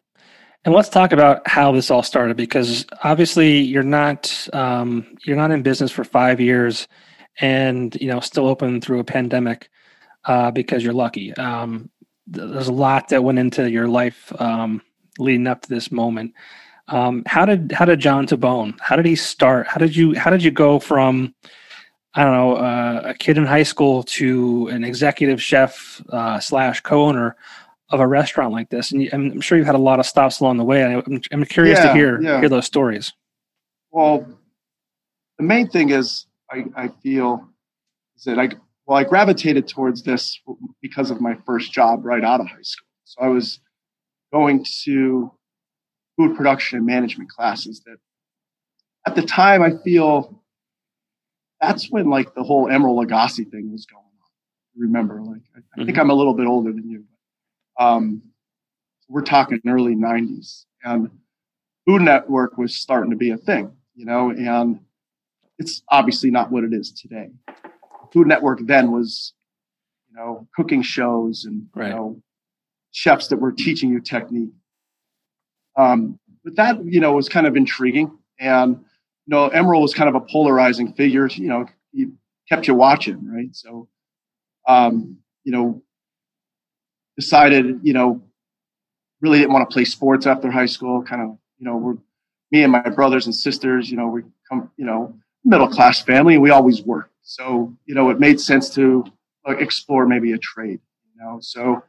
And 0.66 0.74
let's 0.74 0.90
talk 0.90 1.14
about 1.14 1.48
how 1.48 1.72
this 1.72 1.90
all 1.90 2.04
started 2.04 2.36
because 2.36 2.86
obviously 3.04 3.60
you're 3.60 3.84
not 3.84 4.48
um, 4.54 5.06
you're 5.26 5.38
not 5.38 5.52
in 5.52 5.62
business 5.62 5.92
for 5.92 6.04
five 6.04 6.42
years, 6.42 6.88
and 7.40 7.96
you 8.02 8.08
know 8.08 8.20
still 8.20 8.48
open 8.48 8.82
through 8.82 9.00
a 9.00 9.04
pandemic 9.06 9.70
uh, 10.26 10.52
because 10.52 10.84
you're 10.84 10.94
lucky. 10.94 11.34
Um, 11.36 11.90
there's 12.26 12.68
a 12.68 12.74
lot 12.74 13.08
that 13.10 13.24
went 13.24 13.40
into 13.40 13.70
your 13.70 13.88
life 13.88 14.34
um, 14.42 14.82
leading 15.20 15.48
up 15.48 15.62
to 15.62 15.70
this 15.70 15.92
moment. 15.92 16.34
Um, 16.90 17.24
how 17.26 17.46
did 17.46 17.72
how 17.72 17.86
did 17.86 18.00
John 18.00 18.28
Tabone? 18.28 18.78
How 18.82 18.96
did 18.96 19.06
he 19.06 19.16
start? 19.16 19.68
How 19.68 19.78
did 19.78 19.96
you 19.96 20.16
how 20.16 20.30
did 20.30 20.44
you 20.44 20.52
go 20.52 20.80
from 20.80 21.34
I 22.18 22.24
don't 22.24 22.34
know 22.34 22.56
uh, 22.56 23.02
a 23.06 23.14
kid 23.14 23.38
in 23.38 23.46
high 23.46 23.62
school 23.62 24.02
to 24.04 24.68
an 24.70 24.84
executive 24.84 25.40
chef 25.42 26.02
uh, 26.10 26.40
slash 26.40 26.82
co-owner 26.82 27.36
of 27.92 28.00
a 28.00 28.08
restaurant 28.08 28.52
like 28.52 28.70
this? 28.70 28.92
And 28.92 29.08
I'm 29.14 29.40
sure 29.40 29.56
you've 29.56 29.68
had 29.68 29.76
a 29.76 29.78
lot 29.78 30.00
of 30.00 30.06
stops 30.08 30.40
along 30.40 30.58
the 30.58 30.64
way. 30.64 30.84
I'm, 30.84 31.22
I'm 31.32 31.46
curious 31.46 31.78
yeah, 31.78 31.86
to 31.86 31.94
hear 31.94 32.20
yeah. 32.20 32.40
hear 32.40 32.50
those 32.50 32.66
stories. 32.66 33.14
Well, 33.92 34.28
the 35.38 35.44
main 35.44 35.70
thing 35.70 35.92
is 35.92 36.26
I, 36.52 36.66
I 36.76 36.88
feel 36.88 37.48
is 38.18 38.24
that 38.24 38.40
I 38.40 38.50
well 38.88 38.98
I 38.98 39.04
gravitated 39.04 39.68
towards 39.68 40.02
this 40.02 40.40
because 40.82 41.12
of 41.12 41.22
my 41.22 41.38
first 41.46 41.72
job 41.72 42.04
right 42.04 42.24
out 42.24 42.42
of 42.42 42.48
high 42.48 42.64
school. 42.64 42.88
So 43.04 43.22
I 43.22 43.28
was 43.28 43.60
going 44.34 44.66
to 44.86 45.32
food 46.18 46.36
production 46.36 46.78
and 46.78 46.86
management 46.88 47.30
classes 47.30 47.84
that 47.86 47.98
at 49.06 49.16
the 49.16 49.22
time 49.22 49.62
I 49.62 49.74
feel 49.84 50.37
that's 51.62 51.90
when 51.92 52.10
like 52.10 52.34
the 52.36 52.44
whole 52.44 52.68
Emeril 52.68 53.04
Lagasse 53.04 53.50
thing 53.50 53.72
was 53.72 53.86
going 53.86 54.04
on. 54.04 54.82
Remember, 54.82 55.22
like 55.22 55.42
I, 55.56 55.60
I 55.60 55.86
think 55.86 55.90
mm-hmm. 55.90 56.02
I'm 56.02 56.10
a 56.10 56.14
little 56.14 56.34
bit 56.34 56.48
older 56.48 56.72
than 56.72 56.90
you. 56.90 57.04
Um, 57.80 58.22
we're 59.10 59.22
talking 59.22 59.60
early 59.68 59.96
'90s, 59.96 60.66
and 60.84 61.10
Food 61.86 62.02
Network 62.02 62.58
was 62.58 62.76
starting 62.76 63.12
to 63.12 63.18
be 63.18 63.32
a 63.32 63.38
thing, 63.38 63.72
you 63.96 64.06
know, 64.06 64.30
and 64.30 64.80
it's 65.58 65.82
obviously 65.90 66.30
not 66.30 66.52
what 66.52 66.64
it 66.64 66.74
is 66.74 66.92
today. 66.92 67.30
Food 68.14 68.28
Network 68.28 68.60
then 68.64 68.92
was, 68.92 69.34
you 70.10 70.18
know, 70.18 70.48
cooking 70.56 70.82
shows 70.82 71.46
and 71.46 71.68
right. 71.74 71.88
you 71.88 71.94
know 71.94 72.22
chefs 72.92 73.28
that 73.28 73.38
were 73.38 73.52
teaching 73.52 73.90
you 73.90 74.00
technique. 74.00 74.52
Um, 75.76 76.20
but 76.44 76.56
that 76.56 76.84
you 76.86 77.00
know 77.00 77.14
was 77.14 77.30
kind 77.30 77.48
of 77.48 77.56
intriguing, 77.56 78.18
and 78.40 78.84
you 79.28 79.36
know 79.36 79.50
Emeril 79.50 79.82
was 79.82 79.94
kind 79.94 80.10
of 80.10 80.16
a 80.16 80.22
polarizing 80.22 80.94
figure. 80.94 81.28
You 81.28 81.50
know, 81.50 81.66
he 81.92 82.08
kept 82.50 82.68
you 82.68 82.74
watching, 82.74 83.30
right? 83.30 83.54
So, 83.54 83.90
um, 84.68 85.18
you 85.44 85.52
know, 85.52 85.82
decided 87.18 87.80
you 87.84 87.94
know 87.94 88.24
really 89.22 89.40
didn't 89.40 89.54
want 89.54 89.70
to 89.70 89.74
play 89.74 89.84
sports 89.84 90.26
after 90.26 90.50
high 90.50 90.66
school. 90.66 91.04
Kind 91.04 91.22
of 91.22 91.38
you 91.60 91.66
know 91.66 91.76
we're 91.78 91.98
me 92.52 92.64
and 92.64 92.72
my 92.72 92.90
brothers 92.90 93.26
and 93.26 93.36
sisters. 93.36 93.92
You 93.92 93.98
know 93.98 94.08
we 94.08 94.24
come 94.50 94.72
you 94.78 94.86
know 94.86 95.14
middle 95.44 95.68
class 95.68 96.02
family, 96.02 96.36
and 96.36 96.44
we 96.44 96.50
always 96.50 96.82
worked. 96.82 97.14
So 97.22 97.76
you 97.86 97.96
know 97.96 98.10
it 98.10 98.20
made 98.20 98.40
sense 98.40 98.70
to 98.76 99.06
explore 99.46 100.06
maybe 100.06 100.32
a 100.32 100.38
trade. 100.38 100.80
You 101.14 101.24
know, 101.24 101.40
so 101.42 101.84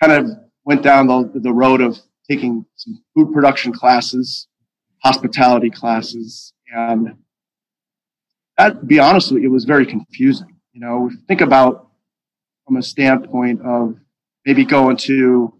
kind 0.00 0.12
of 0.12 0.30
went 0.64 0.82
down 0.82 1.06
the, 1.06 1.30
the 1.34 1.52
road 1.52 1.80
of 1.80 1.98
taking 2.28 2.64
some 2.76 3.02
food 3.14 3.32
production 3.32 3.72
classes, 3.72 4.46
hospitality 5.02 5.70
classes, 5.70 6.52
and 6.72 7.16
that, 8.58 8.80
to 8.80 8.86
be 8.86 8.98
honest 8.98 9.32
with 9.32 9.42
you, 9.42 9.48
it 9.48 9.52
was 9.52 9.64
very 9.64 9.86
confusing. 9.86 10.56
You 10.72 10.80
know, 10.80 11.10
think 11.28 11.40
about 11.40 11.88
from 12.66 12.76
a 12.76 12.82
standpoint 12.82 13.60
of 13.62 13.96
maybe 14.44 14.64
going 14.64 14.96
to 14.96 15.52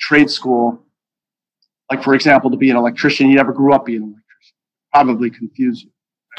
trade 0.00 0.30
school, 0.30 0.82
like 1.90 2.02
for 2.02 2.14
example, 2.14 2.50
to 2.50 2.56
be 2.56 2.70
an 2.70 2.76
electrician, 2.76 3.28
you 3.28 3.36
never 3.36 3.52
grew 3.52 3.72
up 3.72 3.86
being 3.86 4.02
an 4.02 4.08
electrician, 4.08 4.54
probably 4.92 5.30
confuse 5.30 5.82
you. 5.82 5.90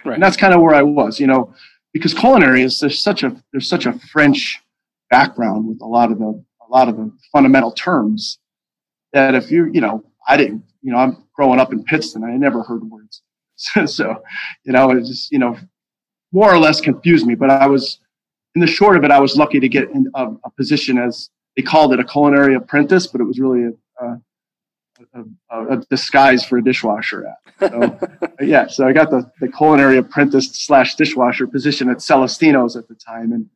Right. 0.05 0.15
And 0.15 0.23
that's 0.23 0.37
kind 0.37 0.53
of 0.53 0.61
where 0.61 0.75
I 0.75 0.83
was, 0.83 1.19
you 1.19 1.27
know, 1.27 1.53
because 1.93 2.13
culinary 2.13 2.63
is 2.63 2.79
there's 2.79 3.01
such 3.01 3.23
a 3.23 3.35
there's 3.51 3.67
such 3.67 3.85
a 3.85 3.93
French 3.93 4.61
background 5.09 5.67
with 5.67 5.81
a 5.81 5.85
lot 5.85 6.11
of 6.11 6.19
the 6.19 6.43
a 6.67 6.71
lot 6.71 6.89
of 6.89 6.97
the 6.97 7.11
fundamental 7.31 7.71
terms 7.71 8.39
that 9.13 9.35
if 9.35 9.49
you, 9.51 9.69
you 9.73 9.81
know, 9.81 10.03
I 10.27 10.37
didn't, 10.37 10.63
you 10.81 10.91
know, 10.91 10.97
I'm 10.97 11.23
growing 11.33 11.59
up 11.59 11.71
in 11.71 11.83
Pittston, 11.83 12.23
I 12.23 12.35
never 12.37 12.63
heard 12.63 12.83
words. 12.83 13.21
so, 13.85 14.23
you 14.63 14.71
know, 14.71 14.91
it 14.91 15.01
just, 15.01 15.31
you 15.31 15.39
know, 15.39 15.57
more 16.31 16.53
or 16.53 16.59
less 16.59 16.81
confused 16.81 17.25
me. 17.25 17.35
But 17.35 17.49
I 17.49 17.67
was, 17.67 17.99
in 18.55 18.61
the 18.61 18.67
short 18.67 18.97
of 18.97 19.03
it, 19.03 19.11
I 19.11 19.19
was 19.19 19.35
lucky 19.35 19.59
to 19.59 19.69
get 19.69 19.89
in 19.89 20.09
a, 20.15 20.27
a 20.43 20.49
position 20.51 20.97
as 20.97 21.29
they 21.55 21.63
called 21.63 21.93
it 21.93 21.99
a 21.99 22.03
culinary 22.03 22.55
apprentice, 22.55 23.07
but 23.07 23.21
it 23.21 23.25
was 23.25 23.39
really 23.39 23.63
a, 23.63 24.05
a 24.05 24.21
a, 25.49 25.67
a, 25.73 25.77
disguise 25.89 26.43
for 26.43 26.57
a 26.57 26.63
dishwasher 26.63 27.27
at. 27.27 27.71
So, 27.71 27.99
yeah, 28.41 28.67
so 28.67 28.87
I 28.87 28.93
got 28.93 29.09
the, 29.09 29.29
the 29.39 29.47
culinary 29.47 29.97
apprentice 29.97 30.49
slash 30.53 30.95
dishwasher 30.95 31.47
position 31.47 31.89
at 31.89 31.97
Celestino's 31.97 32.75
at 32.75 32.87
the 32.87 32.95
time. 32.95 33.31
And 33.31 33.47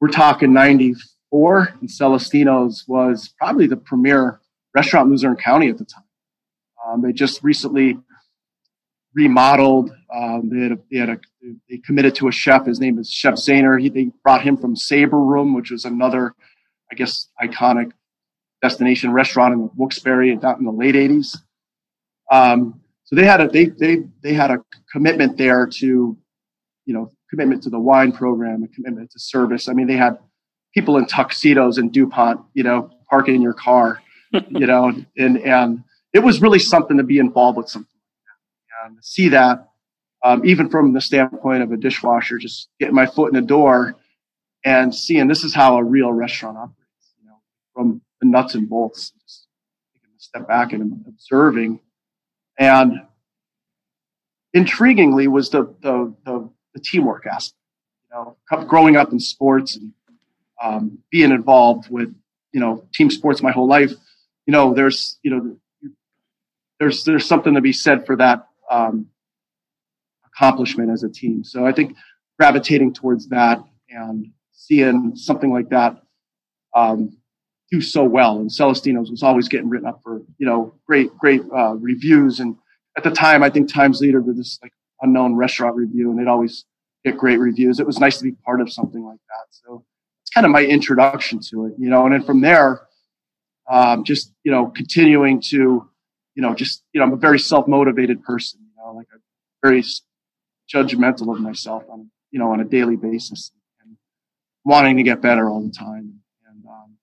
we're 0.00 0.08
talking 0.08 0.52
94, 0.52 1.74
and 1.80 1.88
Celestino's 1.88 2.84
was 2.86 3.32
probably 3.38 3.66
the 3.66 3.76
premier 3.76 4.40
restaurant 4.74 5.06
in 5.06 5.12
Luzerne 5.12 5.36
County 5.36 5.68
at 5.68 5.78
the 5.78 5.84
time. 5.84 6.04
Um, 6.86 7.02
they 7.02 7.12
just 7.12 7.42
recently 7.42 7.98
remodeled. 9.14 9.90
Um, 10.14 10.50
they 10.50 10.62
had, 10.62 10.72
a, 10.72 10.78
they 10.90 10.98
had 10.98 11.08
a, 11.10 11.18
they 11.68 11.78
committed 11.78 12.14
to 12.16 12.28
a 12.28 12.32
chef. 12.32 12.66
His 12.66 12.80
name 12.80 12.98
is 12.98 13.10
Chef 13.10 13.34
Zahner. 13.34 13.80
He, 13.80 13.88
they 13.88 14.10
brought 14.22 14.42
him 14.42 14.56
from 14.56 14.76
Sabre 14.76 15.20
Room, 15.20 15.54
which 15.54 15.70
was 15.70 15.84
another, 15.84 16.34
I 16.90 16.94
guess, 16.94 17.28
iconic 17.42 17.92
destination 18.62 19.12
restaurant 19.12 19.54
in 19.54 19.70
Wilkes-Barre 19.76 20.38
out 20.42 20.58
in 20.58 20.64
the 20.64 20.72
late 20.72 20.94
'80s. 20.94 21.36
Um, 22.30 22.80
so 23.04 23.16
they 23.16 23.24
had 23.24 23.40
a 23.40 23.48
they 23.48 23.66
they 23.66 24.04
they 24.22 24.32
had 24.34 24.50
a 24.50 24.58
commitment 24.90 25.36
there 25.36 25.66
to, 25.66 26.16
you 26.86 26.94
know, 26.94 27.12
commitment 27.28 27.62
to 27.64 27.70
the 27.70 27.78
wine 27.78 28.12
program, 28.12 28.62
a 28.62 28.68
commitment 28.68 29.10
to 29.10 29.18
service. 29.18 29.68
I 29.68 29.72
mean, 29.72 29.86
they 29.86 29.96
had 29.96 30.18
people 30.74 30.96
in 30.96 31.06
tuxedos 31.06 31.78
and 31.78 31.92
DuPont, 31.92 32.40
you 32.54 32.62
know, 32.62 32.90
parking 33.08 33.34
in 33.34 33.42
your 33.42 33.54
car, 33.54 34.02
you 34.48 34.66
know, 34.66 34.92
and, 35.16 35.38
and 35.38 35.84
it 36.12 36.20
was 36.20 36.40
really 36.40 36.58
something 36.58 36.96
to 36.96 37.02
be 37.02 37.18
involved 37.18 37.58
with 37.58 37.68
something 37.68 37.88
and 38.84 38.98
see 39.02 39.28
that, 39.28 39.68
um, 40.24 40.44
even 40.44 40.68
from 40.68 40.92
the 40.92 41.00
standpoint 41.00 41.62
of 41.62 41.72
a 41.72 41.76
dishwasher, 41.76 42.38
just 42.38 42.68
getting 42.78 42.94
my 42.94 43.06
foot 43.06 43.34
in 43.34 43.40
the 43.40 43.46
door 43.46 43.96
and 44.64 44.94
seeing 44.94 45.26
this 45.26 45.44
is 45.44 45.54
how 45.54 45.76
a 45.76 45.84
real 45.84 46.12
restaurant 46.12 46.56
operates, 46.56 47.14
you 47.20 47.26
know, 47.26 47.40
from 47.74 48.00
the 48.20 48.28
nuts 48.28 48.54
and 48.54 48.68
bolts, 48.68 49.12
just 49.24 49.46
taking 49.94 50.14
a 50.16 50.20
step 50.20 50.48
back 50.48 50.72
and 50.72 51.04
observing. 51.08 51.80
And 52.58 53.02
intriguingly 54.54 55.26
was 55.26 55.50
the, 55.50 55.74
the, 55.80 56.14
the, 56.24 56.50
the 56.74 56.80
teamwork 56.80 57.26
aspect, 57.26 57.58
you 58.04 58.16
know, 58.16 58.64
growing 58.64 58.96
up 58.96 59.12
in 59.12 59.18
sports 59.18 59.76
and 59.76 59.92
um, 60.62 60.98
being 61.10 61.32
involved 61.32 61.90
with 61.90 62.14
you 62.52 62.60
know 62.60 62.86
team 62.94 63.10
sports 63.10 63.42
my 63.42 63.50
whole 63.50 63.66
life 63.66 63.92
you 64.46 64.52
know 64.52 64.72
there's 64.74 65.18
you 65.22 65.30
know 65.30 65.56
there's 66.78 67.04
there's 67.04 67.26
something 67.26 67.54
to 67.54 67.60
be 67.60 67.72
said 67.72 68.06
for 68.06 68.16
that 68.16 68.46
um, 68.72 69.06
accomplishment 70.26 70.90
as 70.90 71.02
a 71.02 71.08
team. 71.08 71.44
So 71.44 71.66
i 71.66 71.72
think 71.72 71.96
gravitating 72.38 72.94
towards 72.94 73.28
that 73.28 73.62
and 73.90 74.26
seeing 74.52 75.14
something 75.14 75.52
like 75.52 75.68
that 75.68 76.02
um, 76.74 77.16
do 77.70 77.80
so 77.80 78.02
well. 78.04 78.38
And 78.38 78.50
celestino's 78.50 79.10
was 79.10 79.22
always 79.22 79.48
getting 79.48 79.68
written 79.68 79.88
up 79.88 80.00
for 80.02 80.22
you 80.38 80.46
know 80.46 80.74
great 80.86 81.16
great 81.18 81.42
uh, 81.54 81.74
reviews. 81.74 82.40
And 82.40 82.56
at 82.96 83.04
the 83.04 83.10
time 83.10 83.42
i 83.42 83.50
think 83.50 83.72
times 83.72 84.00
leader 84.00 84.20
did 84.20 84.36
this 84.36 84.58
like 84.62 84.72
unknown 85.02 85.34
restaurant 85.34 85.76
review 85.76 86.10
and 86.10 86.18
they'd 86.18 86.28
always 86.28 86.64
get 87.04 87.18
great 87.18 87.38
reviews. 87.38 87.80
It 87.80 87.86
was 87.86 87.98
nice 87.98 88.18
to 88.18 88.24
be 88.24 88.32
part 88.32 88.60
of 88.60 88.72
something 88.72 89.04
like 89.04 89.18
that. 89.28 89.46
So 89.50 89.84
it's 90.22 90.30
kind 90.30 90.46
of 90.46 90.52
my 90.52 90.64
introduction 90.64 91.40
to 91.50 91.66
it, 91.66 91.74
you 91.78 91.90
know, 91.90 92.04
and 92.04 92.14
then 92.14 92.22
from 92.22 92.40
there, 92.40 92.82
um, 93.70 94.04
just, 94.04 94.32
you 94.44 94.52
know, 94.52 94.66
continuing 94.66 95.40
to, 95.48 95.88
you 96.34 96.42
know, 96.42 96.54
just, 96.54 96.82
you 96.92 97.00
know, 97.00 97.06
I'm 97.06 97.12
a 97.12 97.16
very 97.16 97.38
self-motivated 97.38 98.22
person, 98.22 98.60
you 98.60 98.82
know, 98.82 98.92
like 98.92 99.08
a 99.14 99.18
very 99.66 99.82
judgmental 100.72 101.34
of 101.34 101.40
myself 101.40 101.84
on, 101.88 102.10
you 102.30 102.38
know, 102.38 102.52
on 102.52 102.60
a 102.60 102.64
daily 102.64 102.96
basis 102.96 103.52
and 103.82 103.96
wanting 104.64 104.96
to 104.96 105.02
get 105.02 105.20
better 105.20 105.48
all 105.48 105.60
the 105.62 105.70
time. 105.70 106.20
And, 106.48 106.64
um, 106.66 106.96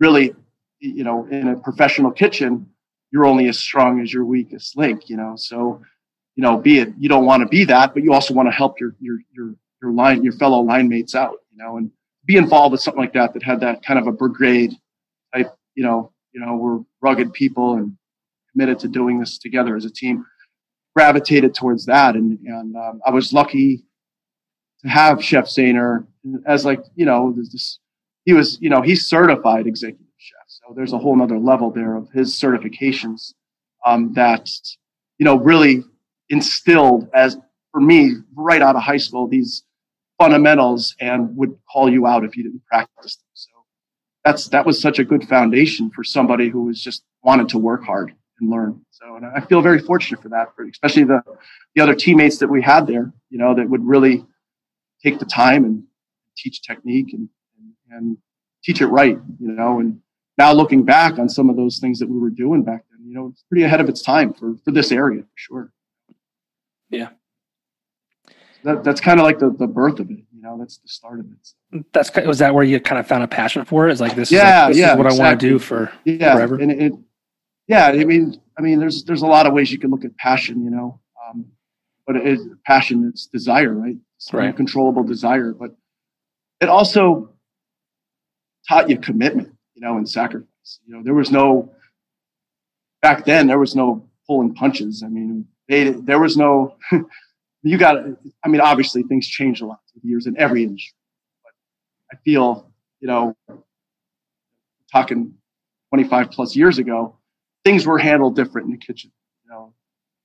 really, 0.00 0.34
you 0.80 1.04
know, 1.04 1.26
in 1.26 1.48
a 1.48 1.56
professional 1.56 2.10
kitchen, 2.10 2.70
you're 3.12 3.26
only 3.26 3.48
as 3.48 3.58
strong 3.58 4.00
as 4.00 4.12
your 4.12 4.24
weakest 4.24 4.76
link, 4.76 5.08
you 5.08 5.16
know, 5.16 5.34
so, 5.36 5.80
you 6.34 6.42
know, 6.42 6.58
be 6.58 6.80
it, 6.80 6.92
you 6.98 7.08
don't 7.08 7.24
want 7.24 7.42
to 7.42 7.48
be 7.48 7.64
that, 7.64 7.94
but 7.94 8.02
you 8.02 8.12
also 8.12 8.34
want 8.34 8.46
to 8.46 8.52
help 8.52 8.80
your, 8.80 8.94
your, 9.00 9.18
your, 9.32 9.54
your 9.80 9.92
line, 9.92 10.22
your 10.22 10.34
fellow 10.34 10.60
line 10.60 10.88
mates 10.88 11.14
out, 11.14 11.36
you 11.52 11.58
know, 11.58 11.76
and, 11.78 11.90
be 12.26 12.36
involved 12.36 12.72
with 12.72 12.80
something 12.80 13.00
like 13.00 13.12
that 13.12 13.32
that 13.34 13.42
had 13.44 13.60
that 13.60 13.84
kind 13.84 14.00
of 14.00 14.08
a 14.08 14.12
brigade 14.12 14.74
type, 15.32 15.54
you 15.76 15.84
know, 15.84 16.12
you 16.32 16.40
know, 16.40 16.56
we're 16.56 16.80
rugged 17.00 17.32
people 17.32 17.74
and 17.74 17.96
committed 18.56 18.78
to 18.80 18.88
doing 18.88 19.20
this 19.20 19.38
together 19.38 19.76
as 19.76 19.84
a 19.84 19.90
team. 19.90 20.24
Gravitated 20.94 21.54
towards 21.54 21.84
that, 21.86 22.14
and 22.14 22.38
and 22.46 22.74
um, 22.74 23.00
I 23.06 23.10
was 23.10 23.30
lucky 23.30 23.84
to 24.80 24.88
have 24.88 25.22
Chef 25.22 25.44
Zahner 25.44 26.06
as 26.46 26.64
like 26.64 26.80
you 26.94 27.04
know 27.04 27.34
this. 27.36 27.78
He 28.24 28.32
was 28.32 28.58
you 28.62 28.70
know 28.70 28.80
he's 28.80 29.06
certified 29.06 29.66
executive 29.66 30.06
chef, 30.16 30.46
so 30.46 30.72
there's 30.74 30.94
a 30.94 30.98
whole 30.98 31.14
nother 31.14 31.38
level 31.38 31.70
there 31.70 31.96
of 31.96 32.08
his 32.12 32.32
certifications 32.32 33.34
um, 33.84 34.14
that 34.14 34.48
you 35.18 35.24
know 35.24 35.36
really 35.36 35.84
instilled 36.30 37.10
as 37.12 37.36
for 37.72 37.80
me 37.82 38.14
right 38.34 38.62
out 38.62 38.74
of 38.74 38.82
high 38.82 38.96
school 38.96 39.28
these 39.28 39.64
fundamentals 40.18 40.96
and 40.98 41.36
would 41.36 41.58
call 41.70 41.92
you 41.92 42.06
out 42.06 42.24
if 42.24 42.38
you 42.38 42.42
didn't 42.42 42.64
practice 42.64 43.16
them. 43.16 43.28
So 43.34 43.50
that's 44.24 44.48
that 44.48 44.64
was 44.64 44.80
such 44.80 44.98
a 44.98 45.04
good 45.04 45.28
foundation 45.28 45.90
for 45.90 46.02
somebody 46.02 46.48
who 46.48 46.62
was 46.62 46.82
just 46.82 47.04
wanted 47.22 47.50
to 47.50 47.58
work 47.58 47.84
hard 47.84 48.14
and 48.40 48.50
learn. 48.50 48.80
So, 48.90 49.16
and 49.16 49.26
I 49.26 49.40
feel 49.40 49.62
very 49.62 49.78
fortunate 49.78 50.22
for 50.22 50.28
that, 50.30 50.54
for 50.54 50.64
especially 50.64 51.04
the 51.04 51.22
the 51.74 51.82
other 51.82 51.94
teammates 51.94 52.38
that 52.38 52.48
we 52.48 52.62
had 52.62 52.86
there, 52.86 53.12
you 53.30 53.38
know, 53.38 53.54
that 53.54 53.68
would 53.68 53.84
really 53.84 54.24
take 55.02 55.18
the 55.18 55.24
time 55.24 55.64
and 55.64 55.82
teach 56.36 56.62
technique 56.62 57.12
and 57.12 57.28
and 57.90 58.18
teach 58.62 58.80
it 58.80 58.86
right, 58.86 59.18
you 59.40 59.52
know. 59.52 59.80
And 59.80 60.00
now 60.38 60.52
looking 60.52 60.84
back 60.84 61.18
on 61.18 61.28
some 61.28 61.48
of 61.48 61.56
those 61.56 61.78
things 61.78 61.98
that 61.98 62.08
we 62.08 62.18
were 62.18 62.30
doing 62.30 62.62
back 62.62 62.84
then, 62.90 63.06
you 63.06 63.14
know, 63.14 63.28
it's 63.28 63.42
pretty 63.44 63.64
ahead 63.64 63.80
of 63.80 63.88
its 63.88 64.02
time 64.02 64.32
for 64.32 64.56
for 64.64 64.70
this 64.70 64.92
area 64.92 65.22
for 65.22 65.36
sure. 65.36 65.72
Yeah. 66.90 67.08
That, 68.64 68.82
that's 68.82 69.00
kind 69.00 69.20
of 69.20 69.24
like 69.24 69.38
the, 69.38 69.50
the 69.50 69.66
birth 69.68 70.00
of 70.00 70.10
it, 70.10 70.24
you 70.34 70.42
know. 70.42 70.58
That's 70.58 70.78
the 70.78 70.88
start 70.88 71.20
of 71.20 71.26
it. 71.26 71.84
That's 71.92 72.10
was 72.26 72.38
that 72.40 72.52
where 72.52 72.64
you 72.64 72.80
kind 72.80 72.98
of 72.98 73.06
found 73.06 73.22
a 73.22 73.28
passion 73.28 73.64
for 73.64 73.88
it? 73.88 73.92
Is 73.92 74.00
like 74.00 74.16
this? 74.16 74.32
Yeah, 74.32 74.40
is 74.40 74.44
like, 74.46 74.68
this 74.68 74.78
yeah, 74.78 74.92
is 74.92 74.98
what 74.98 75.06
exactly. 75.06 75.24
I 75.24 75.28
want 75.28 75.40
to 75.40 75.48
do 75.48 75.58
for 75.60 75.92
yeah, 76.04 76.34
forever. 76.34 76.58
and 76.58 76.72
it, 76.72 76.82
it, 76.82 76.92
yeah. 77.68 77.86
I 77.86 78.04
mean, 78.04 78.40
I 78.58 78.62
mean, 78.62 78.78
there's 78.78 79.04
there's 79.04 79.22
a 79.22 79.26
lot 79.26 79.46
of 79.46 79.52
ways 79.52 79.70
you 79.70 79.78
can 79.78 79.90
look 79.90 80.04
at 80.04 80.16
passion, 80.16 80.64
you 80.64 80.70
know. 80.70 81.00
Um, 81.28 81.46
but 82.06 82.16
it 82.16 82.26
is 82.26 82.46
passion. 82.66 83.08
It's 83.12 83.26
desire, 83.26 83.74
right? 83.74 83.96
It's 84.16 84.32
Right. 84.32 84.48
Uncontrollable 84.48 85.04
desire, 85.04 85.52
but 85.52 85.76
it 86.60 86.68
also 86.68 87.30
taught 88.68 88.88
you 88.88 88.98
commitment, 88.98 89.52
you 89.74 89.82
know, 89.82 89.96
and 89.96 90.08
sacrifice. 90.08 90.80
You 90.86 90.96
know, 90.96 91.02
there 91.02 91.14
was 91.14 91.30
no 91.30 91.72
back 93.02 93.24
then. 93.24 93.46
There 93.46 93.58
was 93.58 93.76
no 93.76 94.08
pulling 94.26 94.54
punches. 94.54 95.02
I 95.04 95.08
mean, 95.08 95.46
they, 95.68 95.90
there 95.90 96.18
was 96.18 96.36
no. 96.36 96.76
you 97.62 97.78
got. 97.78 97.98
I 98.44 98.48
mean, 98.48 98.60
obviously 98.60 99.02
things 99.02 99.26
changed 99.26 99.62
a 99.62 99.66
lot 99.66 99.80
through 99.92 100.02
the 100.02 100.08
years 100.08 100.26
in 100.26 100.38
every 100.38 100.62
industry, 100.62 100.96
but 101.42 102.16
I 102.16 102.20
feel 102.24 102.72
you 103.00 103.08
know, 103.08 103.36
talking 104.92 105.34
25 105.90 106.30
plus 106.30 106.56
years 106.56 106.78
ago, 106.78 107.16
things 107.66 107.84
were 107.84 107.98
handled 107.98 108.36
different 108.36 108.66
in 108.66 108.70
the 108.70 108.78
kitchen. 108.78 109.10
You 109.44 109.50
know, 109.50 109.74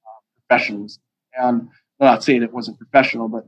uh, 0.05 0.19
professionals, 0.47 0.99
and 1.35 1.69
I'm 1.99 2.05
not 2.07 2.23
saying 2.23 2.43
it 2.43 2.53
wasn't 2.53 2.77
professional, 2.77 3.27
but 3.27 3.47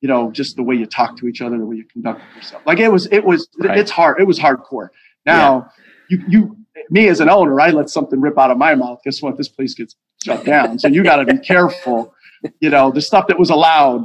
you 0.00 0.08
know, 0.08 0.30
just 0.32 0.56
the 0.56 0.62
way 0.62 0.74
you 0.76 0.86
talk 0.86 1.16
to 1.18 1.28
each 1.28 1.42
other, 1.42 1.58
the 1.58 1.66
way 1.66 1.76
you 1.76 1.84
conduct 1.84 2.20
yourself. 2.36 2.62
Like 2.66 2.78
it 2.78 2.88
was, 2.90 3.06
it 3.10 3.24
was, 3.24 3.48
Right. 3.58 3.78
it's 3.78 3.90
hard. 3.90 4.20
It 4.20 4.26
was 4.26 4.38
hardcore. 4.38 4.88
Now, 5.26 5.70
you, 6.10 6.22
you, 6.28 6.56
me 6.90 7.08
as 7.08 7.20
an 7.20 7.30
owner, 7.30 7.58
I 7.60 7.70
let 7.70 7.88
something 7.88 8.20
rip 8.20 8.38
out 8.38 8.50
of 8.50 8.58
my 8.58 8.74
mouth. 8.74 9.00
Guess 9.04 9.22
what? 9.22 9.36
This 9.38 9.48
place 9.48 9.72
gets 9.74 9.96
shut 10.24 10.44
down. 10.44 10.78
So 10.78 10.88
you 10.88 11.02
got 11.04 11.16
to 11.16 11.24
be 11.34 11.38
careful. 11.38 12.14
You 12.60 12.68
know, 12.70 12.90
the 12.90 13.00
stuff 13.00 13.26
that 13.28 13.38
was 13.38 13.48
allowed 13.50 14.04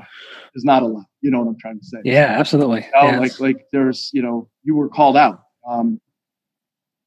is 0.55 0.63
not 0.63 0.83
allowed. 0.83 1.05
You 1.21 1.31
know 1.31 1.39
what 1.41 1.49
I'm 1.49 1.59
trying 1.59 1.79
to 1.79 1.85
say? 1.85 1.97
Yeah, 2.05 2.27
absolutely. 2.39 2.85
You 2.85 3.01
know, 3.01 3.07
Yeah. 3.09 3.19
like 3.19 3.39
like 3.41 3.65
there's 3.73 4.09
you 4.13 4.21
know 4.21 4.47
you 4.63 4.75
were 4.75 4.87
called 4.87 5.17
out. 5.17 5.43
Um, 5.67 5.99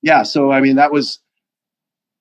yeah, 0.02 0.22
so 0.24 0.50
I 0.52 0.60
mean 0.60 0.76
that 0.76 0.92
was 0.92 1.20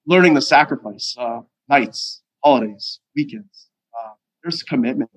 learning 0.05 0.33
the 0.33 0.41
sacrifice. 0.41 1.15
Uh, 1.17 1.41
nights, 1.69 2.21
holidays, 2.43 2.99
weekends. 3.15 3.69
Uh, 3.97 4.11
there's 4.43 4.63
commitment. 4.63 5.09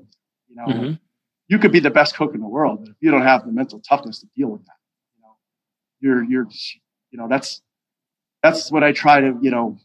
You 0.49 0.57
know, 0.57 0.67
Mhm. 0.67 1.01
you 1.49 1.59
could 1.59 1.73
be 1.73 1.81
the 1.81 1.91
best 1.91 2.17
cook 2.17 2.35
in 2.35 2.41
the 2.41 2.47
world, 2.49 2.81
but 2.81 2.91
if 2.91 2.97
you 3.01 3.11
don't 3.11 3.23
have 3.23 3.45
the 3.45 3.53
mental 3.53 3.81
toughness 3.81 4.21
to 4.21 4.27
deal 4.37 4.49
with 4.49 4.65
that, 4.67 4.77
you 5.17 5.23
know, 5.23 5.37
you're 6.01 6.23
you're 6.25 6.49
you 7.11 7.19
know 7.19 7.29
that's 7.29 7.63
that's 8.43 8.71
what 8.71 8.83
I 8.85 8.93
try 8.93 9.21
to 9.21 9.39
you 9.41 9.51
know 9.51 9.79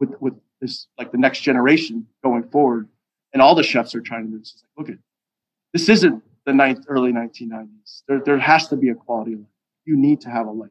with 0.00 0.14
with 0.20 0.34
this 0.60 0.86
like 0.98 1.12
the 1.12 1.18
next 1.18 1.40
generation 1.40 2.06
going 2.22 2.44
forward, 2.48 2.88
and 3.32 3.42
all 3.42 3.54
the 3.54 3.62
chefs 3.62 3.94
are 3.94 4.00
trying 4.00 4.26
to 4.26 4.30
do 4.32 4.38
this. 4.38 4.54
Is 4.54 4.62
like, 4.76 4.86
look 4.88 4.94
at 4.96 5.02
this 5.72 5.88
isn't 5.88 6.22
the 6.44 6.52
ninth 6.52 6.84
early 6.88 7.12
1990s. 7.12 8.02
There 8.08 8.20
there 8.24 8.38
has 8.38 8.68
to 8.68 8.76
be 8.76 8.88
a 8.90 8.94
quality 8.94 9.34
of 9.34 9.40
life. 9.40 9.48
You 9.84 9.96
need 9.96 10.20
to 10.22 10.30
have 10.30 10.46
a 10.46 10.50
life. 10.50 10.70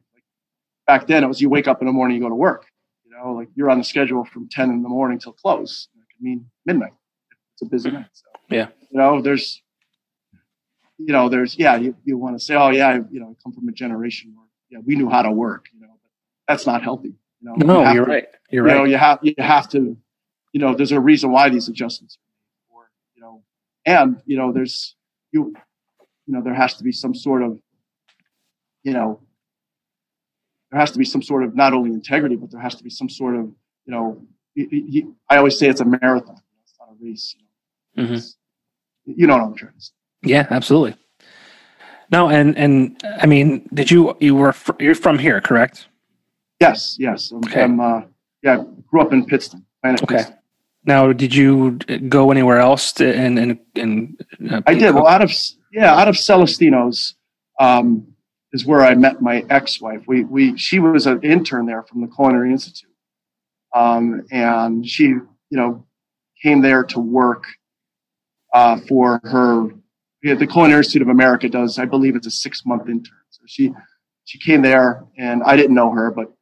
Back 0.92 1.06
then, 1.06 1.24
it 1.24 1.26
was 1.26 1.40
you 1.40 1.48
wake 1.48 1.68
up 1.68 1.80
in 1.80 1.86
the 1.86 1.92
morning, 1.92 2.16
you 2.18 2.22
go 2.22 2.28
to 2.28 2.34
work. 2.34 2.66
You 3.06 3.12
know, 3.16 3.32
like 3.32 3.48
you're 3.54 3.70
on 3.70 3.78
the 3.78 3.84
schedule 3.84 4.26
from 4.26 4.46
10 4.50 4.68
in 4.68 4.82
the 4.82 4.90
morning 4.90 5.18
till 5.18 5.32
close. 5.32 5.88
It 5.94 6.00
could 6.14 6.22
mean 6.22 6.44
midnight. 6.66 6.92
It's 7.54 7.62
a 7.62 7.64
busy 7.64 7.90
night. 7.90 8.08
So 8.12 8.26
Yeah. 8.50 8.68
you 8.90 8.98
know, 8.98 9.22
there's 9.22 9.62
you 10.98 11.12
know, 11.14 11.30
there's 11.30 11.56
yeah, 11.58 11.76
you, 11.76 11.96
you 12.04 12.18
want 12.18 12.38
to 12.38 12.44
say, 12.44 12.54
oh 12.56 12.68
yeah, 12.68 12.88
I, 12.88 12.94
you 13.10 13.20
know, 13.20 13.30
I 13.30 13.42
come 13.42 13.54
from 13.54 13.66
a 13.70 13.72
generation 13.72 14.34
where 14.36 14.44
yeah, 14.68 14.80
we 14.84 14.94
knew 14.94 15.08
how 15.08 15.22
to 15.22 15.30
work, 15.32 15.64
you 15.72 15.80
know, 15.80 15.94
but 16.02 16.10
that's 16.46 16.66
not 16.66 16.82
healthy. 16.82 17.14
You 17.40 17.48
know, 17.48 17.54
No, 17.54 17.88
you 17.88 17.94
you're 17.94 18.04
to- 18.04 18.10
right. 18.10 18.26
You're 18.50 18.68
you 18.68 18.74
know, 18.74 18.80
right. 18.82 18.90
you 18.90 18.96
have 18.98 19.18
you 19.22 19.34
have 19.38 19.70
to, 19.70 19.96
you 20.52 20.60
know, 20.60 20.74
there's 20.74 20.92
a 20.92 21.00
reason 21.00 21.32
why 21.32 21.48
these 21.48 21.68
adjustments 21.68 22.18
are 22.18 22.28
made, 22.28 22.76
or 22.76 22.90
you 23.14 23.22
know, 23.22 23.42
and 23.86 24.20
you 24.26 24.36
know, 24.36 24.52
there's 24.52 24.94
you, 25.32 25.54
you 26.26 26.34
know, 26.34 26.42
there 26.42 26.52
has 26.54 26.74
to 26.74 26.84
be 26.84 26.92
some 26.92 27.14
sort 27.14 27.42
of, 27.42 27.58
you 28.84 28.92
know, 28.92 29.22
there 30.72 30.80
has 30.80 30.90
to 30.90 30.98
be 30.98 31.04
some 31.04 31.22
sort 31.22 31.44
of 31.44 31.54
not 31.54 31.74
only 31.74 31.90
integrity, 31.90 32.34
but 32.34 32.50
there 32.50 32.60
has 32.60 32.74
to 32.76 32.82
be 32.82 32.90
some 32.90 33.08
sort 33.08 33.36
of, 33.36 33.44
you 33.86 33.92
know, 33.92 34.20
I 35.28 35.36
always 35.36 35.58
say 35.58 35.68
it's 35.68 35.80
a 35.82 35.84
marathon, 35.84 36.40
it's 36.64 36.74
not 36.80 36.88
a 36.90 37.04
race. 37.04 37.36
You 37.36 38.02
know, 38.02 38.08
Mhm. 38.08 38.12
It's- 38.14 38.36
you 39.04 39.26
know 39.26 39.36
what 39.36 39.44
I'm 39.44 39.54
trying 39.54 39.74
to 39.74 39.80
say. 39.80 39.92
Yeah, 40.22 40.46
absolutely. 40.50 40.96
No, 42.10 42.28
and 42.28 42.56
and 42.56 43.02
I 43.20 43.26
mean, 43.26 43.68
did 43.74 43.90
you 43.90 44.16
you 44.20 44.34
were 44.34 44.52
fr- 44.52 44.72
you're 44.80 44.94
from 44.94 45.18
here, 45.18 45.40
correct? 45.40 45.88
Yes, 46.60 46.96
yes. 46.98 47.30
I'm, 47.32 47.38
Okay. 47.38 47.62
I'm 47.62 47.80
uh, 47.80 48.02
yeah, 48.42 48.60
I 48.60 48.64
grew 48.88 49.00
up 49.00 49.12
in 49.12 49.24
Pittston. 49.26 49.64
Planet 49.82 50.02
Okay. 50.02 50.16
Pittston. 50.16 50.36
Now, 50.84 51.12
did 51.12 51.34
you 51.34 51.72
go 52.08 52.30
anywhere 52.30 52.58
else 52.60 52.92
to, 52.94 53.14
and 53.14 53.38
and 53.38 53.58
and 53.76 54.24
uh, 54.50 54.60
I 54.66 54.74
did. 54.74 54.94
Well, 54.94 55.06
out 55.06 55.22
of 55.22 55.32
yeah, 55.72 55.94
out 55.94 56.08
of 56.08 56.16
Celestino's 56.16 57.14
um, 57.58 58.11
is 58.52 58.66
where 58.66 58.82
I 58.82 58.94
met 58.94 59.22
my 59.22 59.44
ex-wife. 59.48 60.02
We 60.06 60.24
we 60.24 60.56
she 60.56 60.78
was 60.78 61.06
an 61.06 61.22
intern 61.22 61.66
there 61.66 61.82
from 61.82 62.00
the 62.00 62.08
Culinary 62.08 62.50
Institute, 62.50 62.90
um, 63.74 64.26
and 64.30 64.86
she 64.86 65.04
you 65.04 65.24
know 65.50 65.86
came 66.42 66.60
there 66.60 66.84
to 66.84 67.00
work 67.00 67.44
uh, 68.52 68.78
for 68.88 69.20
her. 69.24 69.68
The 70.22 70.46
Culinary 70.46 70.78
Institute 70.78 71.02
of 71.02 71.08
America 71.08 71.48
does, 71.48 71.80
I 71.80 71.84
believe, 71.84 72.14
it's 72.14 72.28
a 72.28 72.30
six-month 72.30 72.88
intern. 72.88 73.18
So 73.30 73.42
she 73.46 73.72
she 74.24 74.38
came 74.38 74.62
there, 74.62 75.04
and 75.18 75.42
I 75.42 75.56
didn't 75.56 75.74
know 75.74 75.90
her, 75.90 76.10
but 76.10 76.32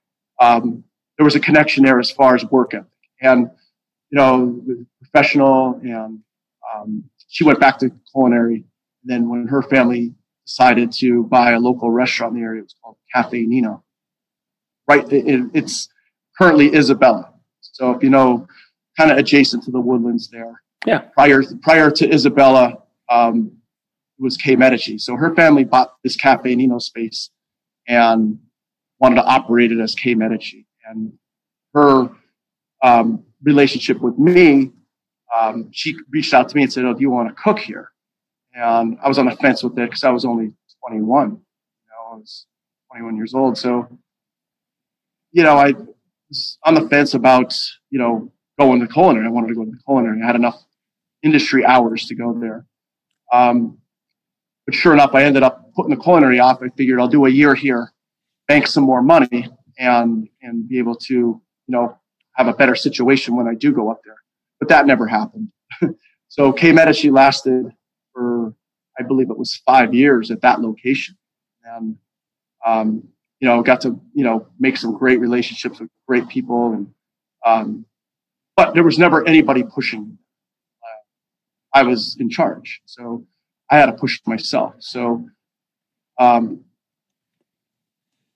um, 0.40 0.84
there 1.16 1.24
was 1.24 1.34
a 1.34 1.40
connection 1.40 1.84
there 1.84 1.98
as 1.98 2.10
far 2.10 2.34
as 2.34 2.44
work 2.46 2.74
ethic, 2.74 2.88
and 3.22 3.50
you 4.10 4.18
know, 4.18 4.60
professional 5.00 5.80
and 5.82 6.20
um, 6.74 7.04
she 7.28 7.44
went 7.44 7.60
back 7.60 7.78
to 7.78 7.90
culinary. 8.12 8.64
Then 9.04 9.28
when 9.28 9.46
her 9.46 9.62
family 9.62 10.14
decided 10.54 10.90
to 10.90 11.24
buy 11.24 11.52
a 11.52 11.60
local 11.60 11.90
restaurant 11.90 12.34
in 12.34 12.40
the 12.40 12.44
area, 12.46 12.60
it 12.60 12.64
was 12.64 12.74
called 12.82 12.96
Cafe 13.14 13.40
Nino. 13.46 13.84
Right, 14.88 15.10
it, 15.12 15.26
it- 15.28 15.50
it's 15.54 15.88
currently 16.36 16.74
Isabella. 16.74 17.32
So 17.60 17.92
if 17.92 18.02
you 18.02 18.10
know, 18.10 18.46
kind 18.98 19.10
of 19.12 19.18
adjacent 19.18 19.62
to 19.64 19.70
the 19.70 19.80
woodlands 19.80 20.28
there. 20.30 20.60
Yeah. 20.86 21.00
Prior 21.16 21.42
prior 21.62 21.90
to 21.90 22.12
Isabella, 22.12 22.78
um, 23.10 23.52
it 24.18 24.22
was 24.22 24.36
K 24.36 24.56
Medici. 24.56 24.98
So 24.98 25.14
her 25.16 25.34
family 25.34 25.64
bought 25.64 25.94
this 26.02 26.16
Cafe 26.16 26.54
Nino 26.54 26.78
space 26.78 27.30
and 27.86 28.38
wanted 28.98 29.16
to 29.16 29.24
operate 29.24 29.70
it 29.72 29.78
as 29.80 29.94
K 29.94 30.14
Medici. 30.14 30.66
And 30.86 31.12
her 31.74 32.10
um, 32.82 33.22
relationship 33.42 34.00
with 34.00 34.18
me, 34.18 34.72
um, 35.38 35.68
she 35.72 35.96
reached 36.10 36.34
out 36.34 36.48
to 36.48 36.56
me 36.56 36.62
and 36.64 36.72
said, 36.72 36.84
"Oh, 36.86 36.94
do 36.94 37.00
you 37.02 37.10
want 37.10 37.28
to 37.28 37.34
cook 37.40 37.58
here?" 37.60 37.92
And 38.54 38.98
I 39.02 39.08
was 39.08 39.18
on 39.18 39.26
the 39.26 39.36
fence 39.36 39.62
with 39.62 39.78
it 39.78 39.88
because 39.88 40.04
I 40.04 40.10
was 40.10 40.24
only 40.24 40.52
21. 40.86 41.30
You 41.30 41.36
know, 41.36 42.12
I 42.12 42.16
was 42.16 42.46
21 42.90 43.16
years 43.16 43.34
old. 43.34 43.56
So, 43.56 43.88
you 45.32 45.42
know, 45.42 45.56
I 45.56 45.74
was 46.28 46.58
on 46.64 46.74
the 46.74 46.88
fence 46.88 47.14
about 47.14 47.54
you 47.90 47.98
know 47.98 48.32
going 48.58 48.80
to 48.80 48.86
culinary. 48.86 49.26
I 49.26 49.30
wanted 49.30 49.48
to 49.48 49.54
go 49.54 49.64
to 49.64 49.72
culinary. 49.86 50.22
I 50.22 50.26
had 50.26 50.36
enough 50.36 50.62
industry 51.22 51.64
hours 51.64 52.06
to 52.06 52.14
go 52.14 52.38
there. 52.38 52.66
Um, 53.32 53.78
but 54.66 54.74
sure 54.74 54.92
enough, 54.92 55.14
I 55.14 55.24
ended 55.24 55.42
up 55.42 55.72
putting 55.74 55.90
the 55.90 56.02
culinary 56.02 56.40
off. 56.40 56.60
I 56.62 56.68
figured 56.76 57.00
I'll 57.00 57.08
do 57.08 57.26
a 57.26 57.30
year 57.30 57.54
here, 57.54 57.92
bank 58.48 58.66
some 58.66 58.84
more 58.84 59.02
money, 59.02 59.48
and 59.78 60.28
and 60.42 60.68
be 60.68 60.78
able 60.78 60.94
to 60.94 61.14
you 61.14 61.42
know 61.68 61.96
have 62.34 62.46
a 62.46 62.54
better 62.54 62.74
situation 62.74 63.36
when 63.36 63.46
I 63.46 63.54
do 63.54 63.72
go 63.72 63.90
up 63.90 64.00
there. 64.04 64.16
But 64.58 64.68
that 64.68 64.86
never 64.86 65.06
happened. 65.06 65.48
so 66.28 66.52
K 66.52 66.72
Medici 66.72 67.10
lasted 67.10 67.66
I 69.00 69.02
believe 69.02 69.30
it 69.30 69.38
was 69.38 69.56
five 69.64 69.94
years 69.94 70.30
at 70.30 70.42
that 70.42 70.60
location. 70.60 71.16
And, 71.64 71.96
um, 72.66 73.08
you 73.40 73.48
know, 73.48 73.62
got 73.62 73.80
to, 73.82 73.98
you 74.12 74.24
know, 74.24 74.46
make 74.58 74.76
some 74.76 74.96
great 74.96 75.20
relationships 75.20 75.80
with 75.80 75.88
great 76.06 76.28
people. 76.28 76.72
And, 76.74 76.94
um, 77.46 77.86
but 78.56 78.74
there 78.74 78.84
was 78.84 78.98
never 78.98 79.26
anybody 79.26 79.62
pushing. 79.62 80.02
me. 80.06 80.12
Uh, 80.82 81.78
I 81.78 81.82
was 81.84 82.18
in 82.20 82.28
charge. 82.28 82.82
So 82.84 83.24
I 83.70 83.78
had 83.78 83.86
to 83.86 83.94
push 83.94 84.20
myself. 84.26 84.74
So, 84.80 85.26
um, 86.18 86.64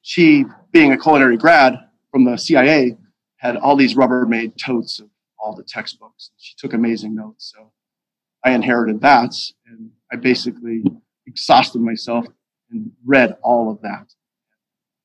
she 0.01 0.47
being 0.73 0.93
a 0.93 0.99
culinary 0.99 1.37
grad 1.37 1.79
from 2.11 2.25
the 2.25 2.37
CIA 2.39 2.97
had 3.37 3.57
all 3.57 3.77
these 3.77 3.95
Rubbermaid 3.95 4.57
totes 4.57 4.99
of 4.99 5.09
all 5.39 5.55
the 5.55 5.63
textbooks. 5.63 6.31
She 6.39 6.55
took 6.57 6.73
amazing 6.73 7.15
notes. 7.15 7.53
So 7.55 7.71
I 8.43 8.53
inherited 8.53 9.03
that 9.03 9.35
and 9.67 9.91
I 10.15 10.17
basically 10.17 10.85
exhausted 11.27 11.81
myself 11.81 12.25
and 12.71 12.93
read 13.05 13.37
all 13.43 13.69
of 13.69 13.83
that, 13.83 14.07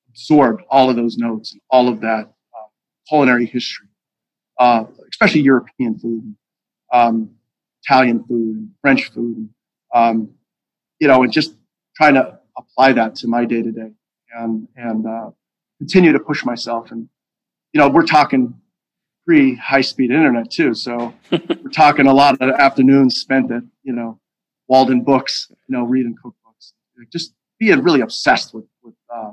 absorbed 0.08 0.62
all 0.70 0.92
of 0.92 0.96
those 0.96 1.18
notes 1.18 1.54
and 1.54 1.62
all 1.72 1.90
of 1.90 2.02
that 2.02 2.32
uh, 2.56 2.68
culinary 3.08 3.48
history, 3.48 3.88
uh, 4.60 4.84
especially 5.10 5.42
European 5.42 5.98
food, 5.98 6.36
um, 6.94 7.32
Italian 7.84 8.24
food, 8.24 8.70
French 8.82 9.10
food, 9.10 9.50
um, 9.96 10.30
you 11.00 11.08
know, 11.08 11.24
and 11.24 11.34
just 11.34 11.56
trying 11.96 12.14
to 12.14 12.38
apply 12.56 12.94
that 12.94 13.16
to 13.16 13.28
my 13.28 13.46
day 13.46 13.64
to 13.64 13.72
day 13.72 13.92
and 14.38 14.68
and 14.76 15.08
uh, 15.08 15.32
continue 15.80 16.12
to 16.12 16.20
push 16.20 16.46
myself. 16.46 16.92
And 16.92 17.10
you 17.74 17.80
know, 17.80 17.90
we're 17.90 18.06
talking 18.06 18.54
pre 19.26 19.56
high 19.56 19.82
speed 19.82 20.12
internet 20.12 20.52
too, 20.52 20.76
so 20.76 21.16
we're 21.32 21.72
talking 21.74 22.06
a 22.06 22.14
lot 22.14 22.40
of 22.40 22.50
afternoons 22.52 23.16
spent 23.16 23.52
at 23.52 23.64
you 23.82 23.94
know 23.94 24.20
Waldenbooks, 24.70 25.50
you 25.50 25.56
know, 25.70 25.84
reading 25.84 26.16
cookbooks, 26.24 26.74
like 26.98 27.10
just 27.10 27.34
being 27.60 27.82
really 27.82 28.02
obsessed 28.02 28.54
with 28.54 28.66
with 28.84 28.96
uh, 29.14 29.32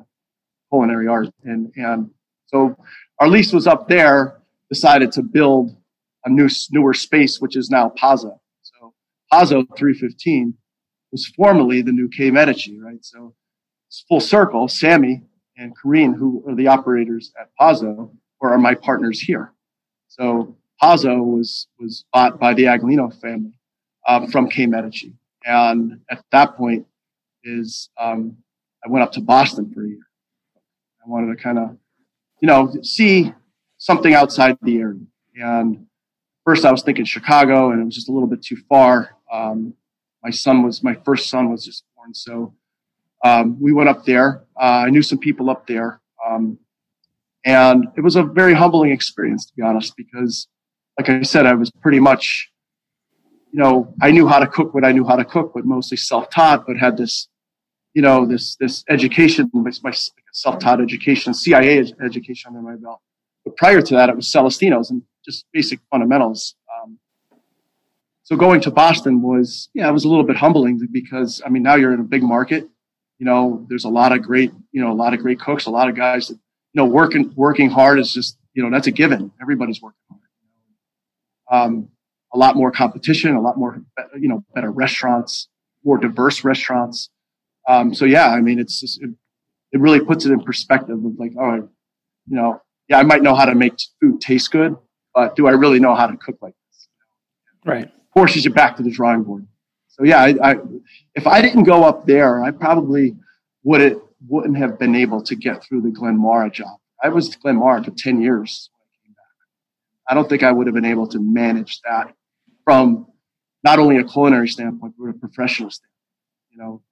culinary 0.70 1.08
art. 1.08 1.28
And 1.44 1.72
and 1.76 2.10
so 2.46 2.76
our 3.20 3.28
lease 3.28 3.52
was 3.52 3.66
up 3.66 3.88
there. 3.88 4.40
Decided 4.68 5.12
to 5.12 5.22
build 5.22 5.76
a 6.24 6.28
new 6.28 6.48
newer 6.72 6.92
space, 6.92 7.40
which 7.40 7.56
is 7.56 7.70
now 7.70 7.92
Pazzo. 8.00 8.40
So 8.62 8.94
Pazzo 9.32 9.64
315 9.76 10.54
was 11.12 11.26
formerly 11.28 11.82
the 11.82 11.92
new 11.92 12.08
K 12.08 12.30
Medici, 12.30 12.78
right? 12.80 13.04
So 13.04 13.34
it's 13.88 14.04
full 14.08 14.20
circle. 14.20 14.66
Sammy 14.66 15.22
and 15.56 15.72
Karine, 15.76 16.14
who 16.14 16.44
are 16.48 16.54
the 16.54 16.66
operators 16.66 17.32
at 17.40 17.50
Pazzo, 17.60 18.10
or 18.40 18.52
are 18.52 18.58
my 18.58 18.74
partners 18.74 19.20
here. 19.20 19.52
So 20.08 20.56
Pazzo 20.82 21.24
was 21.24 21.68
was 21.78 22.04
bought 22.12 22.38
by 22.38 22.54
the 22.54 22.64
Aglino 22.64 23.12
family 23.20 23.58
um, 24.06 24.28
from 24.30 24.48
K 24.48 24.66
Medici, 24.66 25.14
and 25.46 26.00
at 26.10 26.22
that 26.32 26.56
point, 26.56 26.86
is 27.44 27.88
um, 27.98 28.36
I 28.84 28.90
went 28.90 29.04
up 29.04 29.12
to 29.12 29.20
Boston 29.20 29.72
for 29.72 29.84
a 29.84 29.88
year. 29.88 29.98
I 31.04 31.08
wanted 31.08 31.36
to 31.36 31.42
kind 31.42 31.58
of, 31.58 31.76
you 32.40 32.48
know, 32.48 32.74
see 32.82 33.32
something 33.78 34.12
outside 34.12 34.58
the 34.62 34.78
area. 34.78 35.00
And 35.36 35.86
first, 36.44 36.64
I 36.64 36.72
was 36.72 36.82
thinking 36.82 37.04
Chicago, 37.04 37.70
and 37.70 37.80
it 37.80 37.84
was 37.84 37.94
just 37.94 38.08
a 38.08 38.12
little 38.12 38.28
bit 38.28 38.42
too 38.42 38.56
far. 38.68 39.16
Um, 39.32 39.74
my 40.22 40.30
son 40.30 40.62
was 40.62 40.82
my 40.82 40.94
first 41.04 41.30
son 41.30 41.50
was 41.50 41.64
just 41.64 41.84
born, 41.94 42.12
so 42.12 42.54
um, 43.24 43.60
we 43.60 43.72
went 43.72 43.88
up 43.88 44.04
there. 44.04 44.44
Uh, 44.56 44.84
I 44.86 44.90
knew 44.90 45.02
some 45.02 45.18
people 45.18 45.48
up 45.50 45.66
there, 45.66 46.00
um, 46.28 46.58
and 47.44 47.86
it 47.96 48.00
was 48.00 48.16
a 48.16 48.24
very 48.24 48.54
humbling 48.54 48.90
experience, 48.90 49.46
to 49.46 49.52
be 49.54 49.62
honest, 49.62 49.94
because, 49.96 50.48
like 50.98 51.08
I 51.08 51.22
said, 51.22 51.46
I 51.46 51.54
was 51.54 51.70
pretty 51.70 52.00
much, 52.00 52.50
you 53.52 53.60
know, 53.60 53.94
I 54.00 54.10
knew 54.10 54.26
how 54.26 54.38
to 54.38 54.46
cook 54.46 54.74
what 54.74 54.84
I 54.84 54.92
knew 54.92 55.04
how 55.04 55.16
to 55.16 55.24
cook, 55.24 55.52
but 55.54 55.64
mostly 55.64 55.96
self-taught, 55.96 56.66
but 56.66 56.76
had 56.76 56.96
this, 56.96 57.28
you 57.94 58.02
know, 58.02 58.26
this 58.26 58.56
this 58.56 58.84
education, 58.88 59.50
my, 59.52 59.70
my 59.82 59.92
self-taught 60.32 60.80
education, 60.80 61.32
CIA 61.32 61.92
education 62.04 62.54
under 62.54 62.60
my 62.60 62.76
belt. 62.76 63.00
But 63.44 63.56
prior 63.56 63.80
to 63.80 63.94
that, 63.94 64.08
it 64.08 64.16
was 64.16 64.30
Celestino's 64.30 64.90
and 64.90 65.02
just 65.24 65.46
basic 65.52 65.80
fundamentals. 65.90 66.54
Um, 66.74 66.98
so 68.24 68.36
going 68.36 68.60
to 68.62 68.70
Boston 68.70 69.22
was, 69.22 69.68
yeah, 69.72 69.88
it 69.88 69.92
was 69.92 70.04
a 70.04 70.08
little 70.08 70.24
bit 70.24 70.36
humbling 70.36 70.80
because 70.92 71.40
I 71.46 71.48
mean 71.48 71.62
now 71.62 71.76
you're 71.76 71.94
in 71.94 72.00
a 72.00 72.04
big 72.04 72.22
market. 72.22 72.68
You 73.18 73.24
know, 73.24 73.64
there's 73.68 73.84
a 73.84 73.88
lot 73.88 74.12
of 74.12 74.20
great, 74.22 74.52
you 74.72 74.82
know, 74.82 74.92
a 74.92 74.94
lot 74.94 75.14
of 75.14 75.20
great 75.20 75.40
cooks, 75.40 75.66
a 75.66 75.70
lot 75.70 75.88
of 75.88 75.96
guys 75.96 76.28
that, 76.28 76.34
you 76.34 76.82
know, 76.82 76.84
working 76.84 77.32
working 77.34 77.70
hard 77.70 77.98
is 77.98 78.12
just, 78.12 78.36
you 78.52 78.62
know, 78.62 78.70
that's 78.70 78.86
a 78.86 78.90
given. 78.90 79.30
Everybody's 79.40 79.80
working 79.80 79.96
hard. 80.10 80.20
Um, 81.48 81.88
a 82.34 82.38
lot 82.38 82.56
more 82.56 82.70
competition, 82.70 83.34
a 83.34 83.40
lot 83.40 83.56
more, 83.56 83.82
you 84.18 84.28
know, 84.28 84.44
better 84.54 84.70
restaurants, 84.70 85.48
more 85.84 85.98
diverse 85.98 86.44
restaurants. 86.44 87.10
Um, 87.68 87.94
so 87.94 88.04
yeah, 88.04 88.28
I 88.28 88.40
mean, 88.40 88.58
it's 88.58 88.80
just, 88.80 89.02
it, 89.02 89.10
it 89.72 89.80
really 89.80 90.00
puts 90.00 90.24
it 90.26 90.32
in 90.32 90.40
perspective 90.40 91.04
of 91.04 91.18
like, 91.18 91.32
oh, 91.38 91.54
you 91.54 92.36
know, 92.36 92.60
yeah, 92.88 92.98
I 92.98 93.02
might 93.02 93.22
know 93.22 93.34
how 93.34 93.44
to 93.44 93.54
make 93.54 93.74
food 94.00 94.20
taste 94.20 94.50
good, 94.50 94.76
but 95.14 95.36
do 95.36 95.46
I 95.46 95.52
really 95.52 95.80
know 95.80 95.94
how 95.94 96.06
to 96.06 96.16
cook 96.16 96.38
like 96.40 96.54
this? 96.68 96.88
Right 97.64 97.90
forces 98.16 98.46
you 98.46 98.50
back 98.50 98.74
to 98.78 98.82
the 98.82 98.90
drawing 98.90 99.22
board. 99.22 99.46
So 99.88 100.02
yeah, 100.02 100.22
I, 100.22 100.34
I, 100.42 100.56
if 101.14 101.26
I 101.26 101.42
didn't 101.42 101.64
go 101.64 101.84
up 101.84 102.06
there, 102.06 102.42
I 102.42 102.50
probably 102.50 103.14
would 103.62 103.82
it 103.82 103.98
wouldn't 104.26 104.56
have 104.56 104.78
been 104.78 104.96
able 104.96 105.22
to 105.22 105.36
get 105.36 105.62
through 105.62 105.82
the 105.82 105.90
Glenmaura 105.90 106.50
job. 106.50 106.78
I 107.02 107.10
was 107.10 107.28
at 107.28 107.42
Glenmaura 107.42 107.84
for 107.84 107.90
ten 107.90 108.22
years 108.22 108.70
I 110.08 110.14
don't 110.14 110.28
think 110.28 110.42
I 110.42 110.52
would 110.52 110.66
have 110.66 110.74
been 110.74 110.84
able 110.84 111.08
to 111.08 111.18
manage 111.18 111.80
that 111.82 112.14
from 112.64 113.06
not 113.64 113.78
only 113.78 113.98
a 113.98 114.04
culinary 114.04 114.48
standpoint 114.48 114.94
but 114.98 115.06
a 115.06 115.12
professional 115.12 115.70
standpoint. 115.70 115.92
You 116.50 116.58
know, 116.58 116.82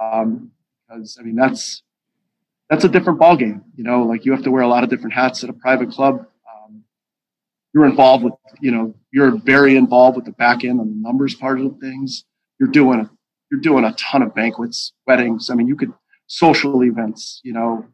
um, 0.00 0.50
because 0.88 1.18
I 1.20 1.22
mean 1.22 1.36
that's 1.36 1.82
that's 2.70 2.84
a 2.84 2.88
different 2.88 3.20
ballgame. 3.20 3.62
You 3.76 3.84
know, 3.84 4.02
like 4.02 4.24
you 4.24 4.32
have 4.32 4.42
to 4.44 4.50
wear 4.50 4.62
a 4.62 4.68
lot 4.68 4.84
of 4.84 4.90
different 4.90 5.14
hats 5.14 5.44
at 5.44 5.50
a 5.50 5.54
private 5.54 5.90
club 5.90 6.26
you're 7.78 7.86
involved 7.86 8.24
with, 8.24 8.34
you 8.60 8.70
know, 8.70 8.94
you're 9.12 9.36
very 9.36 9.76
involved 9.76 10.16
with 10.16 10.24
the 10.24 10.32
back 10.32 10.64
end 10.64 10.80
and 10.80 10.90
the 10.90 11.00
numbers 11.08 11.34
part 11.34 11.60
of 11.60 11.78
things. 11.78 12.24
You're 12.58 12.70
doing 12.70 13.00
a, 13.00 13.10
you're 13.50 13.60
doing 13.60 13.84
a 13.84 13.92
ton 13.92 14.22
of 14.22 14.34
banquets, 14.34 14.92
weddings. 15.06 15.50
I 15.50 15.54
mean, 15.54 15.68
you 15.68 15.76
could 15.76 15.92
social 16.26 16.82
events, 16.82 17.40
you 17.44 17.52
know, 17.52 17.86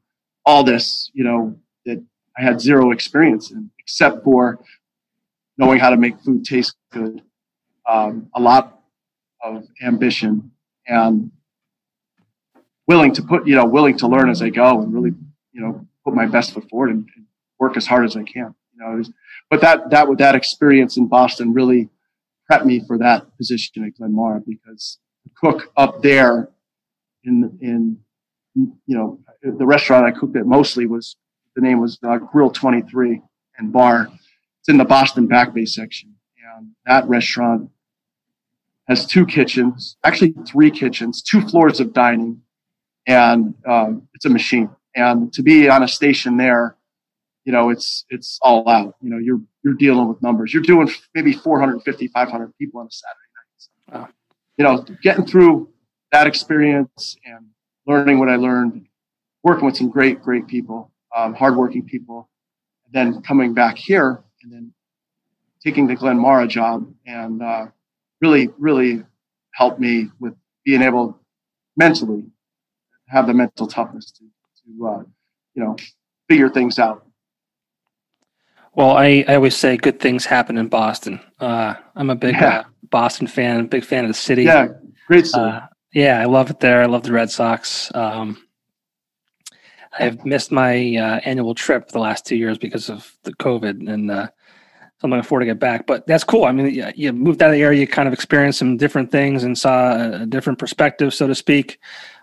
all 0.46 0.64
this, 0.64 1.10
you 1.12 1.24
know, 1.24 1.56
I 2.36 2.42
had 2.42 2.60
zero 2.60 2.90
experience 2.90 3.50
in, 3.50 3.70
except 3.78 4.24
for 4.24 4.58
knowing 5.56 5.78
how 5.78 5.90
to 5.90 5.96
make 5.96 6.18
food 6.20 6.44
taste 6.44 6.76
good. 6.92 7.22
Um, 7.88 8.30
a 8.34 8.40
lot 8.40 8.80
of 9.42 9.66
ambition 9.82 10.52
and 10.86 11.30
willing 12.88 13.12
to 13.14 13.22
put, 13.22 13.46
you 13.46 13.54
know, 13.54 13.66
willing 13.66 13.98
to 13.98 14.08
learn 14.08 14.30
as 14.30 14.42
I 14.42 14.48
go 14.48 14.80
and 14.80 14.92
really, 14.92 15.12
you 15.52 15.60
know, 15.60 15.86
put 16.04 16.14
my 16.14 16.26
best 16.26 16.52
foot 16.52 16.68
forward 16.70 16.90
and, 16.90 17.06
and 17.14 17.26
work 17.58 17.76
as 17.76 17.86
hard 17.86 18.04
as 18.04 18.16
I 18.16 18.22
can. 18.22 18.54
You 18.74 18.80
know, 18.80 19.02
but 19.50 19.60
that 19.60 19.90
that 19.90 20.08
that 20.18 20.34
experience 20.34 20.96
in 20.96 21.06
Boston 21.06 21.52
really 21.52 21.90
prepped 22.50 22.64
me 22.64 22.80
for 22.86 22.98
that 22.98 23.36
position 23.36 23.84
at 23.84 23.94
Glenmaura 23.94 24.42
because 24.44 24.98
the 25.24 25.30
cook 25.36 25.70
up 25.76 26.02
there 26.02 26.48
in 27.22 27.58
in 27.60 27.98
you 28.54 28.96
know 28.96 29.20
the 29.42 29.66
restaurant 29.66 30.06
I 30.06 30.18
cooked 30.18 30.36
at 30.36 30.46
mostly 30.46 30.86
was 30.86 31.16
the 31.54 31.62
name 31.62 31.80
was 31.80 31.98
uh, 32.02 32.18
Grill 32.18 32.50
23 32.50 33.22
and 33.58 33.72
Bar. 33.72 34.08
It's 34.60 34.68
in 34.68 34.76
the 34.76 34.84
Boston 34.84 35.26
Back 35.26 35.54
Bay 35.54 35.66
section, 35.66 36.14
and 36.56 36.70
that 36.86 37.08
restaurant 37.08 37.70
has 38.88 39.06
two 39.06 39.26
kitchens, 39.26 39.96
actually 40.04 40.34
three 40.46 40.70
kitchens, 40.70 41.22
two 41.22 41.40
floors 41.42 41.80
of 41.80 41.92
dining, 41.92 42.42
and 43.06 43.54
um, 43.66 44.08
it's 44.14 44.24
a 44.24 44.30
machine. 44.30 44.70
And 44.96 45.32
to 45.32 45.42
be 45.42 45.68
on 45.68 45.82
a 45.82 45.88
station 45.88 46.36
there 46.36 46.76
you 47.44 47.52
know, 47.52 47.70
it's 47.70 48.04
it's 48.08 48.38
all 48.42 48.68
out. 48.68 48.96
You 49.02 49.10
know, 49.10 49.18
you're 49.18 49.40
you're 49.62 49.74
dealing 49.74 50.08
with 50.08 50.22
numbers. 50.22 50.52
You're 50.52 50.62
doing 50.62 50.90
maybe 51.14 51.32
450, 51.32 52.08
500 52.08 52.52
people 52.58 52.80
on 52.80 52.86
a 52.86 52.90
Saturday 52.90 53.18
night. 53.36 53.58
So, 53.58 53.70
wow. 53.92 54.08
You 54.56 54.64
know, 54.64 54.96
getting 55.02 55.26
through 55.26 55.68
that 56.12 56.26
experience 56.26 57.16
and 57.24 57.46
learning 57.86 58.18
what 58.18 58.28
I 58.28 58.36
learned, 58.36 58.86
working 59.42 59.66
with 59.66 59.76
some 59.76 59.90
great, 59.90 60.22
great 60.22 60.46
people, 60.46 60.90
um, 61.14 61.34
hardworking 61.34 61.84
people, 61.84 62.28
and 62.84 62.94
then 62.94 63.22
coming 63.22 63.54
back 63.54 63.76
here 63.76 64.22
and 64.42 64.52
then 64.52 64.72
taking 65.62 65.86
the 65.86 65.96
Glenmaura 65.96 66.48
job 66.48 66.86
and 67.06 67.42
uh, 67.42 67.66
really, 68.20 68.48
really 68.58 69.04
helped 69.52 69.80
me 69.80 70.10
with 70.20 70.34
being 70.64 70.82
able 70.82 71.18
mentally 71.76 72.24
have 73.08 73.26
the 73.26 73.34
mental 73.34 73.66
toughness 73.66 74.10
to, 74.12 74.24
to 74.24 74.86
uh, 74.86 75.02
you 75.54 75.62
know, 75.62 75.76
figure 76.28 76.48
things 76.48 76.78
out 76.78 77.04
well, 78.74 78.96
I, 78.96 79.24
I 79.28 79.36
always 79.36 79.56
say 79.56 79.76
good 79.76 80.00
things 80.00 80.26
happen 80.26 80.58
in 80.58 80.68
Boston. 80.68 81.20
Uh, 81.38 81.74
I'm 81.94 82.10
a 82.10 82.16
big 82.16 82.34
yeah. 82.34 82.58
uh, 82.58 82.64
Boston 82.90 83.26
fan, 83.26 83.66
big 83.66 83.84
fan 83.84 84.04
of 84.04 84.08
the 84.08 84.14
city. 84.14 84.44
Yeah, 84.44 84.68
great 85.06 85.26
city. 85.26 85.42
Uh, 85.42 85.60
yeah, 85.92 86.20
I 86.20 86.24
love 86.24 86.50
it 86.50 86.58
there. 86.58 86.82
I 86.82 86.86
love 86.86 87.04
the 87.04 87.12
Red 87.12 87.30
Sox. 87.30 87.90
Um, 87.94 88.43
I've 89.98 90.24
missed 90.24 90.50
my 90.50 90.96
uh, 90.96 91.20
annual 91.24 91.54
trip 91.54 91.88
the 91.88 91.98
last 91.98 92.26
two 92.26 92.36
years 92.36 92.58
because 92.58 92.90
of 92.90 93.16
the 93.22 93.32
COVID, 93.34 93.88
and 93.88 94.10
uh, 94.10 94.28
I'm 95.02 95.10
looking 95.10 95.22
forward 95.22 95.40
to 95.40 95.46
get 95.46 95.58
back. 95.58 95.86
But 95.86 96.06
that's 96.06 96.24
cool. 96.24 96.44
I 96.44 96.52
mean, 96.52 96.74
you, 96.74 96.86
you 96.94 97.12
moved 97.12 97.42
out 97.42 97.50
of 97.50 97.54
the 97.54 97.62
area, 97.62 97.80
you 97.80 97.86
kind 97.86 98.08
of 98.08 98.14
experienced 98.14 98.58
some 98.58 98.76
different 98.76 99.10
things 99.10 99.44
and 99.44 99.56
saw 99.56 99.92
a, 99.92 100.22
a 100.22 100.26
different 100.26 100.58
perspective, 100.58 101.14
so 101.14 101.26
to 101.26 101.34
speak. 101.34 101.78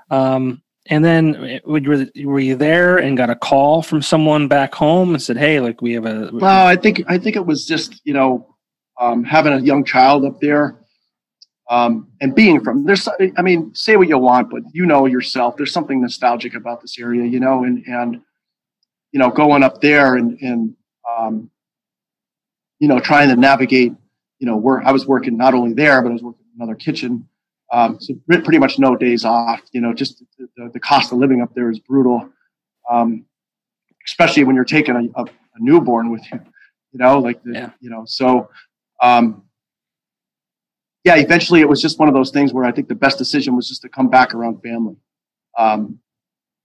Um, 0.10 0.62
and 0.88 1.06
then 1.06 1.36
eh, 1.36 1.60
were, 1.64 2.08
were 2.26 2.40
you 2.40 2.56
there 2.56 2.98
and 2.98 3.16
got 3.16 3.30
a 3.30 3.36
call 3.36 3.82
from 3.82 4.02
someone 4.02 4.48
back 4.48 4.74
home 4.74 5.12
and 5.12 5.22
said, 5.22 5.38
"Hey, 5.38 5.60
like 5.60 5.82
we 5.82 5.94
have 5.94 6.06
a." 6.06 6.30
Well, 6.34 6.68
I 6.68 6.76
think 6.76 7.04
I 7.08 7.18
think 7.18 7.36
it 7.36 7.46
was 7.46 7.66
just 7.66 8.02
you 8.04 8.14
know 8.14 8.56
um, 9.00 9.24
having 9.24 9.54
a 9.54 9.60
young 9.60 9.86
child 9.86 10.26
up 10.26 10.42
there 10.42 10.81
um, 11.70 12.10
and 12.20 12.36
being 12.36 12.64
from 12.64 12.86
there's. 12.86 13.08
I 13.38 13.42
mean, 13.42 13.74
say 13.74 13.98
what 13.98 14.08
you 14.08 14.18
want, 14.18 14.50
but 14.50 14.64
you 14.74 14.86
know 14.86 15.06
yourself. 15.06 15.56
There's 15.58 15.74
something 15.74 16.02
nostalgic 16.02 16.56
about 16.56 16.82
this 16.82 17.00
area, 17.00 17.26
you 17.26 17.40
know, 17.40 17.64
and 17.64 17.84
and 17.88 18.22
you 19.12 19.20
know 19.20 19.30
going 19.30 19.64
up 19.64 19.82
there 19.82 20.16
and 20.16 20.40
and 20.42 20.76
um, 21.10 21.50
you 22.80 22.88
know 22.88 23.00
trying 23.00 23.30
to 23.30 23.36
navigate. 23.36 23.94
You 24.40 24.48
know, 24.48 24.58
where 24.58 24.82
I 24.82 24.92
was 24.92 25.06
working 25.06 25.38
not 25.38 25.54
only 25.54 25.74
there, 25.74 26.02
but 26.02 26.10
I 26.10 26.14
was 26.14 26.24
working 26.24 26.46
in 26.56 26.62
another 26.62 26.74
kitchen 26.74 27.28
um, 27.72 28.00
so 28.00 28.14
pretty 28.28 28.58
much 28.58 28.80
no 28.80 28.96
days 28.96 29.24
off. 29.24 29.62
You 29.72 29.82
know, 29.82 29.94
just 29.94 30.24
the, 30.38 30.70
the, 30.74 30.80
cost 30.80 31.12
of 31.12 31.18
living 31.18 31.42
up 31.42 31.54
there 31.56 31.70
is 31.70 31.80
brutal. 31.80 32.30
Um, 32.90 33.26
especially 34.06 34.44
when 34.44 34.56
you're 34.56 34.66
taking 34.66 34.96
a, 34.96 35.22
a, 35.22 35.24
a 35.24 35.60
newborn 35.60 36.12
with 36.12 36.22
you, 36.32 36.40
you 36.92 37.00
know, 37.00 37.20
like 37.20 37.42
the, 37.44 37.54
yeah. 37.54 37.70
you 37.80 37.90
know, 37.90 38.04
so 38.06 38.50
um, 39.02 39.44
yeah, 41.04 41.16
eventually 41.16 41.62
it 41.62 41.70
was 41.70 41.82
just 41.82 41.98
one 41.98 42.08
of 42.08 42.14
those 42.14 42.32
things 42.32 42.54
where 42.54 42.64
I 42.64 42.72
think 42.72 42.88
the 42.88 42.96
best 42.96 43.18
decision 43.18 43.56
was 43.56 43.68
just 43.68 43.82
to 43.82 43.90
come 43.90 44.10
back 44.10 44.34
around 44.34 44.62
family, 44.62 44.96
um, 45.58 46.00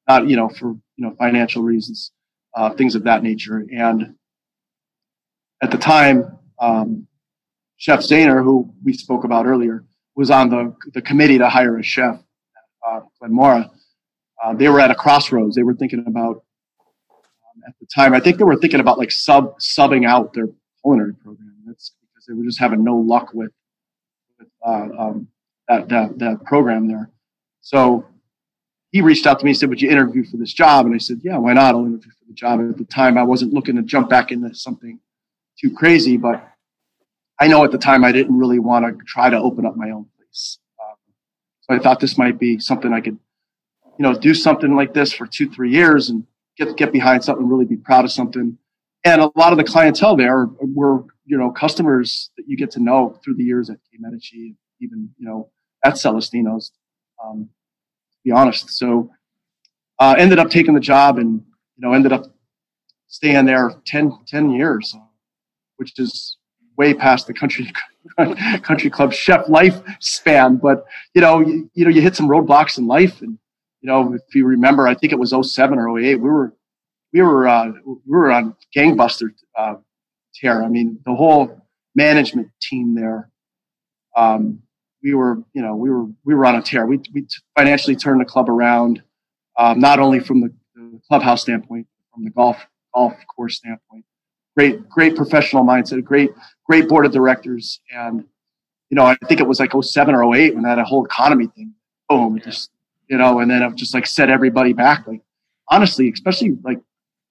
not 0.06 0.28
you 0.28 0.36
know 0.36 0.48
for 0.48 0.68
you 0.68 1.06
know 1.06 1.14
financial 1.18 1.62
reasons, 1.62 2.12
uh, 2.54 2.70
things 2.70 2.94
of 2.94 3.04
that 3.04 3.22
nature. 3.22 3.64
And 3.72 4.14
at 5.62 5.70
the 5.70 5.78
time, 5.78 6.38
um, 6.60 7.06
Chef 7.78 8.00
Zahner, 8.00 8.42
who 8.42 8.72
we 8.84 8.92
spoke 8.92 9.24
about 9.24 9.46
earlier, 9.46 9.84
was 10.14 10.30
on 10.30 10.50
the 10.50 10.74
the 10.92 11.00
committee 11.00 11.38
to 11.38 11.48
hire 11.48 11.78
a 11.78 11.82
chef, 11.82 12.20
uh, 12.86 13.00
Glenmaura. 13.22 13.70
Uh, 14.44 14.52
they 14.52 14.68
were 14.68 14.80
at 14.80 14.90
a 14.90 14.94
crossroads. 14.94 15.56
They 15.56 15.62
were 15.62 15.74
thinking 15.74 16.04
about 16.06 16.44
um, 17.10 17.62
at 17.66 17.74
the 17.80 17.86
time. 17.86 18.12
I 18.12 18.20
think 18.20 18.36
they 18.36 18.44
were 18.44 18.56
thinking 18.56 18.80
about 18.80 18.98
like 18.98 19.10
sub 19.10 19.58
subbing 19.60 20.06
out 20.06 20.34
their 20.34 20.48
culinary 20.82 21.14
program. 21.14 21.54
That's 21.66 21.92
because 22.02 22.26
they 22.26 22.34
were 22.34 22.44
just 22.44 22.60
having 22.60 22.84
no 22.84 22.98
luck 22.98 23.30
with 23.32 23.50
um, 24.70 25.28
that, 25.68 25.88
that, 25.88 26.18
that 26.18 26.44
program 26.44 26.88
there. 26.88 27.10
So 27.60 28.06
he 28.92 29.00
reached 29.00 29.26
out 29.26 29.38
to 29.38 29.44
me 29.44 29.50
and 29.50 29.58
said, 29.58 29.68
Would 29.68 29.82
you 29.82 29.90
interview 29.90 30.24
for 30.24 30.36
this 30.36 30.52
job? 30.52 30.86
And 30.86 30.94
I 30.94 30.98
said, 30.98 31.20
Yeah, 31.22 31.38
why 31.38 31.52
not? 31.52 31.74
I'll 31.74 31.86
interview 31.86 32.10
for 32.10 32.24
the 32.28 32.34
job. 32.34 32.60
At 32.60 32.78
the 32.78 32.84
time, 32.84 33.18
I 33.18 33.22
wasn't 33.22 33.52
looking 33.52 33.76
to 33.76 33.82
jump 33.82 34.08
back 34.08 34.30
into 34.30 34.54
something 34.54 35.00
too 35.60 35.70
crazy, 35.70 36.16
but 36.16 36.46
I 37.40 37.48
know 37.48 37.64
at 37.64 37.72
the 37.72 37.78
time 37.78 38.04
I 38.04 38.12
didn't 38.12 38.38
really 38.38 38.58
want 38.58 38.86
to 38.86 39.04
try 39.04 39.28
to 39.28 39.36
open 39.36 39.66
up 39.66 39.76
my 39.76 39.90
own 39.90 40.06
place. 40.16 40.58
Um, 40.80 40.96
so 41.62 41.74
I 41.74 41.78
thought 41.78 42.00
this 42.00 42.16
might 42.16 42.38
be 42.38 42.58
something 42.58 42.92
I 42.92 43.00
could, 43.00 43.18
you 43.98 44.02
know, 44.02 44.14
do 44.14 44.34
something 44.34 44.74
like 44.74 44.94
this 44.94 45.12
for 45.12 45.26
two, 45.26 45.50
three 45.50 45.70
years 45.70 46.08
and 46.08 46.24
get 46.56 46.76
get 46.76 46.92
behind 46.92 47.24
something, 47.24 47.46
really 47.48 47.64
be 47.64 47.76
proud 47.76 48.04
of 48.04 48.12
something. 48.12 48.58
And 49.04 49.20
a 49.20 49.30
lot 49.36 49.52
of 49.52 49.58
the 49.58 49.64
clientele 49.64 50.16
there 50.16 50.46
were 50.60 51.04
you 51.24 51.36
know 51.36 51.50
customers 51.50 52.30
that 52.36 52.44
you 52.46 52.56
get 52.56 52.70
to 52.72 52.80
know 52.80 53.18
through 53.22 53.34
the 53.36 53.44
years 53.44 53.70
at 53.70 53.76
K 53.90 53.98
Medici, 53.98 54.56
even 54.80 55.10
you 55.18 55.26
know 55.26 55.50
at 55.84 55.94
Celestino's. 55.94 56.72
Um, 57.24 57.48
to 58.12 58.18
be 58.24 58.30
honest, 58.30 58.70
so 58.70 59.10
uh, 59.98 60.14
ended 60.18 60.38
up 60.38 60.50
taking 60.50 60.74
the 60.74 60.80
job 60.80 61.18
and 61.18 61.42
you 61.76 61.86
know 61.86 61.92
ended 61.92 62.12
up 62.12 62.24
staying 63.08 63.46
there 63.46 63.72
10, 63.86 64.12
10 64.26 64.50
years, 64.50 64.94
which 65.76 65.98
is 65.98 66.36
way 66.76 66.92
past 66.92 67.26
the 67.26 67.34
country 67.34 67.72
country 68.62 68.90
club 68.90 69.12
chef 69.12 69.46
lifespan. 69.46 70.60
But 70.60 70.84
you 71.14 71.20
know, 71.20 71.40
you, 71.40 71.70
you 71.74 71.84
know, 71.84 71.90
you 71.90 72.00
hit 72.00 72.16
some 72.16 72.28
roadblocks 72.28 72.78
in 72.78 72.86
life, 72.86 73.22
and 73.22 73.38
you 73.80 73.88
know, 73.88 74.14
if 74.14 74.34
you 74.34 74.44
remember, 74.44 74.86
I 74.86 74.94
think 74.94 75.12
it 75.12 75.18
was 75.18 75.34
07 75.40 75.78
or 75.78 75.98
08, 75.98 76.16
we 76.16 76.28
were 76.28 76.54
we 77.12 77.22
were 77.22 77.48
uh, 77.48 77.72
we 77.84 78.16
were 78.16 78.30
on 78.30 78.54
gangbuster 78.76 79.30
uh, 79.56 79.74
tear. 80.34 80.62
I 80.62 80.68
mean, 80.68 81.00
the 81.04 81.14
whole 81.14 81.62
management 81.94 82.48
team 82.60 82.94
there, 82.94 83.30
um, 84.16 84.60
we 85.02 85.14
were, 85.14 85.38
you 85.54 85.62
know, 85.62 85.76
we 85.76 85.90
were 85.90 86.06
we 86.24 86.34
were 86.34 86.46
on 86.46 86.56
a 86.56 86.62
tear. 86.62 86.86
We 86.86 87.00
we 87.12 87.26
financially 87.56 87.96
turned 87.96 88.20
the 88.20 88.24
club 88.24 88.48
around, 88.48 89.02
um, 89.58 89.78
not 89.78 89.98
only 89.98 90.20
from 90.20 90.40
the, 90.40 90.52
the, 90.74 91.00
clubhouse 91.08 91.42
standpoint, 91.42 91.86
from 92.12 92.24
the 92.24 92.30
golf 92.30 92.66
golf 92.94 93.14
course 93.34 93.56
standpoint. 93.56 94.04
Great, 94.56 94.88
great 94.88 95.16
professional 95.16 95.64
mindset, 95.64 96.02
great, 96.02 96.30
great 96.64 96.88
board 96.88 97.04
of 97.04 97.12
directors, 97.12 97.80
and 97.92 98.24
you 98.90 98.94
know, 98.94 99.04
I 99.04 99.16
think 99.26 99.40
it 99.40 99.46
was 99.46 99.60
like 99.60 99.72
07 99.78 100.14
or 100.14 100.34
08 100.34 100.54
when 100.54 100.62
that 100.64 100.78
whole 100.80 101.04
economy 101.04 101.48
thing, 101.48 101.74
boom, 102.08 102.40
just 102.42 102.70
you 103.08 103.18
know, 103.18 103.40
and 103.40 103.50
then 103.50 103.62
it 103.62 103.74
just 103.74 103.94
like 103.94 104.06
set 104.06 104.30
everybody 104.30 104.72
back. 104.72 105.06
Like 105.06 105.20
honestly, 105.70 106.10
especially 106.10 106.56
like 106.64 106.80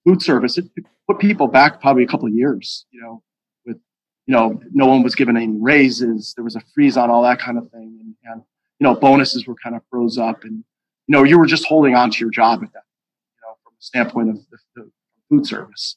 food 0.06 0.22
service, 0.22 0.56
it, 0.56 0.66
put 1.08 1.18
people 1.18 1.48
back 1.48 1.80
probably 1.80 2.04
a 2.04 2.06
couple 2.06 2.26
of 2.26 2.34
years, 2.34 2.86
you 2.90 3.00
know, 3.00 3.22
with, 3.66 3.76
you 4.26 4.32
know, 4.32 4.60
no 4.72 4.86
one 4.86 5.02
was 5.02 5.14
given 5.14 5.36
any 5.36 5.48
raises. 5.48 6.32
There 6.36 6.44
was 6.44 6.56
a 6.56 6.62
freeze 6.74 6.96
on 6.96 7.10
all 7.10 7.22
that 7.22 7.38
kind 7.38 7.58
of 7.58 7.70
thing. 7.70 7.98
And, 8.00 8.14
and 8.24 8.42
you 8.78 8.84
know, 8.84 8.94
bonuses 8.94 9.46
were 9.46 9.56
kind 9.62 9.74
of 9.74 9.82
froze 9.90 10.18
up 10.18 10.44
and, 10.44 10.64
you 11.06 11.12
know, 11.12 11.24
you 11.24 11.38
were 11.38 11.46
just 11.46 11.66
holding 11.66 11.94
on 11.94 12.10
to 12.10 12.18
your 12.20 12.30
job 12.30 12.62
at 12.62 12.72
that, 12.72 12.82
you 13.34 13.40
know, 13.42 13.54
from 13.62 13.74
the 13.78 13.84
standpoint 13.84 14.30
of 14.30 14.36
the, 14.50 14.58
the 14.76 14.90
food 15.28 15.46
service 15.46 15.96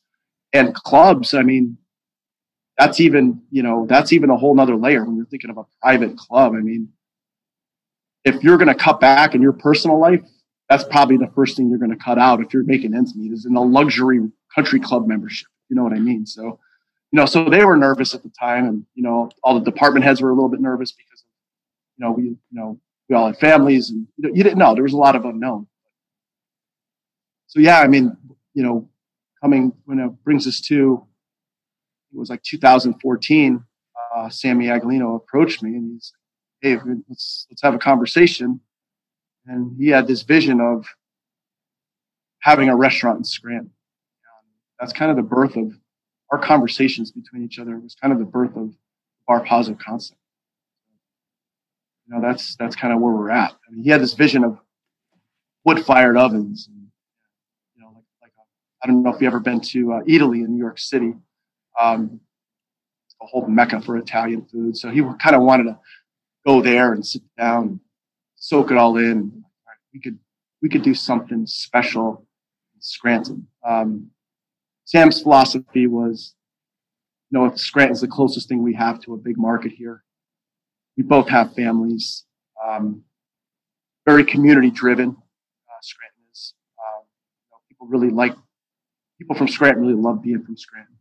and 0.53 0.73
clubs. 0.73 1.33
I 1.33 1.43
mean, 1.43 1.77
that's 2.77 2.99
even, 2.99 3.41
you 3.51 3.61
know, 3.61 3.85
that's 3.87 4.13
even 4.13 4.29
a 4.29 4.37
whole 4.37 4.55
nother 4.55 4.75
layer 4.75 5.03
when 5.03 5.17
you're 5.17 5.25
thinking 5.25 5.49
of 5.49 5.57
a 5.57 5.63
private 5.81 6.17
club. 6.17 6.53
I 6.53 6.61
mean, 6.61 6.89
if 8.23 8.43
you're 8.43 8.57
going 8.57 8.69
to 8.69 8.75
cut 8.75 8.99
back 8.99 9.35
in 9.35 9.41
your 9.41 9.53
personal 9.53 9.99
life, 9.99 10.21
that's 10.69 10.83
probably 10.83 11.17
the 11.17 11.31
first 11.35 11.57
thing 11.57 11.69
you're 11.69 11.79
going 11.79 11.91
to 11.91 11.97
cut 11.97 12.19
out 12.19 12.41
if 12.41 12.53
you're 12.53 12.63
making 12.63 12.93
ends 12.93 13.15
meet 13.15 13.31
is 13.31 13.45
in 13.45 13.55
a 13.55 13.61
luxury 13.61 14.19
country 14.53 14.79
club 14.79 15.07
membership. 15.07 15.47
You 15.69 15.75
know 15.75 15.83
what 15.83 15.93
I 15.93 15.99
mean? 15.99 16.25
So, 16.25 16.59
you 17.11 17.17
know, 17.17 17.25
so 17.25 17.49
they 17.49 17.65
were 17.65 17.75
nervous 17.75 18.13
at 18.13 18.21
the 18.21 18.31
time, 18.39 18.65
and 18.67 18.85
you 18.93 19.03
know, 19.03 19.29
all 19.43 19.59
the 19.59 19.71
department 19.71 20.05
heads 20.05 20.21
were 20.21 20.29
a 20.29 20.33
little 20.33 20.49
bit 20.49 20.61
nervous 20.61 20.91
because, 20.91 21.23
you 21.97 22.05
know, 22.05 22.11
we, 22.11 22.23
you 22.23 22.37
know, 22.51 22.79
we 23.09 23.15
all 23.15 23.27
had 23.27 23.37
families, 23.37 23.89
and 23.89 24.07
you, 24.17 24.29
know, 24.29 24.35
you 24.35 24.43
didn't 24.43 24.59
know 24.59 24.73
there 24.75 24.83
was 24.83 24.93
a 24.93 24.97
lot 24.97 25.15
of 25.15 25.25
unknown. 25.25 25.67
So 27.47 27.59
yeah, 27.59 27.79
I 27.79 27.87
mean, 27.87 28.15
you 28.53 28.61
know, 28.61 28.87
coming 29.41 29.73
when 29.85 29.99
it 29.99 30.23
brings 30.23 30.45
us 30.45 30.61
to, 30.61 31.03
it 32.13 32.17
was 32.17 32.29
like 32.29 32.43
2014. 32.43 33.63
Uh, 34.15 34.29
Sammy 34.29 34.67
Aguilino 34.67 35.15
approached 35.15 35.63
me, 35.63 35.75
and 35.75 35.93
he's, 35.93 36.13
"Hey, 36.61 36.77
let's 37.07 37.47
let's 37.49 37.61
have 37.63 37.73
a 37.73 37.79
conversation." 37.79 38.59
And 39.45 39.75
he 39.77 39.89
had 39.89 40.07
this 40.07 40.23
vision 40.23 40.61
of 40.61 40.85
having 42.39 42.69
a 42.69 42.75
restaurant 42.75 43.17
in 43.17 43.23
Scranton 43.23 43.71
that's 44.79 44.93
kind 44.93 45.11
of 45.11 45.17
the 45.17 45.23
birth 45.23 45.55
of 45.55 45.73
our 46.31 46.39
conversations 46.39 47.11
between 47.11 47.43
each 47.43 47.59
other. 47.59 47.75
It 47.75 47.83
was 47.83 47.95
kind 47.95 48.13
of 48.13 48.19
the 48.19 48.25
birth 48.25 48.55
of 48.55 48.73
our 49.27 49.43
positive 49.43 49.79
concept. 49.79 50.19
You 52.07 52.15
know, 52.15 52.21
that's 52.21 52.55
that's 52.55 52.75
kind 52.75 52.93
of 52.93 53.01
where 53.01 53.13
we're 53.13 53.29
at. 53.29 53.51
I 53.51 53.71
mean, 53.71 53.83
he 53.83 53.89
had 53.89 54.01
this 54.01 54.13
vision 54.13 54.43
of 54.43 54.57
wood 55.65 55.85
fired 55.85 56.17
ovens. 56.17 56.67
And, 56.67 56.87
you 57.75 57.81
know, 57.83 57.89
like, 57.93 58.05
like 58.21 58.31
I 58.83 58.87
don't 58.87 59.03
know 59.03 59.13
if 59.13 59.21
you've 59.21 59.27
ever 59.27 59.39
been 59.39 59.61
to 59.61 59.93
uh, 59.93 60.01
Eataly 60.03 60.43
in 60.43 60.53
New 60.53 60.59
York 60.59 60.79
City. 60.79 61.13
Um, 61.79 62.21
a 63.21 63.25
whole 63.25 63.47
mecca 63.47 63.81
for 63.81 63.97
Italian 63.97 64.45
food. 64.45 64.77
So 64.77 64.89
he 64.89 65.01
kind 65.21 65.35
of 65.35 65.41
wanted 65.41 65.65
to 65.65 65.79
go 66.47 66.61
there 66.61 66.93
and 66.93 67.05
sit 67.05 67.21
down, 67.37 67.81
soak 68.39 68.71
it 68.71 68.77
all 68.77 68.97
in. 68.97 69.43
We 69.93 69.99
could 69.99 70.17
we 70.61 70.69
could 70.69 70.81
do 70.81 70.93
something 70.93 71.45
special 71.45 72.25
in 72.73 72.81
Scranton. 72.81 73.47
Um, 73.65 74.11
Sam's 74.85 75.21
philosophy 75.21 75.87
was, 75.87 76.33
you 77.29 77.39
know, 77.39 77.45
if 77.45 77.59
Scranton's 77.59 78.01
the 78.01 78.07
closest 78.07 78.49
thing 78.49 78.63
we 78.63 78.73
have 78.73 78.99
to 79.01 79.13
a 79.13 79.17
big 79.17 79.37
market 79.37 79.71
here. 79.71 80.03
We 80.97 81.03
both 81.03 81.29
have 81.29 81.53
families, 81.53 82.25
um, 82.67 83.03
very 84.05 84.25
community 84.25 84.69
driven. 84.69 85.09
Uh, 85.09 85.81
Scranton 85.81 86.23
is. 86.33 86.53
Um, 86.77 87.03
you 87.45 87.51
know, 87.51 87.57
people 87.69 87.87
really 87.87 88.09
like, 88.09 88.35
people 89.17 89.35
from 89.35 89.47
Scranton 89.47 89.81
really 89.81 89.93
love 89.93 90.21
being 90.21 90.43
from 90.43 90.57
Scranton. 90.57 90.95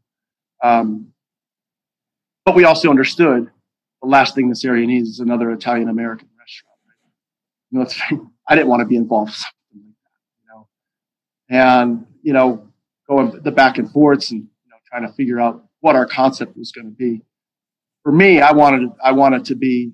Um, 0.62 1.12
but 2.44 2.54
we 2.54 2.64
also 2.64 2.90
understood 2.90 3.50
the 4.02 4.08
last 4.08 4.34
thing 4.34 4.48
this 4.48 4.64
area 4.64 4.86
needs 4.86 5.08
is 5.08 5.20
another 5.20 5.50
Italian 5.50 5.88
American? 5.88 6.27
You 7.70 7.80
know, 7.80 8.30
I 8.48 8.54
didn't 8.54 8.68
want 8.68 8.80
to 8.80 8.86
be 8.86 8.96
involved 8.96 9.30
with 9.30 9.36
something 9.36 9.86
like 9.86 9.96
that, 10.04 10.40
you 10.40 10.48
know. 10.48 10.68
And 11.48 12.06
you 12.22 12.32
know, 12.32 12.68
going 13.08 13.40
the 13.42 13.52
back 13.52 13.78
and 13.78 13.90
forths 13.90 14.30
and 14.30 14.40
you 14.40 14.70
know, 14.70 14.76
trying 14.90 15.06
to 15.06 15.12
figure 15.14 15.40
out 15.40 15.64
what 15.80 15.96
our 15.96 16.06
concept 16.06 16.56
was 16.56 16.72
going 16.72 16.86
to 16.86 16.94
be. 16.94 17.22
For 18.02 18.12
me, 18.12 18.40
I 18.40 18.52
wanted 18.52 18.90
I 19.02 19.12
wanted 19.12 19.44
to 19.46 19.54
be, 19.54 19.92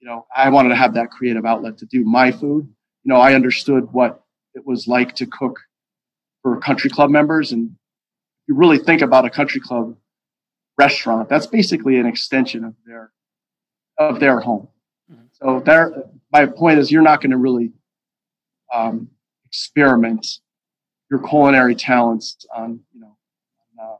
you 0.00 0.08
know, 0.08 0.26
I 0.34 0.50
wanted 0.50 0.70
to 0.70 0.76
have 0.76 0.94
that 0.94 1.10
creative 1.10 1.44
outlet 1.44 1.78
to 1.78 1.86
do 1.86 2.04
my 2.04 2.32
food. 2.32 2.68
You 3.04 3.12
know, 3.12 3.16
I 3.16 3.34
understood 3.34 3.92
what 3.92 4.22
it 4.54 4.66
was 4.66 4.86
like 4.86 5.14
to 5.16 5.26
cook 5.26 5.58
for 6.42 6.58
country 6.60 6.90
club 6.90 7.10
members, 7.10 7.52
and 7.52 7.70
if 7.70 8.48
you 8.48 8.54
really 8.54 8.78
think 8.78 9.00
about 9.00 9.24
a 9.24 9.30
country 9.30 9.60
club 9.60 9.96
restaurant, 10.76 11.28
that's 11.28 11.46
basically 11.46 11.98
an 11.98 12.06
extension 12.06 12.64
of 12.64 12.74
their 12.86 13.12
of 13.98 14.20
their 14.20 14.40
home. 14.40 14.68
Mm-hmm. 15.10 15.24
So 15.32 15.60
there, 15.64 16.04
my 16.34 16.46
point 16.46 16.80
is, 16.80 16.90
you're 16.90 17.02
not 17.02 17.20
going 17.20 17.30
to 17.30 17.36
really 17.36 17.72
um, 18.74 19.08
experiment 19.46 20.26
your 21.10 21.20
culinary 21.20 21.76
talents 21.76 22.44
on 22.54 22.80
you 22.92 23.00
know 23.00 23.16
on, 23.78 23.86
uh, 23.86 23.96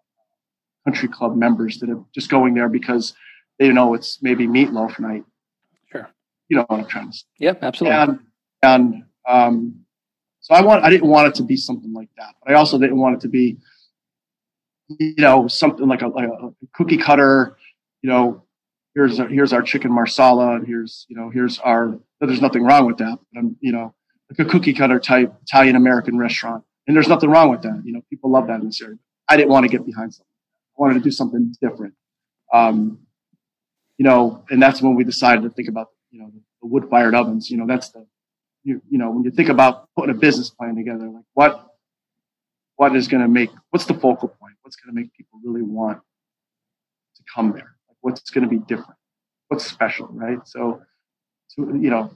country 0.84 1.08
club 1.08 1.36
members 1.36 1.78
that 1.78 1.88
are 1.88 2.04
just 2.12 2.28
going 2.28 2.54
there 2.54 2.68
because 2.68 3.14
they 3.58 3.68
know 3.68 3.94
it's 3.94 4.18
maybe 4.20 4.48
meatloaf 4.48 4.98
night. 4.98 5.24
Sure. 5.92 6.10
You 6.48 6.56
know 6.56 6.64
what 6.66 6.80
I'm 6.80 6.86
trying 6.86 7.12
to 7.12 7.16
say. 7.16 7.24
Yep, 7.38 7.58
absolutely. 7.62 7.96
And 7.96 8.18
and 8.62 9.04
um, 9.28 9.84
so 10.40 10.54
I 10.54 10.60
want 10.60 10.84
I 10.84 10.90
didn't 10.90 11.08
want 11.08 11.28
it 11.28 11.34
to 11.36 11.44
be 11.44 11.56
something 11.56 11.92
like 11.92 12.08
that, 12.16 12.34
but 12.42 12.52
I 12.52 12.56
also 12.56 12.78
didn't 12.78 12.98
want 12.98 13.16
it 13.16 13.20
to 13.20 13.28
be 13.28 13.58
you 14.88 15.14
know 15.18 15.46
something 15.46 15.86
like 15.86 16.02
a, 16.02 16.08
like 16.08 16.28
a 16.28 16.50
cookie 16.74 16.98
cutter. 16.98 17.56
You 18.02 18.10
know, 18.10 18.42
here's 18.94 19.20
our, 19.20 19.28
here's 19.28 19.52
our 19.52 19.62
chicken 19.62 19.92
marsala, 19.92 20.56
and 20.56 20.66
here's 20.66 21.06
you 21.08 21.16
know 21.16 21.30
here's 21.30 21.60
our. 21.60 21.98
There's 22.26 22.40
nothing 22.40 22.62
wrong 22.62 22.86
with 22.86 22.98
that, 22.98 23.18
but 23.32 23.38
I'm 23.38 23.56
you 23.60 23.72
know 23.72 23.94
like 24.30 24.46
a 24.46 24.50
cookie 24.50 24.72
cutter 24.72 24.98
type 24.98 25.34
Italian 25.42 25.76
American 25.76 26.18
restaurant 26.18 26.64
and 26.86 26.94
there's 26.94 27.08
nothing 27.08 27.30
wrong 27.30 27.50
with 27.50 27.62
that. 27.62 27.82
You 27.84 27.92
know, 27.92 28.02
people 28.10 28.30
love 28.30 28.46
that 28.48 28.60
in 28.60 28.66
this 28.66 28.80
area. 28.82 28.98
I 29.28 29.36
didn't 29.36 29.50
want 29.50 29.64
to 29.64 29.70
get 29.70 29.86
behind 29.86 30.12
something. 30.12 30.30
I 30.78 30.82
wanted 30.82 30.94
to 30.94 31.00
do 31.00 31.10
something 31.10 31.54
different. 31.60 31.94
Um, 32.52 33.00
you 33.96 34.04
know, 34.04 34.44
and 34.50 34.62
that's 34.62 34.82
when 34.82 34.94
we 34.94 35.04
decided 35.04 35.42
to 35.44 35.50
think 35.50 35.68
about, 35.68 35.88
you 36.10 36.18
know, 36.18 36.30
the, 36.32 36.40
the 36.60 36.68
wood 36.68 36.88
fired 36.90 37.14
ovens. 37.14 37.50
You 37.50 37.56
know, 37.56 37.66
that's 37.66 37.90
the, 37.90 38.06
you, 38.64 38.82
you 38.90 38.98
know, 38.98 39.10
when 39.10 39.24
you 39.24 39.30
think 39.30 39.48
about 39.48 39.88
putting 39.96 40.14
a 40.14 40.18
business 40.18 40.50
plan 40.50 40.76
together, 40.76 41.08
like 41.08 41.24
what, 41.32 41.66
what 42.76 42.94
is 42.96 43.08
going 43.08 43.22
to 43.22 43.28
make, 43.28 43.50
what's 43.70 43.86
the 43.86 43.94
focal 43.94 44.28
point? 44.28 44.54
What's 44.62 44.76
going 44.76 44.94
to 44.94 45.00
make 45.00 45.12
people 45.14 45.40
really 45.42 45.62
want 45.62 46.00
to 47.16 47.22
come 47.34 47.52
there? 47.52 47.76
Like 47.88 47.96
what's 48.00 48.30
going 48.30 48.44
to 48.44 48.50
be 48.50 48.58
different? 48.58 48.98
What's 49.48 49.66
special, 49.66 50.08
right? 50.08 50.38
So, 50.44 50.82
you 51.56 51.90
know, 51.90 52.10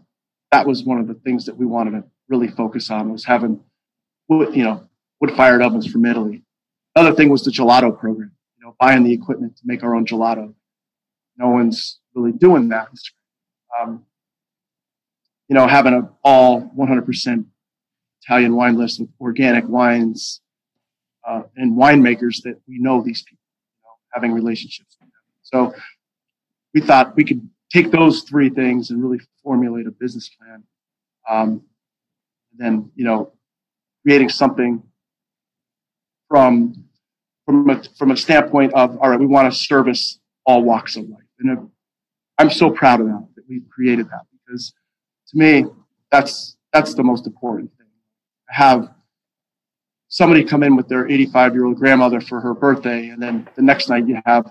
that 0.52 0.66
was 0.66 0.82
one 0.84 0.98
of 0.98 1.06
the 1.06 1.14
things 1.14 1.46
that 1.46 1.56
we 1.56 1.66
wanted 1.66 1.92
to 1.92 2.04
really 2.28 2.48
focus 2.48 2.90
on 2.90 3.12
was 3.12 3.24
having, 3.24 3.60
you 4.28 4.64
know, 4.64 4.88
wood 5.20 5.32
fired 5.32 5.62
ovens 5.62 5.86
from 5.86 6.04
Italy. 6.04 6.42
Another 6.94 7.14
thing 7.14 7.28
was 7.28 7.44
the 7.44 7.50
gelato 7.50 7.96
program, 7.96 8.32
you 8.58 8.66
know, 8.66 8.74
buying 8.80 9.04
the 9.04 9.12
equipment 9.12 9.56
to 9.56 9.62
make 9.64 9.82
our 9.82 9.94
own 9.94 10.06
gelato. 10.06 10.54
No 11.36 11.50
one's 11.50 11.98
really 12.14 12.32
doing 12.32 12.68
that. 12.70 12.88
Um, 13.80 14.04
you 15.48 15.54
know, 15.54 15.66
having 15.66 15.94
an 15.94 16.08
all 16.24 16.70
100% 16.76 17.44
Italian 18.22 18.54
wine 18.54 18.76
list 18.76 19.00
with 19.00 19.08
organic 19.20 19.66
wines 19.68 20.40
uh, 21.26 21.42
and 21.56 21.76
winemakers 21.76 22.42
that 22.42 22.60
we 22.66 22.78
know 22.78 23.02
these 23.02 23.22
people, 23.22 23.44
you 23.76 23.82
know, 23.84 23.90
having 24.12 24.32
relationships 24.32 24.96
with 25.00 25.08
them. 25.08 25.12
So 25.42 25.74
we 26.74 26.80
thought 26.80 27.16
we 27.16 27.24
could 27.24 27.48
take 27.72 27.90
those 27.90 28.22
three 28.22 28.48
things 28.48 28.90
and 28.90 29.02
really 29.02 29.20
formulate 29.42 29.86
a 29.86 29.90
business 29.90 30.28
plan. 30.28 30.64
Um, 31.28 31.62
then, 32.56 32.90
you 32.94 33.04
know, 33.04 33.32
creating 34.04 34.28
something 34.28 34.82
from 36.28 36.84
from 37.44 37.70
a, 37.70 37.82
from 37.96 38.10
a 38.10 38.16
standpoint 38.16 38.74
of 38.74 38.98
all 38.98 39.10
right, 39.10 39.18
we 39.18 39.26
want 39.26 39.50
to 39.50 39.58
service 39.58 40.18
all 40.44 40.62
walks 40.62 40.96
of 40.96 41.08
life, 41.08 41.22
and 41.40 41.70
I'm 42.38 42.50
so 42.50 42.70
proud 42.70 43.00
of 43.00 43.06
that 43.06 43.26
that 43.36 43.44
we've 43.48 43.68
created 43.70 44.06
that 44.10 44.22
because 44.32 44.74
to 45.28 45.38
me 45.38 45.64
that's 46.10 46.56
that's 46.72 46.94
the 46.94 47.02
most 47.02 47.26
important 47.26 47.70
thing. 47.78 47.86
Have 48.50 48.90
somebody 50.08 50.44
come 50.44 50.62
in 50.62 50.76
with 50.76 50.88
their 50.88 51.08
85 51.08 51.54
year 51.54 51.64
old 51.66 51.76
grandmother 51.76 52.20
for 52.20 52.40
her 52.40 52.54
birthday, 52.54 53.08
and 53.08 53.22
then 53.22 53.48
the 53.56 53.62
next 53.62 53.88
night 53.88 54.06
you 54.06 54.20
have 54.26 54.50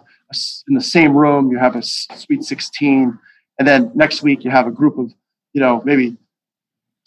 in 0.67 0.75
the 0.75 0.81
same 0.81 1.15
room 1.15 1.51
you 1.51 1.57
have 1.57 1.75
a 1.75 1.81
sweet 1.81 2.43
16, 2.43 3.17
and 3.59 3.67
then 3.67 3.91
next 3.95 4.23
week 4.23 4.43
you 4.43 4.51
have 4.51 4.67
a 4.67 4.71
group 4.71 4.97
of 4.97 5.13
you 5.53 5.61
know 5.61 5.81
maybe 5.85 6.17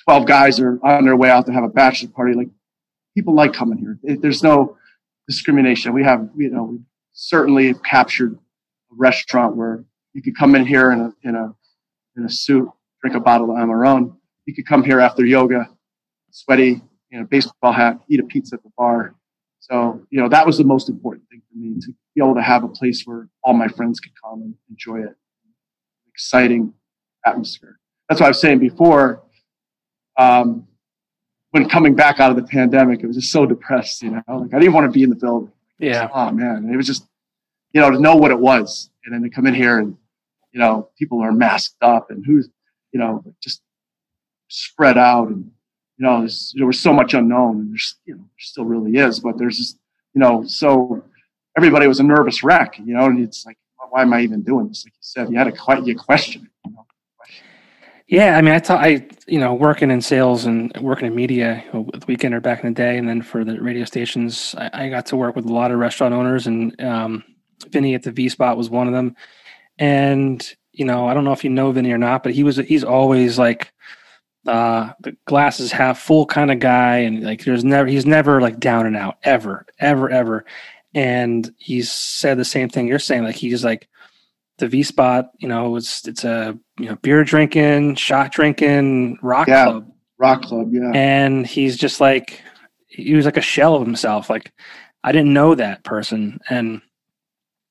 12 0.04 0.26
guys 0.26 0.58
are 0.60 0.78
on 0.84 1.04
their 1.04 1.16
way 1.16 1.30
out 1.30 1.46
to 1.46 1.52
have 1.52 1.64
a 1.64 1.68
bachelor 1.68 2.10
party. 2.10 2.34
Like 2.34 2.48
people 3.14 3.34
like 3.34 3.52
coming 3.52 3.78
here. 3.78 3.98
There's 4.02 4.42
no 4.42 4.76
discrimination. 5.28 5.92
We 5.92 6.04
have, 6.04 6.28
you 6.36 6.50
know, 6.50 6.64
we 6.64 6.78
certainly 7.12 7.74
captured 7.84 8.34
a 8.34 8.94
restaurant 8.96 9.56
where 9.56 9.84
you 10.12 10.22
could 10.22 10.36
come 10.36 10.54
in 10.54 10.66
here 10.66 10.90
in 10.90 11.00
a, 11.00 11.12
in 11.22 11.34
a, 11.34 11.54
in 12.16 12.24
a 12.24 12.30
suit, 12.30 12.68
drink 13.00 13.16
a 13.16 13.20
bottle 13.20 13.50
of 13.50 13.56
Amarone. 13.56 14.16
You 14.46 14.54
could 14.54 14.66
come 14.66 14.82
here 14.82 15.00
after 15.00 15.24
yoga, 15.24 15.68
sweaty, 16.30 16.82
you 17.10 17.18
know, 17.18 17.24
baseball 17.24 17.72
hat, 17.72 18.00
eat 18.08 18.20
a 18.20 18.24
pizza 18.24 18.56
at 18.56 18.62
the 18.62 18.70
bar. 18.76 19.14
So, 19.60 20.04
you 20.10 20.20
know, 20.20 20.28
that 20.28 20.46
was 20.46 20.58
the 20.58 20.64
most 20.64 20.88
important 20.88 21.28
thing 21.28 21.42
for 21.50 21.58
me 21.58 21.78
to 21.80 21.92
be 22.20 22.26
able 22.26 22.34
to 22.34 22.42
have 22.42 22.64
a 22.64 22.68
place 22.68 23.04
where 23.04 23.28
all 23.42 23.54
my 23.54 23.68
friends 23.68 24.00
could 24.00 24.12
come 24.22 24.42
and 24.42 24.54
enjoy 24.68 25.02
it. 25.02 25.16
Exciting 26.08 26.74
atmosphere. 27.26 27.78
That's 28.08 28.20
what 28.20 28.26
I 28.26 28.30
was 28.30 28.40
saying 28.40 28.58
before 28.58 29.22
um, 30.18 30.66
when 31.52 31.68
coming 31.68 31.94
back 31.94 32.20
out 32.20 32.30
of 32.30 32.36
the 32.36 32.42
pandemic, 32.42 33.02
it 33.02 33.06
was 33.06 33.16
just 33.16 33.32
so 33.32 33.46
depressed, 33.46 34.02
you 34.02 34.10
know, 34.10 34.22
like 34.28 34.54
I 34.54 34.58
didn't 34.58 34.74
want 34.74 34.86
to 34.86 34.90
be 34.90 35.02
in 35.02 35.10
the 35.10 35.16
building. 35.16 35.52
Yeah. 35.78 36.08
Oh 36.12 36.30
man. 36.30 36.68
it 36.72 36.76
was 36.76 36.86
just, 36.86 37.06
you 37.72 37.80
know, 37.80 37.90
to 37.90 37.98
know 37.98 38.16
what 38.16 38.30
it 38.30 38.38
was 38.38 38.90
and 39.04 39.14
then 39.14 39.22
to 39.22 39.30
come 39.30 39.46
in 39.46 39.54
here 39.54 39.78
and, 39.78 39.96
you 40.52 40.60
know, 40.60 40.90
people 40.98 41.22
are 41.22 41.32
masked 41.32 41.76
up 41.80 42.10
and 42.10 42.24
who's, 42.26 42.48
you 42.92 43.00
know, 43.00 43.24
just 43.42 43.62
spread 44.48 44.98
out 44.98 45.28
and, 45.28 45.50
you 45.96 46.06
know, 46.06 46.26
there 46.54 46.66
was 46.66 46.80
so 46.80 46.92
much 46.92 47.14
unknown 47.14 47.60
and 47.60 47.70
there's, 47.70 47.96
you 48.04 48.14
know, 48.14 48.20
there 48.20 48.40
still 48.40 48.64
really 48.64 48.98
is, 48.98 49.20
but 49.20 49.38
there's 49.38 49.56
just, 49.56 49.78
you 50.14 50.20
know, 50.20 50.44
so 50.44 51.02
everybody 51.60 51.86
was 51.86 52.00
a 52.00 52.02
nervous 52.02 52.42
wreck, 52.42 52.78
you 52.78 52.94
know, 52.94 53.04
and 53.04 53.20
it's 53.20 53.44
like, 53.44 53.58
why 53.90 54.00
am 54.00 54.14
I 54.14 54.22
even 54.22 54.40
doing 54.42 54.68
this? 54.68 54.86
Like 54.86 54.94
you 54.94 54.98
said, 55.02 55.30
you 55.30 55.36
had 55.36 55.44
to 55.44 55.82
you 55.84 55.94
question 55.94 56.46
it, 56.46 56.50
you 56.64 56.72
know? 56.72 56.86
Yeah, 58.06 58.38
I 58.38 58.40
mean, 58.40 58.54
I 58.54 58.58
thought 58.58 58.82
I, 58.82 59.06
you 59.26 59.38
know, 59.38 59.52
working 59.52 59.90
in 59.90 60.00
sales 60.00 60.46
and 60.46 60.72
working 60.80 61.06
in 61.06 61.14
media 61.14 61.62
with 61.74 62.06
Weekender 62.06 62.42
back 62.42 62.64
in 62.64 62.70
the 62.70 62.74
day, 62.74 62.96
and 62.96 63.06
then 63.06 63.20
for 63.20 63.44
the 63.44 63.60
radio 63.60 63.84
stations, 63.84 64.54
I, 64.56 64.70
I 64.72 64.88
got 64.88 65.04
to 65.06 65.16
work 65.16 65.36
with 65.36 65.44
a 65.44 65.52
lot 65.52 65.70
of 65.70 65.78
restaurant 65.78 66.14
owners, 66.14 66.46
and 66.46 66.80
um, 66.80 67.24
Vinny 67.68 67.94
at 67.94 68.02
the 68.02 68.10
V 68.10 68.30
Spot 68.30 68.56
was 68.56 68.70
one 68.70 68.86
of 68.88 68.94
them. 68.94 69.14
And 69.78 70.44
you 70.72 70.86
know, 70.86 71.06
I 71.06 71.14
don't 71.14 71.24
know 71.24 71.32
if 71.32 71.44
you 71.44 71.50
know 71.50 71.72
Vinny 71.72 71.92
or 71.92 71.98
not, 71.98 72.22
but 72.22 72.32
he 72.32 72.42
was 72.42 72.56
he's 72.56 72.84
always 72.84 73.38
like 73.38 73.72
uh, 74.46 74.92
the 75.00 75.16
glasses 75.26 75.70
half 75.70 76.00
full 76.00 76.26
kind 76.26 76.50
of 76.50 76.58
guy, 76.58 76.98
and 76.98 77.22
like 77.22 77.44
there's 77.44 77.64
never 77.64 77.86
he's 77.86 78.06
never 78.06 78.40
like 78.40 78.58
down 78.58 78.86
and 78.86 78.96
out 78.96 79.18
ever, 79.22 79.66
ever, 79.78 80.10
ever. 80.10 80.44
And 80.94 81.52
he's 81.58 81.92
said 81.92 82.38
the 82.38 82.44
same 82.44 82.68
thing 82.68 82.88
you're 82.88 82.98
saying, 82.98 83.24
like 83.24 83.36
he's 83.36 83.64
like 83.64 83.88
the 84.58 84.68
V 84.68 84.82
Spot, 84.82 85.30
you 85.38 85.48
know, 85.48 85.76
it's 85.76 86.06
it's 86.06 86.24
a 86.24 86.56
you 86.78 86.86
know 86.86 86.96
beer 86.96 87.24
drinking, 87.24 87.96
shot 87.96 88.32
drinking 88.32 89.18
rock 89.22 89.48
yeah, 89.48 89.64
club. 89.64 89.92
Rock 90.18 90.42
club, 90.42 90.72
yeah. 90.72 90.90
And 90.94 91.46
he's 91.46 91.76
just 91.76 92.00
like 92.00 92.42
he 92.86 93.14
was 93.14 93.24
like 93.24 93.36
a 93.36 93.42
shell 93.42 93.74
of 93.74 93.82
himself. 93.82 94.30
Like 94.30 94.52
I 95.02 95.12
didn't 95.12 95.32
know 95.32 95.54
that 95.54 95.82
person, 95.82 96.40
and 96.48 96.82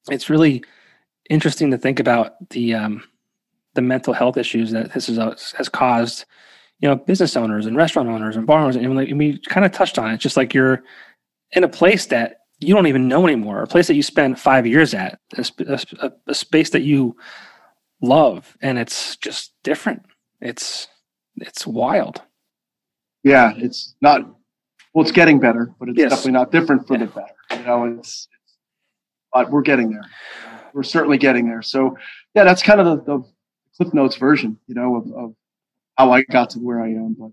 it's 0.10 0.30
really 0.30 0.64
interesting 1.30 1.72
to 1.72 1.78
think 1.78 2.00
about 2.00 2.50
the 2.50 2.74
um, 2.74 3.04
the 3.76 3.82
mental 3.82 4.14
health 4.14 4.38
issues 4.38 4.72
that 4.72 4.94
this 4.94 5.08
is, 5.08 5.18
has 5.54 5.70
caused. 5.70 6.26
You 6.82 6.88
know, 6.88 6.96
business 6.96 7.36
owners 7.36 7.66
and 7.66 7.76
restaurant 7.76 8.08
owners 8.08 8.38
and 8.38 8.48
bar 8.48 8.62
owners, 8.62 8.78
and 8.78 8.96
we 8.96 9.38
kind 9.50 9.66
of 9.66 9.74
touched 9.74 10.00
on 10.00 10.12
it. 10.12 10.18
Just 10.18 10.38
like 10.38 10.54
you're 10.54 10.82
in 11.52 11.66
a 11.66 11.68
place 11.68 12.06
that 12.06 12.39
you 12.60 12.74
don't 12.74 12.88
even 12.88 13.08
know 13.08 13.26
anymore, 13.26 13.62
a 13.64 13.68
place 13.68 13.88
that 13.88 13.96
you 13.96 14.04
spent 14.04 14.40
five 14.40 14.68
years 14.68 14.94
at, 14.94 15.20
a, 15.38 15.46
a, 16.02 16.12
a 16.28 16.34
space 16.34 16.70
that 16.72 16.82
you 16.82 17.16
love, 18.02 18.58
and 18.62 18.78
it's 18.78 19.16
just 19.18 19.54
different. 19.64 20.06
It's 20.42 20.88
it's 21.38 21.66
wild. 21.66 22.22
Yeah, 23.24 23.54
it's 23.56 23.96
not. 24.02 24.22
Well, 24.94 25.04
it's 25.04 25.12
getting 25.12 25.40
better, 25.40 25.74
but 25.80 25.90
it's 25.90 25.98
yes. 25.98 26.10
definitely 26.10 26.32
not 26.32 26.52
different 26.52 26.88
for 26.88 26.96
yeah. 26.98 27.06
the 27.06 27.12
better. 27.12 27.62
You 27.62 27.68
know, 27.68 27.84
it's, 27.86 28.28
it's, 28.44 28.58
but 29.32 29.52
we're 29.52 29.62
getting 29.62 29.92
there. 29.92 30.06
We're 30.74 30.84
certainly 30.84 31.18
getting 31.18 31.48
there. 31.48 31.62
So, 31.62 31.96
yeah, 32.34 32.44
that's 32.44 32.64
kind 32.64 32.82
of 32.82 32.86
the, 32.86 32.96
the 33.04 33.24
Cliff 33.78 33.94
Notes 33.94 34.16
version, 34.16 34.58
you 34.68 34.76
know, 34.76 34.96
of, 34.96 35.12
of 35.14 35.36
how 35.96 36.12
I 36.12 36.24
got 36.24 36.50
to 36.52 36.60
where 36.60 36.82
I 36.82 36.88
am. 36.88 37.16
But 37.18 37.32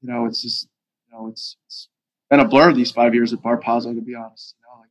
you 0.00 0.10
know, 0.10 0.24
it's 0.24 0.42
just, 0.42 0.68
you 1.06 1.16
know, 1.16 1.28
it's, 1.28 1.56
it's 1.66 1.88
been 2.30 2.40
a 2.40 2.48
blur 2.48 2.72
these 2.72 2.90
five 2.90 3.14
years 3.14 3.32
at 3.32 3.42
Bar 3.42 3.60
Pazzo, 3.60 3.94
to 3.94 4.00
be 4.00 4.14
honest. 4.14 4.54
You 4.58 4.66
know, 4.66 4.80
like 4.80 4.90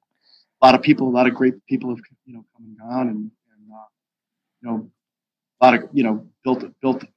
a 0.62 0.66
lot 0.66 0.76
of 0.76 0.82
people, 0.82 1.08
a 1.08 1.12
lot 1.12 1.28
of 1.28 1.36
great 1.36 1.66
people 1.68 1.90
have 1.90 2.00
you 2.26 2.34
know 2.34 2.46
come 2.56 2.66
and 2.66 2.78
gone, 2.78 3.08
and, 3.10 3.18
and 3.18 3.72
uh, 3.74 3.86
you 4.62 4.70
know, 4.70 4.92
a 5.62 5.66
lot 5.66 5.74
of 5.76 5.90
you 5.94 6.04
know 6.04 6.28
built 6.44 6.64
built 6.82 7.04
a 7.04 7.08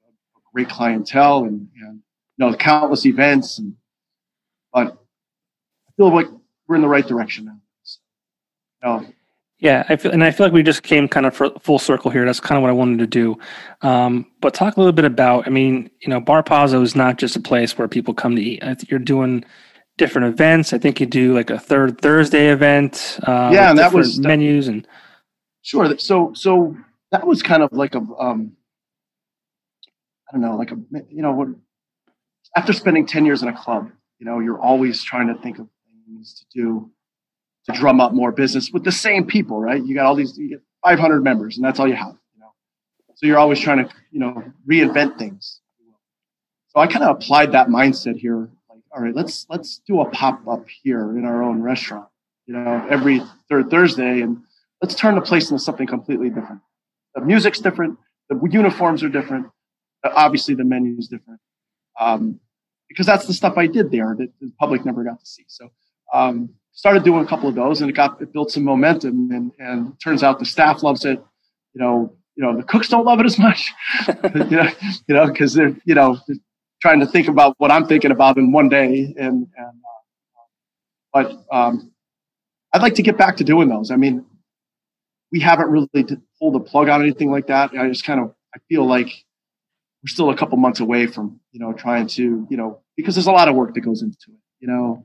great 0.52 0.68
clientele 0.68 1.44
and 1.44 1.68
and 1.82 2.02
you 2.36 2.46
know 2.46 2.54
countless 2.54 3.06
events, 3.06 3.58
and 3.58 3.74
but 4.72 4.88
I 4.88 5.92
feel 5.96 6.14
like 6.14 6.28
we're 6.66 6.76
in 6.76 6.82
the 6.82 6.88
right 6.88 7.06
direction 7.06 7.46
now. 7.46 7.60
So, 7.82 7.98
you 8.82 8.88
know, 8.88 9.12
yeah, 9.60 9.84
I 9.90 9.96
feel, 9.96 10.10
and 10.10 10.24
I 10.24 10.30
feel 10.30 10.46
like 10.46 10.54
we 10.54 10.62
just 10.62 10.82
came 10.82 11.06
kind 11.06 11.26
of 11.26 11.36
full 11.60 11.78
circle 11.78 12.10
here. 12.10 12.24
That's 12.24 12.40
kind 12.40 12.56
of 12.56 12.62
what 12.62 12.70
I 12.70 12.72
wanted 12.72 12.98
to 13.00 13.06
do. 13.06 13.38
Um, 13.82 14.26
but 14.40 14.54
talk 14.54 14.76
a 14.76 14.80
little 14.80 14.92
bit 14.92 15.04
about. 15.04 15.46
I 15.46 15.50
mean, 15.50 15.90
you 16.00 16.08
know, 16.08 16.18
Bar 16.18 16.42
Pazzo 16.42 16.82
is 16.82 16.96
not 16.96 17.18
just 17.18 17.36
a 17.36 17.40
place 17.40 17.76
where 17.76 17.86
people 17.86 18.14
come 18.14 18.34
to 18.36 18.42
eat. 18.42 18.62
You're 18.88 18.98
doing 18.98 19.44
different 20.00 20.28
events. 20.28 20.72
I 20.72 20.78
think 20.78 20.98
you 20.98 21.06
do 21.06 21.34
like 21.34 21.50
a 21.50 21.58
third 21.58 22.00
Thursday 22.00 22.48
event. 22.48 23.20
Uh, 23.22 23.50
yeah, 23.52 23.70
and 23.70 23.78
that 23.78 23.92
was 23.92 24.18
menus 24.18 24.66
and 24.66 24.88
sure. 25.62 25.96
So 25.98 26.32
so 26.34 26.74
that 27.12 27.26
was 27.26 27.42
kind 27.42 27.62
of 27.62 27.70
like 27.72 27.94
a 27.94 27.98
um, 27.98 28.56
I 30.28 30.32
don't 30.32 30.40
know, 30.40 30.56
like 30.56 30.72
a 30.72 30.78
you 31.10 31.22
know, 31.22 31.54
after 32.56 32.72
spending 32.72 33.06
ten 33.06 33.26
years 33.26 33.42
in 33.42 33.48
a 33.48 33.56
club, 33.56 33.90
you 34.18 34.26
know, 34.26 34.40
you're 34.40 34.58
always 34.58 35.04
trying 35.04 35.28
to 35.28 35.40
think 35.42 35.58
of 35.58 35.68
things 36.06 36.34
to 36.34 36.58
do 36.58 36.90
to 37.66 37.72
drum 37.72 38.00
up 38.00 38.14
more 38.14 38.32
business 38.32 38.70
with 38.72 38.84
the 38.84 38.92
same 38.92 39.26
people, 39.26 39.60
right? 39.60 39.84
You 39.84 39.94
got 39.94 40.06
all 40.06 40.14
these, 40.14 40.38
you 40.38 40.48
get 40.48 40.62
500 40.82 41.22
members, 41.22 41.56
and 41.56 41.64
that's 41.64 41.78
all 41.78 41.86
you 41.86 41.94
have. 41.94 42.16
You 42.34 42.40
know, 42.40 42.54
so 43.14 43.26
you're 43.26 43.38
always 43.38 43.60
trying 43.60 43.84
to 43.84 43.94
you 44.10 44.20
know 44.20 44.42
reinvent 44.66 45.18
things. 45.18 45.60
So 46.68 46.80
I 46.80 46.86
kind 46.86 47.04
of 47.04 47.16
applied 47.16 47.52
that 47.52 47.68
mindset 47.68 48.16
here 48.16 48.48
all 48.92 49.02
right, 49.02 49.14
let's 49.14 49.46
let's 49.48 49.80
do 49.86 50.00
a 50.00 50.10
pop 50.10 50.46
up 50.48 50.66
here 50.82 51.16
in 51.16 51.24
our 51.24 51.42
own 51.42 51.62
restaurant, 51.62 52.08
you 52.46 52.54
know, 52.54 52.86
every 52.90 53.22
third 53.48 53.70
Thursday, 53.70 54.20
and 54.20 54.42
let's 54.82 54.94
turn 54.94 55.14
the 55.14 55.20
place 55.20 55.50
into 55.50 55.62
something 55.62 55.86
completely 55.86 56.28
different. 56.28 56.60
The 57.14 57.20
music's 57.20 57.60
different, 57.60 57.98
the 58.28 58.40
uniforms 58.50 59.02
are 59.02 59.08
different, 59.08 59.46
obviously 60.04 60.54
the 60.54 60.64
menu 60.64 60.96
is 60.98 61.08
different, 61.08 61.40
um, 61.98 62.40
because 62.88 63.06
that's 63.06 63.26
the 63.26 63.34
stuff 63.34 63.54
I 63.56 63.66
did 63.66 63.90
there 63.90 64.14
that 64.18 64.32
the 64.40 64.52
public 64.58 64.84
never 64.84 65.04
got 65.04 65.20
to 65.20 65.26
see. 65.26 65.44
So 65.48 65.70
um, 66.12 66.50
started 66.72 67.04
doing 67.04 67.24
a 67.24 67.28
couple 67.28 67.48
of 67.48 67.54
those, 67.54 67.80
and 67.80 67.90
it 67.90 67.94
got 67.94 68.20
it 68.20 68.32
built 68.32 68.50
some 68.50 68.64
momentum. 68.64 69.30
And 69.30 69.52
and 69.58 70.00
turns 70.02 70.22
out 70.22 70.38
the 70.38 70.44
staff 70.44 70.82
loves 70.82 71.04
it. 71.04 71.22
You 71.74 71.80
know, 71.80 72.16
you 72.36 72.42
know 72.42 72.56
the 72.56 72.62
cooks 72.64 72.88
don't 72.88 73.04
love 73.04 73.20
it 73.20 73.26
as 73.26 73.38
much. 73.38 73.72
you 74.34 74.44
know, 74.44 74.68
you 75.06 75.14
know 75.14 75.26
because 75.26 75.54
they're 75.54 75.76
you 75.84 75.94
know 75.94 76.18
trying 76.80 77.00
to 77.00 77.06
think 77.06 77.28
about 77.28 77.54
what 77.58 77.70
I'm 77.70 77.86
thinking 77.86 78.10
about 78.10 78.38
in 78.38 78.52
one 78.52 78.68
day. 78.68 79.14
And 79.18 79.48
and 79.56 79.68
uh, 79.68 80.42
but 81.12 81.44
um, 81.52 81.92
I'd 82.72 82.82
like 82.82 82.94
to 82.94 83.02
get 83.02 83.16
back 83.16 83.36
to 83.38 83.44
doing 83.44 83.68
those. 83.68 83.90
I 83.90 83.96
mean, 83.96 84.24
we 85.32 85.40
haven't 85.40 85.68
really 85.68 85.88
pulled 86.38 86.54
the 86.54 86.60
plug 86.60 86.88
on 86.88 87.02
anything 87.02 87.30
like 87.30 87.48
that. 87.48 87.72
I 87.76 87.88
just 87.88 88.04
kind 88.04 88.20
of 88.20 88.34
I 88.54 88.58
feel 88.68 88.86
like 88.86 89.08
we're 90.02 90.08
still 90.08 90.30
a 90.30 90.36
couple 90.36 90.56
months 90.58 90.80
away 90.80 91.06
from 91.06 91.40
you 91.52 91.60
know 91.60 91.72
trying 91.72 92.06
to 92.08 92.46
you 92.50 92.56
know 92.56 92.80
because 92.96 93.14
there's 93.14 93.26
a 93.26 93.32
lot 93.32 93.48
of 93.48 93.54
work 93.54 93.74
that 93.74 93.80
goes 93.80 94.02
into 94.02 94.16
it. 94.28 94.40
You 94.60 94.68
know, 94.68 95.04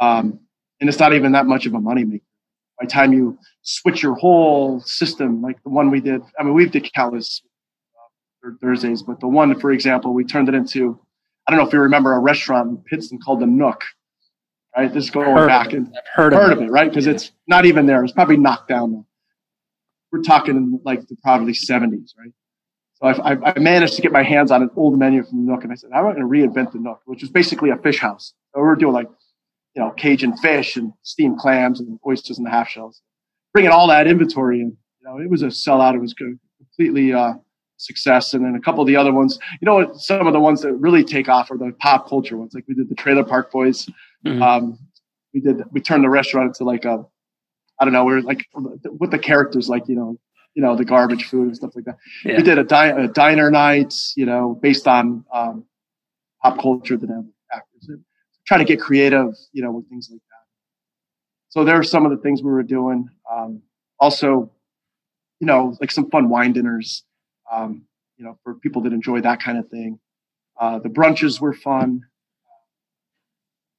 um, 0.00 0.40
and 0.80 0.88
it's 0.88 0.98
not 0.98 1.14
even 1.14 1.32
that 1.32 1.46
much 1.46 1.66
of 1.66 1.74
a 1.74 1.78
moneymaker. 1.78 2.22
By 2.78 2.86
the 2.86 2.90
time 2.90 3.12
you 3.12 3.38
switch 3.62 4.02
your 4.02 4.14
whole 4.14 4.80
system, 4.80 5.40
like 5.40 5.62
the 5.62 5.70
one 5.70 5.90
we 5.90 6.00
did, 6.00 6.22
I 6.38 6.42
mean, 6.42 6.54
we've 6.54 6.70
did 6.70 6.92
countless 6.92 7.40
uh, 8.44 8.50
Thursdays, 8.60 9.02
but 9.02 9.20
the 9.20 9.28
one, 9.28 9.58
for 9.60 9.70
example, 9.70 10.12
we 10.12 10.24
turned 10.24 10.48
it 10.48 10.54
into, 10.54 10.98
I 11.46 11.50
don't 11.50 11.60
know 11.60 11.66
if 11.66 11.72
you 11.72 11.80
remember 11.80 12.14
a 12.14 12.18
restaurant 12.18 12.70
in 12.70 12.76
Pittston 12.78 13.18
called 13.18 13.40
the 13.40 13.46
Nook, 13.46 13.82
right? 14.76 14.92
This 14.92 15.04
is 15.04 15.10
going 15.10 15.34
heard 15.34 15.46
back 15.48 15.72
and 15.72 15.94
heard, 16.14 16.32
heard 16.32 16.52
of, 16.52 16.62
it. 16.62 16.66
it, 16.66 16.70
right? 16.70 16.88
Because 16.88 17.06
yeah. 17.06 17.12
it's 17.12 17.32
not 17.46 17.66
even 17.66 17.86
there. 17.86 18.02
It's 18.02 18.12
probably 18.12 18.36
knocked 18.36 18.68
down 18.68 18.92
now. 18.92 19.06
We're 20.10 20.22
talking 20.22 20.80
like 20.84 21.06
the 21.08 21.16
probably 21.16 21.52
70s, 21.52 22.10
right? 22.18 22.32
So 22.94 23.06
I, 23.22 23.50
I, 23.50 23.58
managed 23.58 23.96
to 23.96 24.02
get 24.02 24.12
my 24.12 24.22
hands 24.22 24.52
on 24.52 24.62
an 24.62 24.70
old 24.76 24.96
menu 24.96 25.24
from 25.24 25.44
the 25.44 25.52
Nook, 25.52 25.64
and 25.64 25.72
I 25.72 25.74
said, 25.74 25.90
I'm 25.92 26.04
going 26.04 26.16
to 26.16 26.22
reinvent 26.22 26.72
the 26.72 26.78
Nook, 26.78 27.00
which 27.06 27.22
was 27.22 27.30
basically 27.30 27.70
a 27.70 27.76
fish 27.76 27.98
house. 27.98 28.32
So 28.54 28.60
we 28.60 28.66
were 28.66 28.76
doing 28.76 28.94
like 28.94 29.08
you 29.74 29.82
know, 29.82 29.90
Cajun 29.90 30.36
fish 30.36 30.76
and 30.76 30.92
steamed 31.02 31.38
clams 31.38 31.80
and 31.80 31.98
oysters 32.06 32.38
and 32.38 32.46
the 32.46 32.50
half 32.50 32.68
shells. 32.68 33.02
Bringing 33.52 33.72
all 33.72 33.88
that 33.88 34.06
inventory 34.06 34.60
in, 34.60 34.76
you 35.00 35.08
know, 35.08 35.18
it 35.18 35.28
was 35.28 35.42
a 35.42 35.46
sellout. 35.46 35.94
It 35.94 36.00
was 36.00 36.14
completely 36.14 37.12
uh, 37.12 37.34
success. 37.84 38.34
And 38.34 38.44
then 38.44 38.54
a 38.54 38.60
couple 38.60 38.80
of 38.80 38.86
the 38.86 38.96
other 38.96 39.12
ones, 39.12 39.38
you 39.60 39.66
know, 39.66 39.92
some 39.94 40.26
of 40.26 40.32
the 40.32 40.40
ones 40.40 40.62
that 40.62 40.72
really 40.74 41.04
take 41.04 41.28
off 41.28 41.50
are 41.50 41.58
the 41.58 41.72
pop 41.78 42.08
culture 42.08 42.36
ones. 42.36 42.54
Like 42.54 42.64
we 42.68 42.74
did 42.74 42.88
the 42.88 42.94
Trailer 42.94 43.24
Park 43.24 43.50
Boys. 43.52 43.88
Mm-hmm. 44.26 44.42
Um, 44.42 44.78
we 45.32 45.40
did 45.40 45.62
we 45.72 45.80
turned 45.80 46.04
the 46.04 46.10
restaurant 46.10 46.48
into 46.48 46.64
like 46.64 46.84
a, 46.84 47.04
I 47.80 47.84
don't 47.84 47.92
know, 47.92 48.04
we 48.04 48.14
are 48.14 48.22
like 48.22 48.46
with 48.98 49.10
the 49.10 49.18
characters, 49.18 49.68
like 49.68 49.88
you 49.88 49.96
know, 49.96 50.18
you 50.54 50.62
know, 50.62 50.76
the 50.76 50.84
garbage 50.84 51.24
food 51.24 51.48
and 51.48 51.56
stuff 51.56 51.72
like 51.74 51.84
that. 51.86 51.96
Yeah. 52.24 52.36
We 52.36 52.42
did 52.42 52.58
a, 52.58 52.64
di- 52.64 53.04
a, 53.04 53.08
diner 53.08 53.50
night, 53.50 53.94
you 54.16 54.24
know, 54.24 54.58
based 54.62 54.86
on 54.86 55.24
um, 55.32 55.64
pop 56.42 56.60
culture 56.60 56.96
that 56.96 57.10
have 57.10 57.24
actors 57.52 57.90
try 58.46 58.58
to 58.58 58.64
get 58.64 58.80
creative, 58.80 59.34
you 59.52 59.62
know, 59.62 59.72
with 59.72 59.88
things 59.88 60.08
like 60.10 60.20
that. 60.20 60.44
So 61.48 61.64
there 61.64 61.78
are 61.78 61.82
some 61.82 62.04
of 62.04 62.10
the 62.10 62.18
things 62.18 62.42
we 62.42 62.50
were 62.50 62.62
doing. 62.62 63.08
Um, 63.30 63.62
also, 63.98 64.50
you 65.40 65.46
know, 65.46 65.76
like 65.80 65.90
some 65.90 66.10
fun 66.10 66.28
wine 66.28 66.52
dinners, 66.52 67.04
um, 67.50 67.86
you 68.16 68.24
know, 68.24 68.38
for 68.42 68.54
people 68.54 68.82
that 68.82 68.92
enjoy 68.92 69.20
that 69.20 69.40
kind 69.40 69.58
of 69.58 69.68
thing. 69.68 69.98
Uh, 70.58 70.78
the 70.78 70.88
brunches 70.88 71.40
were 71.40 71.52
fun. 71.52 72.02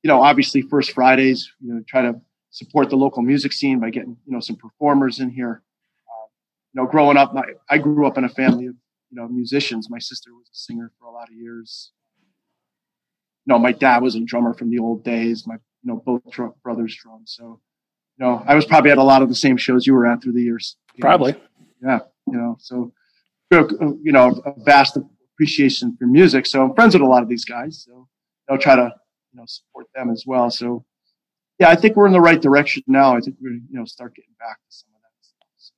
You 0.03 0.09
know, 0.09 0.22
obviously, 0.22 0.61
First 0.61 0.91
Fridays, 0.91 1.51
you 1.59 1.74
know, 1.74 1.84
try 1.88 2.01
to 2.01 2.20
support 2.51 2.89
the 2.89 2.95
local 2.95 3.24
music 3.24 3.53
scene 3.53 3.80
by 3.80 3.89
getting, 3.89 4.18
you 4.26 4.34
know, 4.34 4.39
some 4.39 4.55
performers 4.55 5.20
in 5.20 5.30
here. 5.30 5.63
Uh, 6.07 6.28
you 6.74 6.82
know, 6.82 6.88
growing 6.88 7.18
up, 7.18 7.34
my, 7.34 7.43
I 7.70 7.78
grew 7.78 8.05
up 8.05 8.18
in 8.18 8.24
a 8.24 8.30
family 8.30 8.68
of, 8.68 8.76
you 9.09 9.22
know, 9.22 9.28
musicians. 9.28 9.89
My 9.89 9.99
sister 9.99 10.34
was 10.34 10.47
a 10.47 10.55
singer 10.55 10.91
for 10.99 11.05
a 11.05 11.11
lot 11.11 11.30
of 11.30 11.36
years 11.36 11.91
you 13.45 13.53
know, 13.53 13.59
my 13.59 13.72
dad 13.72 14.01
was 14.01 14.16
a 14.16 14.22
drummer 14.22 14.53
from 14.53 14.70
the 14.70 14.80
old 14.80 15.03
days. 15.03 15.45
My, 15.45 15.55
you 15.55 15.93
know, 15.93 16.01
both 16.03 16.22
drum, 16.32 16.53
brothers 16.63 16.95
drum. 16.95 17.22
So, 17.26 17.61
you 18.18 18.26
know, 18.26 18.43
I 18.47 18.55
was 18.55 18.66
probably 18.66 18.91
at 18.91 18.97
a 18.97 19.03
lot 19.03 19.22
of 19.22 19.30
the 19.30 19.36
same 19.36 19.57
shows 19.57 19.86
you 19.86 19.93
were 19.93 20.07
at 20.07 20.24
through 20.24 20.34
the 20.34 20.41
years. 20.41 20.78
Probably. 20.99 21.34
Know? 21.34 21.39
Yeah. 21.84 21.99
You 22.28 22.38
know, 22.38 22.57
so, 22.59 22.91
you 23.52 24.12
know, 24.12 24.41
a 24.46 24.54
vast 24.64 24.98
appreciation 24.98 25.96
for 25.98 26.06
music. 26.06 26.46
So 26.46 26.64
I'm 26.64 26.74
friends 26.74 26.93
with 26.93 27.02
a 27.02 27.06
lot 27.06 27.24
of 27.24 27.30
these 27.30 27.46
guys. 27.46 27.84
So 27.86 28.08
I'll 28.50 28.58
try 28.58 28.76
to, 28.76 28.93
you 29.34 29.39
know, 29.39 29.46
support 29.46 29.88
them 29.96 30.10
as 30.10 30.24
well. 30.26 30.50
So, 30.50 30.86
yeah, 31.60 31.70
I 31.70 31.76
think 31.76 31.96
we're 31.96 32.08
in 32.08 32.14
the 32.14 32.22
right 32.22 32.41
direction 32.41 32.84
now. 32.88 33.16
I 33.16 33.20
think 33.20 33.38
we're, 33.41 33.54
you 33.54 33.64
know, 33.72 33.86
start 33.86 34.16
getting 34.16 34.34
back 34.39 34.58
to 34.58 34.76
some 34.76 34.89
of 34.96 35.02
that 35.02 35.12
stuff. 35.22 35.48
So, 35.58 35.74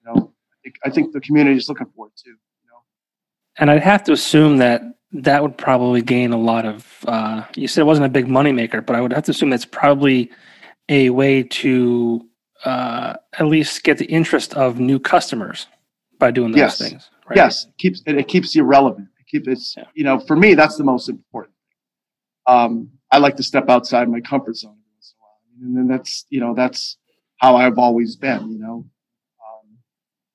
you 0.00 0.14
know, 0.20 0.32
I 0.52 0.56
think, 0.62 0.76
I 0.84 0.90
think 0.90 1.12
the 1.12 1.20
community 1.20 1.56
is 1.56 1.68
looking 1.68 1.86
for 1.94 2.08
it 2.08 2.12
too. 2.16 2.30
You 2.30 2.70
know, 2.70 2.82
and 3.58 3.70
I'd 3.70 3.82
have 3.82 4.04
to 4.04 4.12
assume 4.12 4.58
that 4.58 4.82
that 5.12 5.42
would 5.42 5.56
probably 5.56 6.02
gain 6.02 6.32
a 6.32 6.38
lot 6.38 6.66
of. 6.66 7.04
Uh, 7.06 7.44
you 7.56 7.68
said 7.68 7.82
it 7.82 7.84
wasn't 7.84 8.06
a 8.06 8.10
big 8.10 8.26
moneymaker, 8.26 8.84
but 8.84 8.96
I 8.96 9.00
would 9.00 9.12
have 9.12 9.24
to 9.24 9.30
assume 9.30 9.50
that's 9.50 9.64
probably 9.64 10.30
a 10.88 11.10
way 11.10 11.42
to 11.42 12.26
uh, 12.64 13.14
at 13.38 13.46
least 13.46 13.82
get 13.84 13.98
the 13.98 14.06
interest 14.06 14.54
of 14.54 14.78
new 14.78 14.98
customers 14.98 15.66
by 16.18 16.30
doing 16.30 16.52
those 16.52 16.58
yes. 16.58 16.78
things. 16.78 17.10
Right? 17.28 17.36
Yes, 17.36 17.66
it 17.66 17.76
keeps 17.78 18.02
it, 18.06 18.16
it 18.16 18.28
keeps 18.28 18.54
you 18.54 18.64
relevant. 18.64 19.08
It 19.20 19.26
keeps 19.26 19.48
it's 19.48 19.74
yeah. 19.76 19.84
you 19.94 20.04
know 20.04 20.18
for 20.18 20.36
me 20.36 20.54
that's 20.54 20.76
the 20.76 20.84
most 20.84 21.08
important. 21.08 21.54
Um, 22.46 22.90
I 23.10 23.18
like 23.18 23.36
to 23.36 23.42
step 23.42 23.68
outside 23.68 24.08
my 24.08 24.20
comfort 24.20 24.56
zone 24.56 24.78
and 25.60 25.76
then 25.76 25.86
that's 25.88 26.24
you 26.30 26.40
know 26.40 26.54
that's 26.54 26.96
how 27.38 27.56
I've 27.56 27.78
always 27.78 28.16
been. 28.16 28.50
You 28.50 28.58
know, 28.58 28.86
um, 29.44 29.78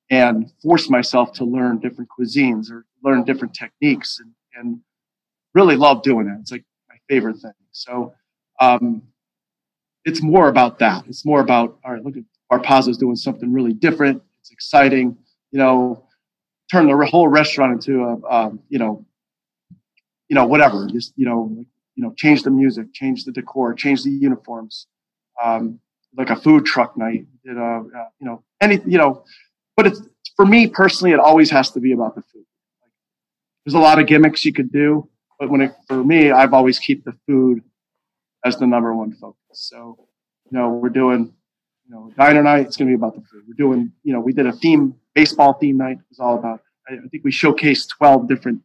and 0.09 0.51
force 0.61 0.89
myself 0.89 1.33
to 1.33 1.45
learn 1.45 1.79
different 1.79 2.09
cuisines 2.17 2.71
or 2.71 2.85
learn 3.03 3.23
different 3.23 3.53
techniques 3.53 4.19
and 4.19 4.33
and 4.55 4.79
really 5.53 5.75
love 5.75 6.03
doing 6.03 6.27
it. 6.27 6.37
It's 6.41 6.51
like 6.51 6.65
my 6.89 6.95
favorite 7.09 7.37
thing. 7.37 7.51
So 7.71 8.13
um, 8.59 9.03
it's 10.05 10.21
more 10.21 10.47
about 10.47 10.79
that. 10.79 11.05
It's 11.07 11.25
more 11.25 11.41
about 11.41 11.79
all 11.83 11.93
right. 11.93 12.03
Look 12.03 12.17
at 12.17 12.23
Bar 12.49 12.59
Pazzo's 12.59 12.97
doing 12.97 13.15
something 13.15 13.51
really 13.51 13.73
different. 13.73 14.21
It's 14.39 14.51
exciting. 14.51 15.17
You 15.53 15.59
know, 15.59 16.05
turn 16.69 16.87
the 16.87 17.05
whole 17.05 17.29
restaurant 17.29 17.71
into 17.73 18.03
a 18.03 18.29
um, 18.29 18.59
you 18.69 18.79
know, 18.79 19.05
you 20.27 20.35
know 20.35 20.45
whatever. 20.45 20.87
Just 20.87 21.13
you 21.15 21.25
know, 21.25 21.49
you 21.95 22.03
know, 22.03 22.13
change 22.17 22.43
the 22.43 22.51
music, 22.51 22.93
change 22.93 23.23
the 23.23 23.31
decor, 23.31 23.73
change 23.73 24.03
the 24.03 24.11
uniforms. 24.11 24.87
Um, 25.41 25.79
like 26.17 26.29
a 26.29 26.35
food 26.35 26.65
truck 26.65 26.97
night. 26.97 27.25
You 27.43 27.53
know, 27.53 27.89
uh, 27.97 28.09
you 28.19 28.27
know, 28.27 28.43
any 28.61 28.81
you 28.85 28.97
know, 28.97 29.23
but 29.77 29.87
it's 29.87 30.01
for 30.35 30.45
me 30.45 30.67
personally, 30.67 31.13
it 31.13 31.19
always 31.19 31.49
has 31.51 31.71
to 31.71 31.79
be 31.79 31.93
about 31.93 32.15
the 32.15 32.23
food 32.23 32.43
there's 33.65 33.75
a 33.75 33.79
lot 33.79 33.99
of 33.99 34.07
gimmicks 34.07 34.43
you 34.43 34.53
could 34.53 34.71
do, 34.71 35.07
but 35.39 35.49
when 35.49 35.61
it, 35.61 35.71
for 35.87 36.03
me, 36.03 36.31
I've 36.31 36.53
always 36.53 36.79
keep 36.79 37.05
the 37.05 37.15
food 37.27 37.63
as 38.45 38.57
the 38.57 38.67
number 38.67 38.93
one 38.93 39.13
focus. 39.13 39.37
So, 39.53 39.97
you 40.51 40.57
know, 40.57 40.69
we're 40.69 40.89
doing, 40.89 41.33
you 41.85 41.93
know, 41.93 42.11
diner 42.17 42.43
night. 42.43 42.67
It's 42.67 42.77
going 42.77 42.89
to 42.89 42.91
be 42.91 42.95
about 42.95 43.15
the 43.15 43.21
food. 43.21 43.43
We're 43.47 43.53
doing, 43.53 43.91
you 44.03 44.13
know, 44.13 44.19
we 44.19 44.33
did 44.33 44.47
a 44.47 44.53
theme 44.53 44.95
baseball 45.13 45.53
theme 45.53 45.77
night. 45.77 45.97
It 45.97 46.05
was 46.09 46.19
all 46.19 46.37
about. 46.37 46.61
I, 46.87 46.95
think 47.09 47.23
we 47.23 47.31
showcased 47.31 47.87
12 47.97 48.27
different 48.27 48.61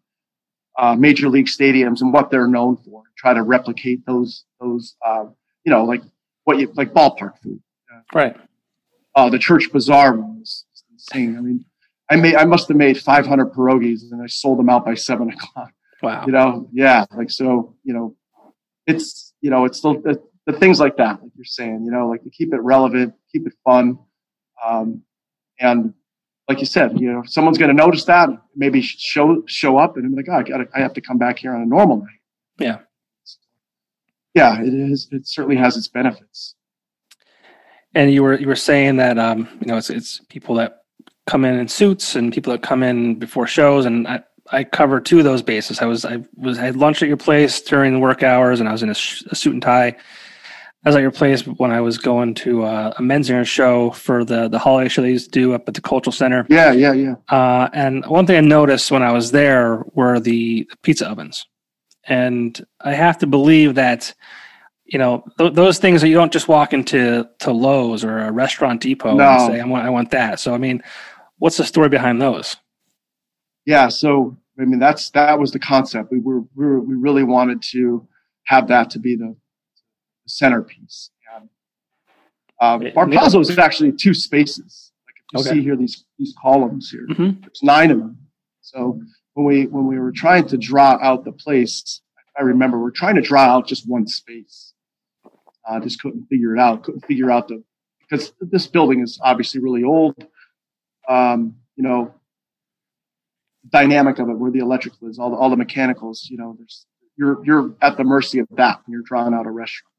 uh, 0.76 0.96
major 0.96 1.28
league 1.28 1.46
stadiums 1.46 2.00
and 2.00 2.12
what 2.12 2.30
they're 2.30 2.48
known 2.48 2.76
for. 2.76 3.04
Try 3.16 3.34
to 3.34 3.42
replicate 3.42 4.04
those 4.06 4.44
those, 4.60 4.96
uh, 5.06 5.26
you 5.64 5.70
know, 5.70 5.84
like 5.84 6.02
what 6.44 6.58
you 6.58 6.72
like 6.74 6.92
ballpark 6.92 7.38
food. 7.38 7.60
Right. 8.12 8.36
Uh, 9.14 9.28
the 9.28 9.38
church 9.38 9.70
bazaar 9.72 10.16
was 10.16 10.64
insane. 10.92 11.36
I 11.36 11.40
mean, 11.40 11.64
I 12.10 12.16
made 12.16 12.36
I 12.36 12.44
must 12.44 12.68
have 12.68 12.76
made 12.76 12.98
500 12.98 13.52
pierogies 13.52 14.10
and 14.10 14.22
I 14.22 14.26
sold 14.26 14.58
them 14.58 14.68
out 14.68 14.84
by 14.84 14.94
seven 14.94 15.30
o'clock. 15.32 15.72
Wow. 16.02 16.24
You 16.26 16.32
know, 16.32 16.68
yeah, 16.72 17.04
like 17.14 17.30
so. 17.30 17.74
You 17.84 17.94
know, 17.94 18.16
it's 18.86 19.34
you 19.40 19.50
know 19.50 19.64
it's 19.64 19.78
still 19.78 20.00
the, 20.00 20.22
the 20.46 20.52
things 20.52 20.80
like 20.80 20.96
that, 20.96 21.20
you're 21.38 21.44
saying. 21.46 21.84
You 21.84 21.90
know, 21.90 22.08
like 22.08 22.22
to 22.24 22.30
keep 22.30 22.52
it 22.52 22.60
relevant, 22.60 23.14
keep 23.32 23.46
it 23.46 23.54
fun, 23.64 23.98
um, 24.66 25.02
and 25.58 25.94
like 26.48 26.60
you 26.60 26.66
said, 26.66 26.98
you 26.98 27.12
know, 27.12 27.22
someone's 27.26 27.58
going 27.58 27.74
to 27.74 27.76
notice 27.76 28.04
that, 28.04 28.28
maybe 28.56 28.82
show 28.82 29.42
show 29.46 29.78
up, 29.78 29.96
and 29.96 30.10
be 30.10 30.16
like, 30.16 30.26
oh, 30.30 30.40
I 30.40 30.42
got 30.42 30.66
I 30.74 30.80
have 30.80 30.92
to 30.94 31.00
come 31.00 31.18
back 31.18 31.38
here 31.38 31.54
on 31.54 31.62
a 31.62 31.66
normal 31.66 31.98
night. 31.98 32.20
Yeah. 32.58 32.78
Yeah, 34.34 34.60
it 34.60 34.72
is. 34.72 35.08
It 35.10 35.26
certainly 35.26 35.56
has 35.56 35.76
its 35.76 35.88
benefits. 35.88 36.54
And 37.94 38.12
you 38.12 38.22
were 38.22 38.38
you 38.38 38.46
were 38.46 38.56
saying 38.56 38.96
that 38.96 39.18
um, 39.18 39.48
you 39.60 39.66
know 39.66 39.76
it's 39.76 39.90
it's 39.90 40.20
people 40.28 40.54
that 40.56 40.82
come 41.26 41.44
in 41.44 41.58
in 41.58 41.68
suits 41.68 42.16
and 42.16 42.32
people 42.32 42.52
that 42.52 42.62
come 42.62 42.82
in 42.82 43.16
before 43.16 43.46
shows 43.46 43.84
and 43.84 44.08
I, 44.08 44.22
I 44.50 44.64
cover 44.64 45.00
two 45.00 45.18
of 45.18 45.24
those 45.24 45.42
bases. 45.42 45.80
I 45.80 45.86
was 45.86 46.04
I 46.04 46.22
was 46.36 46.58
I 46.58 46.64
had 46.64 46.76
lunch 46.76 47.02
at 47.02 47.08
your 47.08 47.16
place 47.18 47.60
during 47.60 47.92
the 47.92 47.98
work 47.98 48.22
hours 48.22 48.60
and 48.60 48.68
I 48.68 48.72
was 48.72 48.82
in 48.82 48.90
a, 48.90 48.94
sh- 48.94 49.24
a 49.30 49.34
suit 49.34 49.52
and 49.52 49.62
tie. 49.62 49.96
I 50.84 50.88
was 50.90 50.96
at 50.96 51.02
your 51.02 51.10
place 51.10 51.42
when 51.42 51.72
I 51.72 51.80
was 51.80 51.98
going 51.98 52.34
to 52.34 52.62
uh, 52.62 52.94
a 52.96 53.02
Menzinger 53.02 53.44
show 53.46 53.90
for 53.90 54.24
the 54.24 54.48
the 54.48 54.58
holiday 54.58 54.88
show 54.88 55.02
they 55.02 55.10
used 55.10 55.32
to 55.32 55.40
do 55.40 55.54
up 55.54 55.68
at 55.68 55.74
the 55.74 55.80
cultural 55.80 56.12
center. 56.12 56.46
Yeah, 56.48 56.72
yeah, 56.72 56.92
yeah. 56.92 57.14
Uh, 57.28 57.68
and 57.72 58.06
one 58.06 58.26
thing 58.26 58.36
I 58.36 58.40
noticed 58.40 58.90
when 58.90 59.02
I 59.02 59.12
was 59.12 59.32
there 59.32 59.84
were 59.92 60.20
the 60.20 60.68
pizza 60.82 61.08
ovens, 61.08 61.46
and 62.04 62.64
I 62.80 62.94
have 62.94 63.18
to 63.18 63.26
believe 63.26 63.74
that 63.74 64.14
you 64.84 64.98
know 64.98 65.24
th- 65.38 65.54
those 65.54 65.78
things 65.78 66.00
that 66.00 66.08
you 66.08 66.14
don't 66.14 66.32
just 66.32 66.48
walk 66.48 66.72
into 66.72 67.28
to 67.40 67.50
Lowe's 67.50 68.04
or 68.04 68.18
a 68.18 68.32
restaurant 68.32 68.80
depot 68.80 69.14
no. 69.14 69.28
and 69.28 69.52
say 69.52 69.60
I 69.60 69.64
want 69.64 69.84
I 69.84 69.90
want 69.90 70.12
that. 70.12 70.38
So 70.38 70.54
I 70.54 70.58
mean, 70.58 70.82
What's 71.38 71.56
the 71.56 71.64
story 71.64 71.88
behind 71.88 72.20
those? 72.20 72.56
Yeah, 73.64 73.88
so 73.88 74.36
I 74.60 74.64
mean, 74.64 74.78
that's 74.78 75.10
that 75.10 75.38
was 75.38 75.52
the 75.52 75.58
concept. 75.58 76.10
We 76.10 76.20
were, 76.20 76.40
we 76.40 76.66
were 76.66 76.80
we 76.80 76.94
really 76.94 77.22
wanted 77.22 77.62
to 77.70 78.06
have 78.44 78.68
that 78.68 78.90
to 78.90 78.98
be 78.98 79.16
the 79.16 79.36
centerpiece. 80.28 81.10
And, 81.34 81.48
um, 82.60 82.92
Bar 82.94 83.06
Pazzo 83.06 83.40
is 83.40 83.56
actually 83.58 83.92
two 83.92 84.14
spaces. 84.14 84.92
Like 85.06 85.14
if 85.16 85.24
you 85.32 85.40
okay. 85.40 85.58
see 85.58 85.64
here, 85.64 85.76
these 85.76 86.04
these 86.18 86.34
columns 86.40 86.90
here, 86.90 87.06
mm-hmm. 87.06 87.40
there's 87.40 87.62
nine 87.62 87.90
of 87.90 87.98
them. 87.98 88.18
So 88.60 89.00
when 89.34 89.46
we 89.46 89.66
when 89.66 89.86
we 89.86 89.98
were 89.98 90.12
trying 90.12 90.46
to 90.48 90.56
draw 90.56 90.98
out 91.00 91.24
the 91.24 91.32
place, 91.32 92.00
I 92.38 92.42
remember 92.42 92.78
we're 92.78 92.90
trying 92.90 93.14
to 93.16 93.22
draw 93.22 93.42
out 93.42 93.66
just 93.66 93.88
one 93.88 94.06
space. 94.06 94.72
I 95.68 95.76
uh, 95.76 95.80
just 95.80 96.00
couldn't 96.00 96.26
figure 96.26 96.54
it 96.54 96.60
out. 96.60 96.82
Couldn't 96.82 97.04
figure 97.06 97.30
out 97.30 97.48
the 97.48 97.62
because 98.00 98.32
this 98.40 98.66
building 98.66 99.00
is 99.00 99.18
obviously 99.22 99.60
really 99.60 99.84
old. 99.84 100.14
Um, 101.08 101.56
you 101.76 101.82
know, 101.82 102.14
dynamic 103.70 104.18
of 104.18 104.28
it, 104.28 104.38
where 104.38 104.50
the 104.50 104.58
electrical 104.60 105.08
is, 105.08 105.18
all 105.18 105.30
the 105.30 105.36
all 105.36 105.50
the 105.50 105.56
mechanicals. 105.56 106.26
You 106.30 106.38
know, 106.38 106.56
there's 106.58 106.86
you're 107.16 107.44
you're 107.44 107.74
at 107.82 107.96
the 107.96 108.04
mercy 108.04 108.38
of 108.38 108.48
that 108.52 108.80
when 108.84 108.92
you're 108.92 109.02
drawing 109.02 109.34
out 109.34 109.46
a 109.46 109.50
restaurant. 109.50 109.92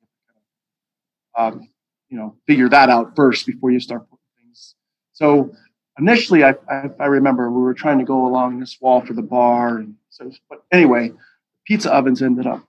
Um, 1.37 1.69
you 2.09 2.17
know, 2.17 2.35
figure 2.47 2.69
that 2.69 2.89
out 2.89 3.15
first 3.15 3.45
before 3.45 3.71
you 3.71 3.79
start 3.79 4.09
putting 4.09 4.43
things. 4.43 4.75
So 5.13 5.53
initially, 5.99 6.43
I, 6.43 6.55
I, 6.69 6.89
I 6.99 7.05
remember 7.05 7.51
we 7.51 7.61
were 7.61 7.73
trying 7.73 7.99
to 7.99 8.05
go 8.05 8.25
along 8.25 8.59
this 8.59 8.77
wall 8.81 9.01
for 9.01 9.13
the 9.13 9.21
bar, 9.21 9.77
and 9.77 9.95
so 10.09 10.31
but 10.49 10.63
anyway, 10.71 11.13
pizza 11.65 11.93
ovens 11.93 12.21
ended 12.21 12.47
up 12.47 12.63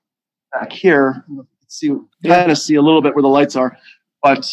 back 0.52 0.72
here. 0.72 1.24
Let's 1.28 1.48
See, 1.68 1.94
kind 2.26 2.50
of 2.50 2.58
see 2.58 2.74
a 2.74 2.82
little 2.82 3.00
bit 3.00 3.14
where 3.14 3.22
the 3.22 3.28
lights 3.28 3.54
are, 3.54 3.78
but 4.24 4.44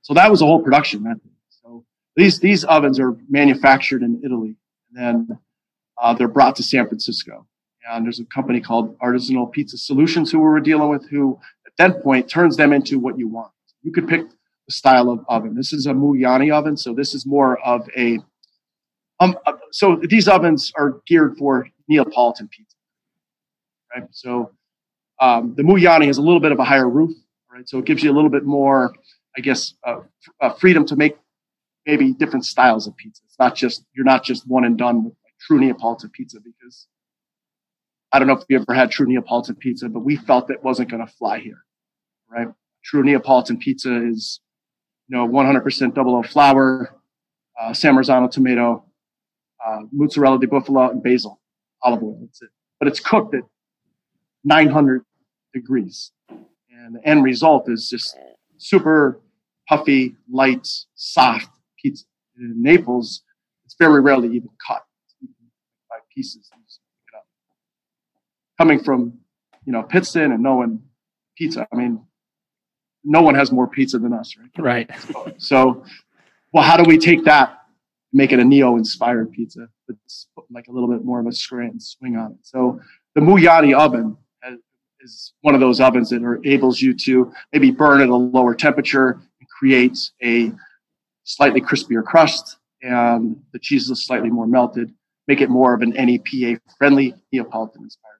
so 0.00 0.14
that 0.14 0.30
was 0.30 0.40
a 0.40 0.46
whole 0.46 0.62
production 0.62 1.02
method. 1.02 1.30
So 1.50 1.84
these 2.16 2.40
these 2.40 2.64
ovens 2.64 2.98
are 2.98 3.14
manufactured 3.28 4.02
in 4.02 4.22
Italy, 4.24 4.56
and 4.88 5.28
then 5.28 5.38
uh, 6.00 6.14
they're 6.14 6.28
brought 6.28 6.56
to 6.56 6.62
San 6.62 6.88
Francisco. 6.88 7.46
And 7.86 8.06
there's 8.06 8.20
a 8.20 8.24
company 8.24 8.62
called 8.62 8.98
Artisanal 9.00 9.52
Pizza 9.52 9.76
Solutions 9.76 10.32
who 10.32 10.38
we 10.38 10.44
were 10.44 10.60
dealing 10.60 10.88
with, 10.88 11.06
who 11.10 11.38
that 11.78 12.02
point 12.02 12.28
turns 12.28 12.56
them 12.56 12.72
into 12.72 12.98
what 12.98 13.18
you 13.18 13.28
want. 13.28 13.52
You 13.82 13.92
could 13.92 14.08
pick 14.08 14.28
the 14.66 14.72
style 14.72 15.10
of 15.10 15.24
oven. 15.28 15.54
This 15.54 15.72
is 15.72 15.86
a 15.86 15.92
Mugnaini 15.92 16.52
oven, 16.52 16.76
so 16.76 16.94
this 16.94 17.14
is 17.14 17.26
more 17.26 17.58
of 17.60 17.88
a 17.96 18.18
um. 19.20 19.36
Uh, 19.46 19.52
so 19.70 20.00
these 20.02 20.28
ovens 20.28 20.72
are 20.76 21.00
geared 21.06 21.36
for 21.36 21.68
Neapolitan 21.88 22.48
pizza, 22.48 22.76
right? 23.94 24.08
So 24.10 24.52
um, 25.20 25.54
the 25.56 25.62
Mugnaini 25.62 26.06
has 26.06 26.18
a 26.18 26.22
little 26.22 26.40
bit 26.40 26.52
of 26.52 26.58
a 26.58 26.64
higher 26.64 26.88
roof, 26.88 27.12
right? 27.52 27.68
So 27.68 27.78
it 27.78 27.84
gives 27.84 28.02
you 28.02 28.10
a 28.10 28.14
little 28.14 28.30
bit 28.30 28.44
more, 28.44 28.94
I 29.36 29.40
guess, 29.40 29.74
uh, 29.84 30.00
uh, 30.40 30.50
freedom 30.54 30.86
to 30.86 30.96
make 30.96 31.16
maybe 31.86 32.12
different 32.12 32.44
styles 32.46 32.86
of 32.86 32.96
pizza. 32.96 33.22
It's 33.26 33.38
not 33.38 33.54
just 33.54 33.84
you're 33.94 34.04
not 34.04 34.24
just 34.24 34.48
one 34.48 34.64
and 34.64 34.78
done 34.78 35.04
with 35.04 35.14
like 35.24 35.34
true 35.40 35.58
Neapolitan 35.58 36.10
pizza 36.10 36.38
because 36.40 36.86
I 38.14 38.20
don't 38.20 38.28
know 38.28 38.34
if 38.34 38.44
you 38.48 38.60
ever 38.60 38.72
had 38.72 38.92
true 38.92 39.08
Neapolitan 39.08 39.56
pizza, 39.56 39.88
but 39.88 40.04
we 40.04 40.14
felt 40.14 40.48
it 40.48 40.62
wasn't 40.62 40.88
going 40.88 41.04
to 41.04 41.12
fly 41.14 41.40
here, 41.40 41.64
right? 42.30 42.46
True 42.84 43.02
Neapolitan 43.02 43.58
pizza 43.58 44.06
is, 44.06 44.38
you 45.08 45.16
know, 45.16 45.26
100% 45.26 45.94
double 45.94 46.14
O 46.14 46.22
flour, 46.22 46.94
uh, 47.60 47.72
San 47.72 47.96
Marzano 47.96 48.30
tomato, 48.30 48.84
uh, 49.66 49.80
mozzarella 49.90 50.38
di 50.38 50.46
bufala, 50.46 50.92
and 50.92 51.02
basil, 51.02 51.40
olive 51.82 52.04
oil. 52.04 52.18
That's 52.20 52.40
it. 52.40 52.50
But 52.78 52.86
it's 52.86 53.00
cooked 53.00 53.34
at 53.34 53.42
900 54.44 55.02
degrees, 55.52 56.12
and 56.28 56.94
the 56.94 57.04
end 57.04 57.24
result 57.24 57.68
is 57.68 57.90
just 57.90 58.16
super 58.58 59.20
puffy, 59.68 60.14
light, 60.30 60.68
soft 60.94 61.50
pizza. 61.82 62.04
In 62.38 62.62
Naples, 62.62 63.24
it's 63.64 63.74
very 63.76 64.00
rarely 64.00 64.28
even 64.28 64.50
cut 64.64 64.84
by 65.90 65.96
pieces. 66.14 66.48
Coming 68.58 68.82
from, 68.82 69.18
you 69.64 69.72
know, 69.72 69.82
Pittston 69.82 70.32
and 70.32 70.42
knowing 70.42 70.82
pizza, 71.36 71.66
I 71.72 71.76
mean, 71.76 72.04
no 73.02 73.22
one 73.22 73.34
has 73.34 73.52
more 73.52 73.66
pizza 73.66 73.98
than 73.98 74.12
us, 74.12 74.34
right? 74.38 74.50
Right. 74.58 74.90
So, 75.38 75.84
well, 76.52 76.62
how 76.62 76.76
do 76.76 76.84
we 76.88 76.96
take 76.98 77.24
that, 77.24 77.58
make 78.12 78.32
it 78.32 78.38
a 78.38 78.44
neo-inspired 78.44 79.32
pizza 79.32 79.68
that's 79.88 80.28
like 80.50 80.68
a 80.68 80.72
little 80.72 80.88
bit 80.88 81.04
more 81.04 81.20
of 81.20 81.26
a 81.26 81.32
swing 81.32 82.16
on 82.16 82.32
it? 82.32 82.38
So 82.42 82.80
the 83.14 83.20
Mugnaini 83.20 83.76
oven 83.76 84.16
is 85.00 85.34
one 85.42 85.54
of 85.54 85.60
those 85.60 85.80
ovens 85.80 86.10
that 86.10 86.22
enables 86.22 86.80
you 86.80 86.94
to 86.94 87.32
maybe 87.52 87.70
burn 87.70 88.00
at 88.00 88.08
a 88.08 88.16
lower 88.16 88.54
temperature 88.54 89.20
and 89.40 89.48
create 89.48 89.98
a 90.22 90.52
slightly 91.24 91.60
crispier 91.60 92.02
crust 92.02 92.56
and 92.82 93.42
the 93.52 93.58
cheese 93.58 93.88
is 93.90 94.04
slightly 94.04 94.30
more 94.30 94.46
melted, 94.46 94.92
make 95.26 95.40
it 95.40 95.50
more 95.50 95.74
of 95.74 95.82
an 95.82 95.90
NEPA 95.90 96.60
friendly 96.78 97.14
Neapolitan 97.32 97.82
inspired 97.82 98.13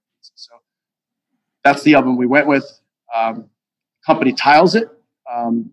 that's 1.65 1.83
the 1.83 1.95
oven 1.95 2.17
we 2.17 2.27
went 2.27 2.47
with. 2.47 2.81
Um, 3.15 3.49
company 4.07 4.33
tiles 4.33 4.75
it, 4.75 4.89
um, 5.33 5.71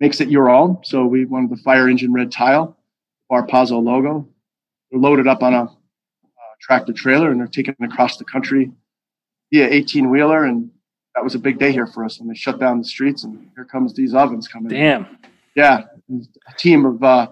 makes 0.00 0.20
it 0.20 0.28
your 0.28 0.50
own. 0.50 0.78
So 0.82 1.06
we 1.06 1.24
wanted 1.24 1.50
the 1.50 1.62
fire 1.62 1.88
engine 1.88 2.12
red 2.12 2.32
tile, 2.32 2.76
Bar 3.30 3.46
Pazzo 3.46 3.82
logo. 3.82 4.28
They're 4.90 5.00
loaded 5.00 5.28
up 5.28 5.42
on 5.42 5.54
a 5.54 5.64
uh, 5.64 5.68
tractor 6.60 6.92
trailer 6.92 7.30
and 7.30 7.40
they're 7.40 7.46
taken 7.46 7.74
across 7.82 8.16
the 8.16 8.24
country 8.24 8.72
via 9.52 9.68
18 9.68 10.10
wheeler. 10.10 10.44
And 10.44 10.70
that 11.14 11.22
was 11.22 11.34
a 11.34 11.38
big 11.38 11.58
day 11.58 11.70
here 11.70 11.86
for 11.86 12.04
us 12.04 12.18
when 12.18 12.28
they 12.28 12.34
shut 12.34 12.58
down 12.58 12.78
the 12.78 12.84
streets 12.84 13.24
and 13.24 13.48
here 13.54 13.64
comes 13.64 13.94
these 13.94 14.14
ovens 14.14 14.48
coming. 14.48 14.68
Damn. 14.68 15.18
Yeah. 15.54 15.84
A 16.10 16.58
team 16.58 16.84
of 16.84 17.02
uh, 17.02 17.28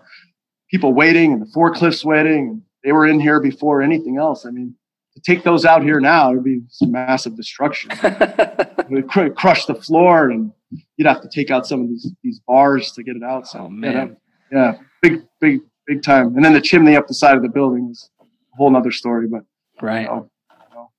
people 0.71 0.95
waiting 0.95 1.33
and 1.33 1.43
the 1.43 1.47
forklifts 1.47 2.05
waiting. 2.05 2.63
They 2.85 2.93
were 2.93 3.07
in 3.07 3.19
here 3.19 3.41
before 3.41 3.83
anything 3.83 4.19
else. 4.19 4.47
I 4.47 4.51
mean, 4.51 4.75
take 5.25 5.43
those 5.45 5.65
out 5.65 5.83
here 5.83 6.01
now, 6.01 6.31
it 6.31 6.35
would 6.37 6.45
be 6.45 6.61
some 6.69 6.93
massive 6.93 7.37
destruction. 7.37 7.91
it 8.03 8.91
would 8.91 9.09
cr- 9.09 9.29
crush 9.29 9.67
the 9.67 9.75
floor, 9.75 10.31
and 10.31 10.53
you'd 10.97 11.07
have 11.07 11.21
to 11.23 11.29
take 11.29 11.51
out 11.51 11.67
some 11.67 11.83
of 11.83 11.89
these 11.89 12.11
these 12.23 12.41
bars 12.47 12.93
to 12.93 13.03
get 13.03 13.17
it 13.17 13.23
out. 13.23 13.47
So, 13.49 13.61
oh, 13.61 13.69
man. 13.69 14.17
Yeah, 14.51 14.75
big, 15.01 15.23
big, 15.41 15.61
big 15.87 16.03
time. 16.03 16.37
And 16.37 16.45
then 16.45 16.53
the 16.53 16.61
chimney 16.61 16.95
up 16.95 17.09
the 17.09 17.15
side 17.15 17.37
of 17.37 17.43
the 17.43 17.49
building 17.49 17.89
is 17.91 18.11
a 18.21 18.25
whole 18.57 18.71
nother 18.71 18.91
story. 18.91 19.27
But 19.27 19.45
right, 19.81 20.03
you 20.03 20.07
know, 20.07 20.31
you 20.51 20.75
know, 20.75 20.91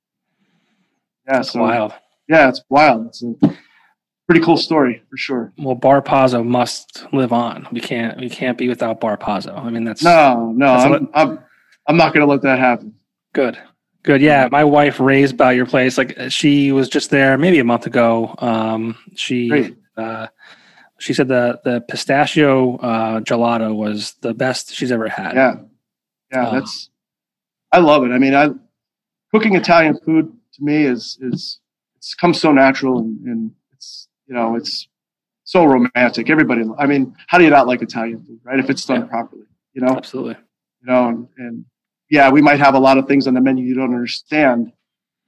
yeah, 1.27 1.39
it's 1.39 1.51
so, 1.51 1.61
wild. 1.61 1.93
Yeah, 2.27 2.49
it's 2.49 2.61
wild. 2.69 3.07
It's 3.07 3.21
a 3.21 3.35
pretty 4.27 4.43
cool 4.43 4.57
story 4.57 5.03
for 5.09 5.17
sure. 5.17 5.53
Well, 5.57 5.75
Bar 5.75 6.01
Pazzo 6.01 6.45
must 6.45 7.05
live 7.13 7.31
on. 7.31 7.67
We 7.71 7.79
can't 7.79 8.19
we 8.19 8.29
can't 8.29 8.57
be 8.57 8.67
without 8.67 8.99
Bar 8.99 9.17
Pazzo. 9.17 9.57
I 9.57 9.69
mean, 9.69 9.83
that's 9.83 10.03
no, 10.03 10.51
no. 10.55 10.77
That's 10.77 10.85
I'm, 10.85 11.09
I'm, 11.13 11.39
I'm 11.87 11.97
not 11.97 12.13
going 12.13 12.25
to 12.25 12.31
let 12.31 12.41
that 12.41 12.59
happen. 12.59 12.95
Good. 13.33 13.57
Good. 14.03 14.21
Yeah. 14.21 14.49
My 14.51 14.63
wife 14.65 14.99
raised 14.99 15.33
about 15.33 15.55
your 15.55 15.65
place. 15.65 15.97
Like 15.97 16.17
she 16.29 16.71
was 16.71 16.89
just 16.89 17.09
there 17.09 17.37
maybe 17.37 17.59
a 17.59 17.63
month 17.63 17.87
ago. 17.87 18.35
Um, 18.37 18.97
she, 19.15 19.75
uh, 19.97 20.27
she 20.99 21.13
said 21.13 21.29
the, 21.29 21.59
the 21.63 21.81
pistachio, 21.89 22.77
uh, 22.77 23.19
gelato 23.21 23.73
was 23.73 24.13
the 24.21 24.33
best 24.33 24.73
she's 24.73 24.91
ever 24.91 25.07
had. 25.07 25.35
Yeah. 25.35 25.55
Yeah. 26.31 26.47
Uh, 26.47 26.51
that's, 26.51 26.89
I 27.71 27.79
love 27.79 28.03
it. 28.03 28.11
I 28.11 28.19
mean, 28.19 28.35
I, 28.35 28.49
cooking 29.31 29.55
Italian 29.55 29.97
food 29.97 30.31
to 30.53 30.63
me 30.63 30.83
is, 30.83 31.17
is, 31.21 31.59
it's 31.95 32.13
come 32.13 32.33
so 32.33 32.51
natural 32.51 32.99
and, 32.99 33.19
and 33.25 33.51
it's, 33.71 34.09
you 34.27 34.35
know, 34.35 34.55
it's 34.55 34.87
so 35.45 35.63
romantic. 35.63 36.29
Everybody, 36.29 36.63
I 36.77 36.85
mean, 36.85 37.15
how 37.27 37.37
do 37.37 37.45
you 37.45 37.49
not 37.49 37.67
like 37.67 37.81
Italian 37.81 38.23
food, 38.25 38.39
right? 38.43 38.59
If 38.59 38.69
it's 38.69 38.85
done 38.85 39.01
yeah. 39.01 39.07
properly, 39.07 39.45
you 39.73 39.81
know? 39.81 39.95
Absolutely. 39.95 40.35
You 40.81 40.87
know, 40.87 41.07
and, 41.07 41.27
and 41.37 41.65
yeah, 42.13 42.29
we 42.29 42.43
might 42.43 42.59
have 42.59 42.75
a 42.75 42.79
lot 42.79 42.99
of 42.99 43.07
things 43.07 43.25
on 43.25 43.33
the 43.33 43.41
menu 43.41 43.65
you 43.65 43.73
don't 43.73 43.95
understand. 43.95 44.71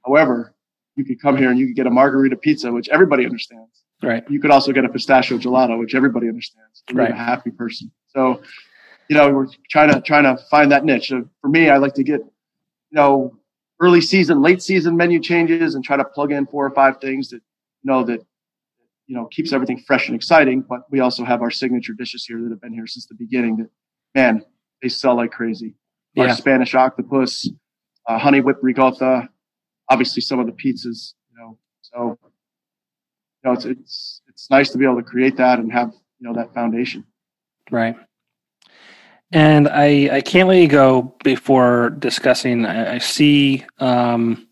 However, 0.04 0.54
you 0.94 1.04
could 1.04 1.20
come 1.20 1.36
here 1.36 1.50
and 1.50 1.58
you 1.58 1.66
could 1.66 1.74
get 1.74 1.88
a 1.88 1.90
margarita 1.90 2.36
pizza, 2.36 2.70
which 2.70 2.88
everybody 2.90 3.24
understands. 3.24 3.82
Right. 4.00 4.22
You 4.30 4.40
could 4.40 4.52
also 4.52 4.70
get 4.70 4.84
a 4.84 4.88
pistachio 4.88 5.36
gelato, 5.36 5.76
which 5.80 5.96
everybody 5.96 6.28
understands. 6.28 6.84
You're 6.88 7.02
right. 7.02 7.10
a 7.10 7.16
happy 7.16 7.50
person. 7.50 7.90
So, 8.14 8.40
you 9.08 9.16
know, 9.16 9.32
we're 9.32 9.48
trying 9.68 9.92
to 9.92 10.00
trying 10.00 10.22
to 10.22 10.40
find 10.44 10.70
that 10.70 10.84
niche. 10.84 11.12
For 11.40 11.48
me, 11.48 11.70
I 11.70 11.78
like 11.78 11.94
to 11.94 12.04
get, 12.04 12.20
you 12.20 12.92
know, 12.92 13.36
early 13.80 14.00
season, 14.00 14.40
late 14.40 14.62
season 14.62 14.96
menu 14.96 15.18
changes 15.18 15.74
and 15.74 15.82
try 15.82 15.96
to 15.96 16.04
plug 16.04 16.30
in 16.30 16.46
four 16.46 16.64
or 16.64 16.70
five 16.70 17.00
things 17.00 17.30
that 17.30 17.42
you 17.82 17.90
know 17.90 18.04
that 18.04 18.20
you 19.08 19.16
know 19.16 19.26
keeps 19.26 19.52
everything 19.52 19.82
fresh 19.84 20.06
and 20.06 20.14
exciting. 20.14 20.60
But 20.60 20.82
we 20.88 21.00
also 21.00 21.24
have 21.24 21.42
our 21.42 21.50
signature 21.50 21.94
dishes 21.94 22.24
here 22.24 22.40
that 22.40 22.50
have 22.50 22.60
been 22.60 22.74
here 22.74 22.86
since 22.86 23.06
the 23.06 23.16
beginning. 23.16 23.56
That 23.56 23.70
man, 24.14 24.44
they 24.80 24.88
sell 24.88 25.16
like 25.16 25.32
crazy 25.32 25.74
yeah. 26.24 26.34
Spanish 26.34 26.74
octopus, 26.74 27.48
uh, 28.06 28.18
honey 28.18 28.40
whipped 28.40 28.62
ricotta, 28.62 29.28
obviously 29.90 30.22
some 30.22 30.38
of 30.38 30.46
the 30.46 30.52
pizzas, 30.52 31.14
you 31.30 31.38
know. 31.38 31.58
So, 31.82 32.18
you 32.22 33.44
know, 33.44 33.52
it's 33.52 33.64
it's 33.64 34.22
it's 34.28 34.50
nice 34.50 34.70
to 34.70 34.78
be 34.78 34.84
able 34.84 34.96
to 34.96 35.02
create 35.02 35.36
that 35.36 35.58
and 35.58 35.72
have 35.72 35.92
you 36.18 36.28
know 36.28 36.34
that 36.34 36.54
foundation. 36.54 37.04
Right. 37.70 37.96
And 39.32 39.68
I 39.68 40.16
I 40.16 40.20
can't 40.20 40.48
let 40.48 40.58
you 40.58 40.68
go 40.68 41.14
before 41.24 41.90
discussing. 41.90 42.64
I, 42.64 42.94
I 42.94 42.98
see 42.98 43.64
um, 43.78 44.48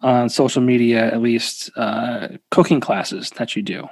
on 0.00 0.28
social 0.28 0.62
media 0.62 1.12
at 1.12 1.20
least 1.20 1.70
uh, 1.76 2.28
cooking 2.50 2.80
classes 2.80 3.30
that 3.36 3.56
you 3.56 3.62
do. 3.62 3.88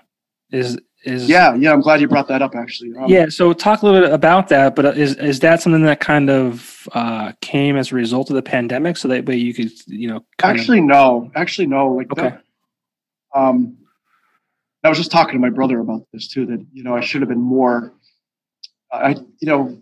Is 0.51 0.79
is 1.03 1.29
yeah, 1.29 1.55
yeah. 1.55 1.73
I'm 1.73 1.81
glad 1.81 2.01
you 2.01 2.09
brought 2.09 2.29
that 2.29 2.43
up. 2.43 2.55
Actually, 2.55 2.95
um, 2.97 3.09
yeah. 3.09 3.27
So 3.29 3.53
talk 3.53 3.83
a 3.83 3.87
little 3.87 4.03
bit 4.03 4.13
about 4.13 4.49
that. 4.49 4.77
But 4.77 4.99
is 4.99 5.17
is 5.17 5.41
that 5.41 5.63
something 5.63 5.83
that 5.85 6.01
kind 6.01 6.29
of 6.29 6.89
uh, 6.93 7.33
came 7.41 7.77
as 7.77 7.93
a 7.93 7.95
result 7.95 8.31
of 8.31 8.37
the 8.37 8.43
pandemic, 8.43 8.97
so 8.97 9.09
that 9.09 9.25
way 9.25 9.37
you 9.37 9.55
could 9.55 9.71
you 9.87 10.09
know 10.09 10.25
actually 10.43 10.79
of... 10.81 10.85
no, 10.85 11.31
actually 11.35 11.67
no. 11.67 11.93
Like 11.93 12.13
okay. 12.13 12.37
um, 13.35 13.79
I 14.85 14.89
was 14.89 14.99
just 14.99 15.11
talking 15.11 15.35
to 15.35 15.39
my 15.39 15.51
brother 15.51 15.81
about 15.81 16.07
this 16.13 16.29
too. 16.29 16.47
That 16.47 16.67
you 16.73 16.83
know 16.83 16.95
I 16.95 17.01
should 17.01 17.23
have 17.23 17.29
been 17.29 17.41
more. 17.41 17.93
I 18.93 19.11
you 19.11 19.49
know 19.49 19.79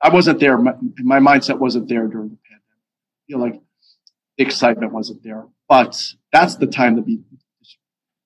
I 0.00 0.10
wasn't 0.10 0.40
there. 0.40 0.58
My, 0.58 0.74
my 0.98 1.20
mindset 1.20 1.58
wasn't 1.58 1.88
there 1.88 2.06
during 2.06 2.30
the 2.30 2.38
pandemic. 2.44 2.64
you 3.28 3.36
know 3.36 3.44
like 3.44 3.60
the 4.36 4.44
excitement 4.44 4.92
wasn't 4.92 5.22
there. 5.22 5.46
But 5.68 6.02
that's 6.32 6.56
the 6.56 6.66
time 6.66 6.96
to 6.96 7.02
be. 7.02 7.20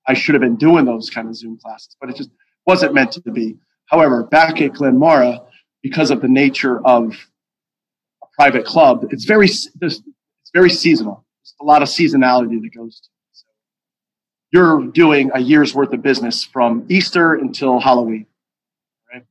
I 0.07 0.15
should 0.15 0.35
have 0.35 0.43
been 0.43 0.57
doing 0.57 0.85
those 0.85 1.11
kind 1.11 1.29
of 1.29 1.37
Zoom 1.37 1.59
classes, 1.59 1.97
but 2.01 2.11
it 2.11 2.17
just 2.17 2.31
wasn't 2.67 2.95
meant 2.95 3.13
to 3.13 3.31
be. 3.31 3.57
However, 3.87 4.25
back 4.25 4.61
at 4.61 4.73
Glenmaura, 4.73 5.45
because 5.83 6.11
of 6.11 6.21
the 6.21 6.29
nature 6.29 6.85
of 6.87 7.17
a 8.23 8.27
private 8.35 8.65
club, 8.65 9.07
it's 9.11 9.25
very 9.25 9.47
it's 9.47 10.03
very 10.53 10.71
seasonal. 10.71 11.25
There's 11.43 11.55
a 11.61 11.65
lot 11.65 11.83
of 11.83 11.89
seasonality 11.89 12.61
that 12.63 12.71
goes 12.75 13.01
to 13.01 13.07
it. 13.07 13.33
So 13.33 13.47
you're 14.53 14.87
doing 14.87 15.31
a 15.35 15.41
year's 15.41 15.75
worth 15.75 15.93
of 15.93 16.03
business 16.03 16.45
from 16.45 16.87
Easter 16.89 17.35
until 17.35 17.81
Halloween 17.81 18.27
right? 19.13 19.25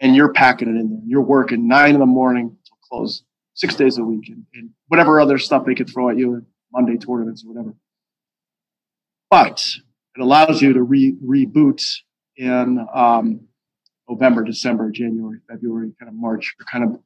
and 0.00 0.16
you're 0.16 0.32
packing 0.32 0.68
it 0.68 0.80
in 0.80 0.90
there. 0.90 1.00
You're 1.06 1.22
working 1.22 1.68
nine 1.68 1.94
in 1.94 2.00
the 2.00 2.06
morning 2.06 2.56
till 2.66 2.78
close 2.88 3.22
six 3.54 3.76
days 3.76 3.98
a 3.98 4.04
week 4.04 4.28
and, 4.28 4.44
and 4.54 4.70
whatever 4.88 5.20
other 5.20 5.38
stuff 5.38 5.64
they 5.64 5.74
could 5.74 5.88
throw 5.88 6.10
at 6.10 6.18
you, 6.18 6.44
Monday 6.72 6.96
tournaments 6.96 7.44
or 7.44 7.52
whatever. 7.52 7.74
But 9.30 9.76
it 10.16 10.20
allows 10.20 10.62
you 10.62 10.72
to 10.72 10.82
re- 10.82 11.16
reboot 11.24 11.82
in 12.36 12.86
um, 12.94 13.40
November, 14.08 14.44
December, 14.44 14.90
January, 14.90 15.38
February, 15.48 15.92
kind 15.98 16.08
of 16.08 16.14
March. 16.14 16.54
You're 16.58 16.66
kind 16.66 16.84
of 16.84 17.00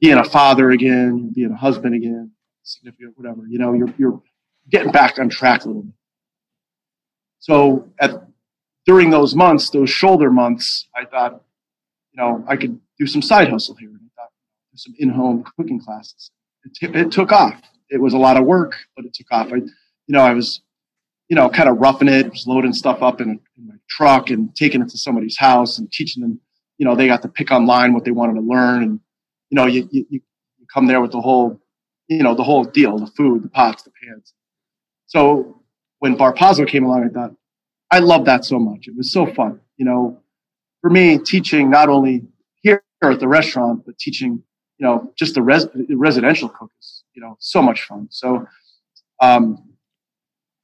being 0.00 0.18
a 0.18 0.24
father 0.24 0.70
again, 0.70 1.30
being 1.34 1.52
a 1.52 1.56
husband 1.56 1.94
again, 1.94 2.32
significant, 2.62 3.16
whatever. 3.16 3.46
You 3.48 3.58
know, 3.58 3.72
you're 3.72 3.92
you're 3.98 4.22
getting 4.70 4.92
back 4.92 5.18
on 5.18 5.28
track 5.28 5.64
a 5.64 5.68
little 5.68 5.82
bit. 5.82 5.94
So 7.38 7.88
at 7.98 8.22
during 8.86 9.10
those 9.10 9.34
months, 9.34 9.70
those 9.70 9.90
shoulder 9.90 10.30
months, 10.30 10.88
I 10.94 11.04
thought, 11.04 11.42
you 12.12 12.22
know, 12.22 12.44
I 12.48 12.56
could 12.56 12.80
do 12.98 13.06
some 13.06 13.22
side 13.22 13.48
hustle 13.48 13.76
here. 13.76 13.90
I 13.90 14.22
thought, 14.22 14.30
do 14.72 14.78
some 14.78 14.94
in-home 14.98 15.44
cooking 15.56 15.80
classes. 15.80 16.30
It, 16.64 16.74
t- 16.74 16.98
it 16.98 17.12
took 17.12 17.32
off. 17.32 17.60
It 17.88 18.00
was 18.00 18.14
a 18.14 18.18
lot 18.18 18.36
of 18.36 18.44
work, 18.44 18.74
but 18.96 19.04
it 19.04 19.14
took 19.14 19.26
off. 19.30 19.52
I, 19.52 19.56
you 19.56 19.70
know, 20.08 20.20
I 20.20 20.32
was, 20.34 20.62
you 21.32 21.36
know, 21.36 21.48
kind 21.48 21.66
of 21.66 21.78
roughing 21.78 22.08
it, 22.08 22.28
was 22.28 22.46
loading 22.46 22.74
stuff 22.74 23.00
up 23.00 23.18
in, 23.22 23.40
in 23.56 23.66
my 23.66 23.76
truck 23.88 24.28
and 24.28 24.54
taking 24.54 24.82
it 24.82 24.90
to 24.90 24.98
somebody's 24.98 25.38
house 25.38 25.78
and 25.78 25.90
teaching 25.90 26.20
them. 26.20 26.38
You 26.76 26.84
know, 26.84 26.94
they 26.94 27.06
got 27.06 27.22
to 27.22 27.28
pick 27.28 27.50
online 27.50 27.94
what 27.94 28.04
they 28.04 28.10
wanted 28.10 28.34
to 28.34 28.42
learn, 28.42 28.82
and 28.82 29.00
you 29.48 29.56
know, 29.56 29.64
you 29.64 29.88
you, 29.90 30.04
you 30.10 30.20
come 30.70 30.86
there 30.88 31.00
with 31.00 31.12
the 31.12 31.22
whole, 31.22 31.58
you 32.06 32.22
know, 32.22 32.34
the 32.34 32.42
whole 32.42 32.64
deal, 32.64 32.98
the 32.98 33.06
food, 33.06 33.44
the 33.44 33.48
pots, 33.48 33.82
the 33.82 33.92
pans. 34.04 34.34
So 35.06 35.62
when 36.00 36.18
Bar 36.18 36.34
Pazzo 36.34 36.68
came 36.68 36.84
along, 36.84 37.04
I 37.04 37.08
thought, 37.08 37.34
I 37.90 38.00
love 38.00 38.26
that 38.26 38.44
so 38.44 38.58
much. 38.58 38.86
It 38.86 38.94
was 38.94 39.10
so 39.10 39.24
fun. 39.24 39.58
You 39.78 39.86
know, 39.86 40.20
for 40.82 40.90
me, 40.90 41.16
teaching 41.16 41.70
not 41.70 41.88
only 41.88 42.26
here 42.60 42.84
at 43.02 43.20
the 43.20 43.28
restaurant, 43.28 43.86
but 43.86 43.96
teaching, 43.96 44.32
you 44.76 44.86
know, 44.86 45.10
just 45.16 45.34
the, 45.34 45.40
res- 45.40 45.68
residential 45.88 46.50
cookers, 46.50 47.04
you 47.14 47.22
know, 47.22 47.38
so 47.40 47.62
much 47.62 47.84
fun. 47.84 48.08
So 48.10 48.46
um, 49.22 49.71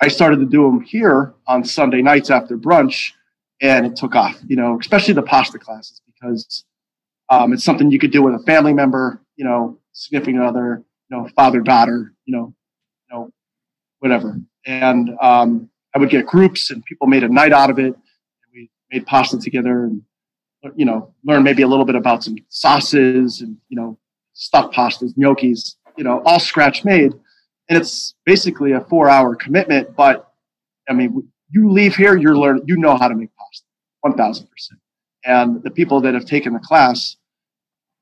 I 0.00 0.08
started 0.08 0.38
to 0.40 0.46
do 0.46 0.62
them 0.64 0.80
here 0.80 1.34
on 1.46 1.64
Sunday 1.64 2.02
nights 2.02 2.30
after 2.30 2.56
brunch, 2.56 3.12
and 3.60 3.86
it 3.86 3.96
took 3.96 4.14
off, 4.14 4.38
you 4.46 4.56
know, 4.56 4.78
especially 4.80 5.14
the 5.14 5.22
pasta 5.22 5.58
classes 5.58 6.00
because 6.06 6.64
um, 7.30 7.52
it's 7.52 7.64
something 7.64 7.90
you 7.90 7.98
could 7.98 8.12
do 8.12 8.22
with 8.22 8.34
a 8.34 8.38
family 8.40 8.72
member, 8.72 9.20
you 9.36 9.44
know, 9.44 9.78
significant 9.92 10.42
other, 10.42 10.84
you 11.10 11.16
know, 11.16 11.28
father, 11.34 11.60
daughter, 11.60 12.14
you 12.24 12.36
know, 12.36 12.54
you 13.10 13.16
know, 13.16 13.30
whatever. 13.98 14.38
And 14.66 15.10
um, 15.20 15.68
I 15.94 15.98
would 15.98 16.10
get 16.10 16.26
groups, 16.26 16.70
and 16.70 16.84
people 16.84 17.06
made 17.06 17.24
a 17.24 17.28
night 17.28 17.52
out 17.52 17.70
of 17.70 17.78
it. 17.78 17.94
We 18.52 18.70
made 18.90 19.06
pasta 19.06 19.38
together, 19.38 19.84
and 19.84 20.02
you 20.76 20.84
know, 20.84 21.14
learn 21.24 21.42
maybe 21.42 21.62
a 21.62 21.68
little 21.68 21.84
bit 21.84 21.94
about 21.94 22.24
some 22.24 22.36
sauces 22.48 23.40
and, 23.40 23.56
you 23.68 23.76
know, 23.76 23.98
stuffed 24.32 24.74
pastas, 24.74 25.16
gnocchis, 25.16 25.76
you 25.96 26.04
know, 26.04 26.22
all 26.24 26.40
scratch 26.40 26.84
made. 26.84 27.12
And 27.68 27.78
it's 27.78 28.14
basically 28.24 28.72
a 28.72 28.80
four 28.80 29.08
hour 29.08 29.34
commitment. 29.34 29.94
But 29.96 30.32
I 30.88 30.92
mean, 30.92 31.28
you 31.50 31.70
leave 31.70 31.96
here, 31.96 32.16
you're 32.16 32.56
you 32.66 32.76
know 32.76 32.96
how 32.96 33.08
to 33.08 33.14
make 33.14 33.30
pasta 33.36 33.66
1000%. 34.04 34.46
And 35.24 35.62
the 35.62 35.70
people 35.70 36.00
that 36.02 36.14
have 36.14 36.24
taken 36.24 36.52
the 36.52 36.60
class, 36.60 37.16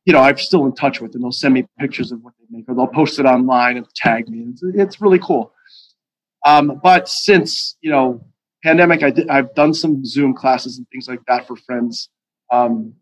you 0.05 0.13
know, 0.13 0.21
I'm 0.21 0.39
still 0.39 0.67
in 0.67 0.75
touch 0.75 1.01
with, 1.01 1.15
and 1.15 1.25
they'll 1.25 1.33
send 1.33 1.55
me 1.55 1.67
pictures 1.79 2.13
of 2.13 2.23
what 2.23 2.35
they 2.39 2.47
make, 2.51 2.69
or 2.69 2.75
they'll 2.75 2.87
post 2.87 3.19
it 3.19 3.27
online 3.27 3.77
and 3.77 3.87
tag 3.95 4.29
me. 4.29 4.47
It's, 4.51 4.63
it's 4.63 5.01
really 5.01 5.19
cool. 5.19 5.53
Um, 6.45 6.81
but 6.83 7.09
since 7.09 7.77
you 7.81 7.91
know, 7.91 8.25
pandemic, 8.63 9.03
I 9.03 9.11
did, 9.11 9.29
I've 9.29 9.55
done 9.55 9.75
some 9.75 10.05
Zoom 10.05 10.35
classes 10.35 10.79
and 10.79 10.87
things 10.91 11.09
like 11.09 11.25
that 11.27 11.47
for 11.47 11.57
friends 11.57 12.09
um, 12.51 12.95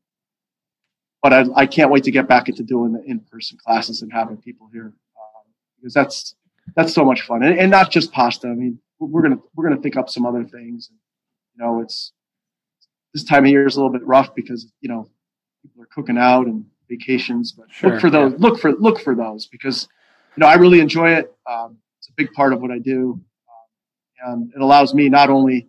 but 1.23 1.33
I, 1.33 1.45
I, 1.57 1.67
can't 1.67 1.91
wait 1.91 2.05
to 2.05 2.11
get 2.11 2.29
back 2.29 2.49
into 2.49 2.63
doing 2.63 2.93
the 2.93 3.03
in-person 3.03 3.59
classes 3.65 4.03
and 4.03 4.13
having 4.13 4.37
people 4.37 4.69
here 4.73 4.87
um, 4.87 5.45
because 5.77 5.95
that's 5.95 6.35
that's 6.77 6.95
so 6.95 7.05
much 7.05 7.23
fun, 7.23 7.43
and, 7.43 7.59
and, 7.59 7.71
not 7.71 7.91
just 7.91 8.13
pasta. 8.13 8.49
I 8.49 8.55
mean, 8.55 8.79
we're 8.99 9.23
gonna 9.23 9.39
we're 9.55 9.69
gonna 9.69 9.81
think 9.81 9.97
up 9.97 10.09
some 10.09 10.27
other 10.27 10.45
things. 10.45 10.89
And, 10.91 10.99
you 11.55 11.65
know, 11.65 11.81
it's 11.81 12.13
this 13.13 13.25
time 13.25 13.45
of 13.45 13.51
year 13.51 13.67
is 13.67 13.77
a 13.77 13.79
little 13.79 13.93
bit 13.93 14.07
rough 14.07 14.35
because 14.35 14.73
you 14.81 14.89
know 14.89 15.09
people 15.63 15.83
are 15.83 15.89
cooking 15.95 16.19
out 16.19 16.47
and 16.47 16.65
vacations, 16.89 17.53
but 17.53 17.67
sure, 17.71 17.91
look 17.91 18.01
for 18.01 18.11
those. 18.11 18.33
Yeah. 18.33 18.39
Look 18.41 18.61
for 18.61 18.73
look 18.73 19.01
for 19.01 19.15
those 19.15 19.47
because 19.47 19.89
you 20.37 20.41
know 20.41 20.47
I 20.47 20.55
really 20.55 20.81
enjoy 20.81 21.13
it. 21.13 21.35
Um, 21.51 21.79
it's 21.99 22.09
a 22.09 22.13
big 22.17 22.33
part 22.33 22.53
of 22.53 22.61
what 22.61 22.71
I 22.71 22.79
do, 22.79 23.21
um, 24.27 24.43
and 24.43 24.53
it 24.55 24.61
allows 24.61 24.95
me 24.95 25.09
not 25.09 25.31
only 25.31 25.63
to 25.63 25.69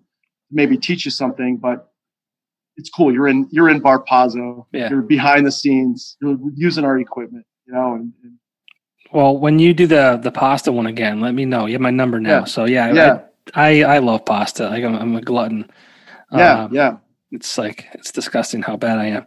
maybe 0.51 0.77
teach 0.77 1.05
you 1.05 1.11
something, 1.11 1.57
but 1.57 1.91
it's 2.77 2.89
cool. 2.89 3.13
You're 3.13 3.27
in 3.27 3.47
you're 3.51 3.69
in 3.69 3.79
Bar 3.79 4.03
Pazzo. 4.03 4.65
Yeah. 4.71 4.89
You're 4.89 5.01
behind 5.01 5.45
the 5.45 5.51
scenes. 5.51 6.17
You're 6.21 6.37
using 6.55 6.83
our 6.85 6.99
equipment. 6.99 7.45
You 7.65 7.73
know. 7.73 7.95
And, 7.95 8.13
and, 8.23 8.33
well, 9.11 9.37
when 9.37 9.59
you 9.59 9.73
do 9.73 9.87
the 9.87 10.19
the 10.21 10.31
pasta 10.31 10.71
one 10.71 10.87
again, 10.87 11.21
let 11.21 11.33
me 11.33 11.45
know. 11.45 11.65
You 11.65 11.73
have 11.73 11.81
my 11.81 11.91
number 11.91 12.19
now. 12.19 12.39
Yeah. 12.39 12.43
So 12.45 12.65
yeah, 12.65 12.93
yeah. 12.93 13.21
I, 13.53 13.83
I, 13.83 13.95
I 13.95 13.99
love 13.99 14.25
pasta. 14.25 14.69
Like 14.69 14.83
I'm, 14.83 14.95
I'm 14.95 15.15
a 15.15 15.21
glutton. 15.21 15.69
Yeah, 16.31 16.63
um, 16.63 16.73
yeah. 16.73 16.97
It's 17.31 17.57
like 17.57 17.87
it's 17.93 18.11
disgusting 18.11 18.61
how 18.61 18.77
bad 18.77 18.97
I 18.97 19.05
am. 19.05 19.25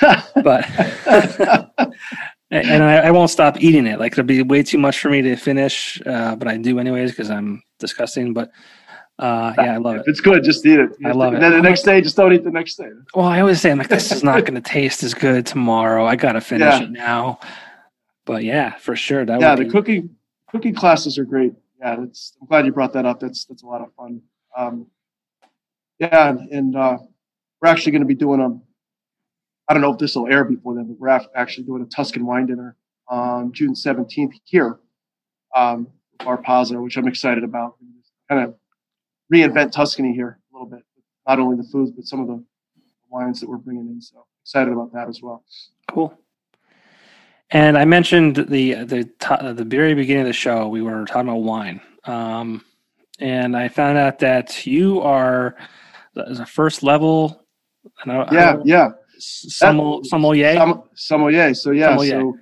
but 0.42 0.68
and 2.50 2.82
I, 2.82 2.96
I, 2.96 3.10
won't 3.10 3.30
stop 3.30 3.60
eating 3.60 3.86
it. 3.86 3.98
Like 3.98 4.12
it'll 4.12 4.24
be 4.24 4.42
way 4.42 4.62
too 4.62 4.78
much 4.78 4.98
for 4.98 5.08
me 5.08 5.22
to 5.22 5.36
finish, 5.36 6.00
uh, 6.04 6.36
but 6.36 6.48
I 6.48 6.56
do 6.56 6.78
anyways 6.78 7.12
because 7.12 7.30
I'm 7.30 7.62
disgusting. 7.78 8.32
But 8.32 8.50
uh, 9.18 9.52
yeah, 9.58 9.74
I 9.74 9.76
love 9.78 9.96
if 9.96 10.00
it. 10.02 10.10
It's 10.10 10.20
good. 10.20 10.44
Just 10.44 10.64
eat 10.64 10.78
it. 10.78 10.90
I 11.04 11.12
love 11.12 11.34
it. 11.34 11.40
Then 11.40 11.52
the 11.52 11.62
next 11.62 11.82
day, 11.82 12.00
just 12.00 12.16
don't 12.16 12.32
eat 12.32 12.44
the 12.44 12.50
next 12.50 12.76
day. 12.76 12.88
Well, 13.14 13.26
I 13.26 13.40
always 13.40 13.60
say, 13.60 13.70
I'm 13.70 13.78
like, 13.78 13.88
this 13.88 14.12
is 14.12 14.22
not 14.22 14.44
going 14.44 14.54
to 14.54 14.60
taste 14.60 15.02
as 15.02 15.14
good 15.14 15.46
tomorrow. 15.46 16.06
I 16.06 16.16
got 16.16 16.32
to 16.32 16.40
finish 16.40 16.72
yeah. 16.72 16.82
it 16.82 16.90
now. 16.90 17.40
But 18.28 18.44
yeah, 18.44 18.74
for 18.76 18.94
sure. 18.94 19.24
That 19.24 19.40
yeah, 19.40 19.54
the 19.54 19.64
be... 19.64 19.70
cooking 19.70 20.10
cooking 20.50 20.74
classes 20.74 21.16
are 21.16 21.24
great. 21.24 21.54
Yeah, 21.80 21.96
that's. 21.96 22.36
I'm 22.38 22.46
glad 22.46 22.66
you 22.66 22.72
brought 22.72 22.92
that 22.92 23.06
up. 23.06 23.20
That's 23.20 23.46
that's 23.46 23.62
a 23.62 23.66
lot 23.66 23.80
of 23.80 23.88
fun. 23.94 24.20
Um, 24.54 24.88
yeah, 25.98 26.36
and 26.50 26.76
uh, 26.76 26.98
we're 27.62 27.70
actually 27.70 27.92
going 27.92 28.02
to 28.02 28.06
be 28.06 28.14
doing 28.14 28.40
a. 28.40 28.50
I 29.66 29.72
don't 29.72 29.80
know 29.80 29.94
if 29.94 29.98
this 29.98 30.14
will 30.14 30.28
air 30.28 30.44
before 30.44 30.74
then, 30.74 30.88
but 30.88 31.00
we're 31.00 31.08
actually 31.34 31.64
doing 31.64 31.80
a 31.80 31.86
Tuscan 31.86 32.26
wine 32.26 32.44
dinner 32.44 32.76
on 33.08 33.52
June 33.52 33.72
17th 33.72 34.34
here, 34.44 34.78
um, 35.56 35.88
Bar 36.18 36.42
Pazzo, 36.42 36.82
which 36.82 36.98
I'm 36.98 37.08
excited 37.08 37.44
about. 37.44 37.76
Kind 38.28 38.44
of 38.44 38.56
reinvent 39.32 39.72
Tuscany 39.72 40.12
here 40.12 40.38
a 40.52 40.54
little 40.54 40.68
bit. 40.68 40.84
Not 41.26 41.38
only 41.38 41.56
the 41.56 41.68
foods, 41.70 41.92
but 41.92 42.04
some 42.04 42.20
of 42.20 42.26
the 42.26 42.44
wines 43.08 43.40
that 43.40 43.48
we're 43.48 43.56
bringing 43.56 43.88
in. 43.88 44.02
So 44.02 44.26
excited 44.42 44.70
about 44.70 44.92
that 44.92 45.08
as 45.08 45.22
well. 45.22 45.44
Cool. 45.90 46.18
And 47.50 47.78
I 47.78 47.84
mentioned 47.84 48.36
the 48.36 48.74
the 48.84 49.08
the 49.54 49.64
very 49.64 49.94
beginning 49.94 50.22
of 50.22 50.26
the 50.26 50.34
show 50.34 50.68
we 50.68 50.82
were 50.82 51.06
talking 51.06 51.28
about 51.28 51.42
wine, 51.42 51.80
um, 52.04 52.62
and 53.20 53.56
I 53.56 53.68
found 53.68 53.96
out 53.96 54.18
that 54.18 54.66
you 54.66 55.00
are 55.00 55.56
a 56.16 56.44
first 56.44 56.82
level. 56.82 57.42
I, 58.04 58.26
yeah, 58.32 58.56
I 58.56 58.62
yeah. 58.64 58.88
Sommel, 59.18 60.04
sommelier. 60.04 60.82
sommelier. 60.94 61.54
So 61.54 61.70
yeah. 61.70 61.88
Sommelier. 61.88 62.20
So, 62.20 62.38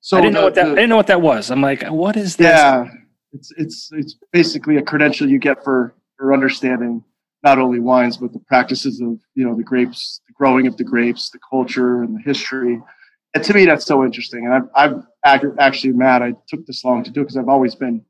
so 0.00 0.16
I 0.18 0.20
didn't 0.20 0.34
the, 0.34 0.38
know 0.38 0.44
what 0.44 0.54
that. 0.56 0.64
The, 0.64 0.72
I 0.72 0.74
didn't 0.74 0.90
know 0.90 0.96
what 0.96 1.06
that 1.06 1.22
was. 1.22 1.50
I'm 1.50 1.62
like, 1.62 1.82
what 1.88 2.16
is 2.16 2.36
this? 2.36 2.46
Yeah. 2.46 2.84
It's 3.32 3.50
it's 3.56 3.90
it's 3.92 4.16
basically 4.30 4.76
a 4.76 4.82
credential 4.82 5.28
you 5.28 5.38
get 5.38 5.64
for 5.64 5.94
for 6.18 6.34
understanding 6.34 7.02
not 7.42 7.58
only 7.58 7.80
wines 7.80 8.16
but 8.16 8.32
the 8.32 8.38
practices 8.40 9.00
of 9.00 9.18
you 9.34 9.48
know 9.48 9.56
the 9.56 9.62
grapes, 9.62 10.20
the 10.26 10.34
growing 10.34 10.66
of 10.66 10.76
the 10.76 10.84
grapes, 10.84 11.30
the 11.30 11.38
culture 11.48 12.02
and 12.02 12.16
the 12.16 12.20
history. 12.20 12.78
And 13.34 13.42
to 13.44 13.54
me, 13.54 13.64
that's 13.64 13.86
so 13.86 14.04
interesting. 14.04 14.46
And 14.46 14.68
I've, 14.74 15.02
I've 15.24 15.44
actually 15.58 15.94
mad 15.94 16.22
I 16.22 16.34
took 16.48 16.66
this 16.66 16.84
long 16.84 17.02
to 17.04 17.10
do 17.10 17.20
it 17.20 17.24
because 17.24 17.36
I've 17.36 17.48
always 17.48 17.74
been, 17.74 18.04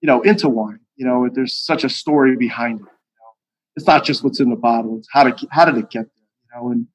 you 0.00 0.06
know, 0.06 0.20
into 0.22 0.48
wine. 0.48 0.80
You 0.96 1.06
know, 1.06 1.28
there's 1.32 1.54
such 1.54 1.84
a 1.84 1.88
story 1.88 2.36
behind 2.36 2.80
it. 2.80 2.82
You 2.82 2.86
know? 2.86 3.32
it's 3.76 3.86
not 3.86 4.04
just 4.04 4.24
what's 4.24 4.40
in 4.40 4.50
the 4.50 4.56
bottle; 4.56 4.98
it's 4.98 5.08
how 5.10 5.24
to 5.24 5.46
how 5.50 5.64
did 5.64 5.76
it 5.76 5.90
get 5.90 6.06
there, 6.06 6.26
you 6.42 6.48
know. 6.54 6.70
And 6.70 6.86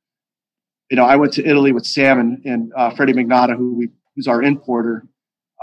you 0.89 0.97
know, 0.97 1.03
I 1.03 1.15
went 1.17 1.33
to 1.33 1.45
Italy 1.45 1.71
with 1.71 1.85
Sam 1.85 2.19
and, 2.19 2.45
and 2.45 2.71
uh, 2.75 2.91
Freddie 2.91 3.13
Magnotta, 3.13 3.57
who 3.57 3.75
we 3.75 3.89
who's 4.15 4.27
our 4.27 4.41
importer. 4.41 5.05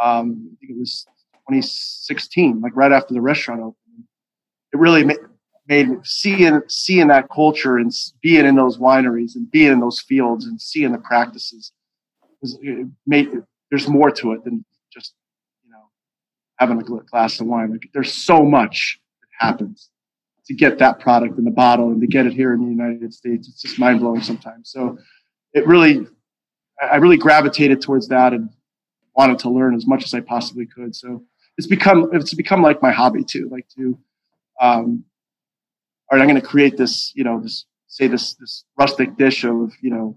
Um, 0.00 0.50
I 0.52 0.56
think 0.60 0.72
it 0.72 0.78
was 0.78 1.06
2016, 1.48 2.60
like 2.60 2.76
right 2.76 2.92
after 2.92 3.14
the 3.14 3.22
restaurant 3.22 3.60
opened. 3.60 4.04
It 4.72 4.78
really 4.78 5.04
made, 5.04 5.18
made 5.66 5.88
seeing 6.04 6.60
seeing 6.68 7.08
that 7.08 7.30
culture 7.30 7.78
and 7.78 7.90
being 8.20 8.44
in 8.44 8.54
those 8.54 8.76
wineries 8.76 9.34
and 9.34 9.50
being 9.50 9.72
in 9.72 9.80
those 9.80 10.00
fields 10.00 10.44
and 10.44 10.60
seeing 10.60 10.92
the 10.92 10.98
practices 10.98 11.72
There's 13.70 13.88
more 13.88 14.11
to 14.12 14.32
it 14.32 14.44
than 14.44 14.64
just 14.92 15.14
you 15.64 15.70
know 15.70 15.90
having 16.59 16.80
a 16.80 16.84
glass 16.84 17.40
of 17.40 17.47
wine. 17.47 17.72
Like, 17.72 17.88
there's 17.92 18.12
so 18.12 18.44
much 18.44 19.01
that 19.20 19.47
happens 19.47 19.90
to 20.47 20.55
get 20.55 20.78
that 20.78 21.01
product 21.01 21.38
in 21.38 21.44
the 21.44 21.51
bottle 21.51 21.90
and 21.90 22.01
to 22.01 22.07
get 22.07 22.26
it 22.26 22.32
here 22.32 22.53
in 22.53 22.61
the 22.61 22.70
United 22.70 23.12
States. 23.12 23.49
It's 23.49 23.62
just 23.62 23.78
mind 23.78 24.01
blowing 24.01 24.22
sometimes. 24.22 24.70
So 24.70 24.99
it 25.53 25.66
really, 25.66 26.07
I 26.80 26.97
really 26.97 27.16
gravitated 27.16 27.80
towards 27.80 28.09
that 28.09 28.32
and 28.32 28.51
wanted 29.16 29.38
to 29.40 29.51
learn 29.51 29.74
as 29.74 29.86
much 29.86 30.05
as 30.05 30.14
I 30.14 30.20
possibly 30.20 30.66
could. 30.66 30.94
So 30.94 31.24
it's 31.59 31.66
become 31.66 32.11
it's 32.12 32.34
become 32.34 32.62
like 32.62 32.82
my 32.82 32.92
hobby 32.92 33.24
too. 33.24 33.49
Like 33.51 33.66
to, 33.76 33.99
um, 34.61 35.05
all 36.11 36.18
right, 36.18 36.22
I'm 36.22 36.28
going 36.28 36.40
to 36.40 36.47
create 36.47 36.76
this, 36.76 37.12
you 37.14 37.24
know, 37.24 37.40
this 37.40 37.64
say 37.88 38.07
this 38.07 38.34
this 38.34 38.64
rustic 38.78 39.16
dish 39.16 39.44
of, 39.44 39.72
you 39.80 39.90
know, 39.90 40.16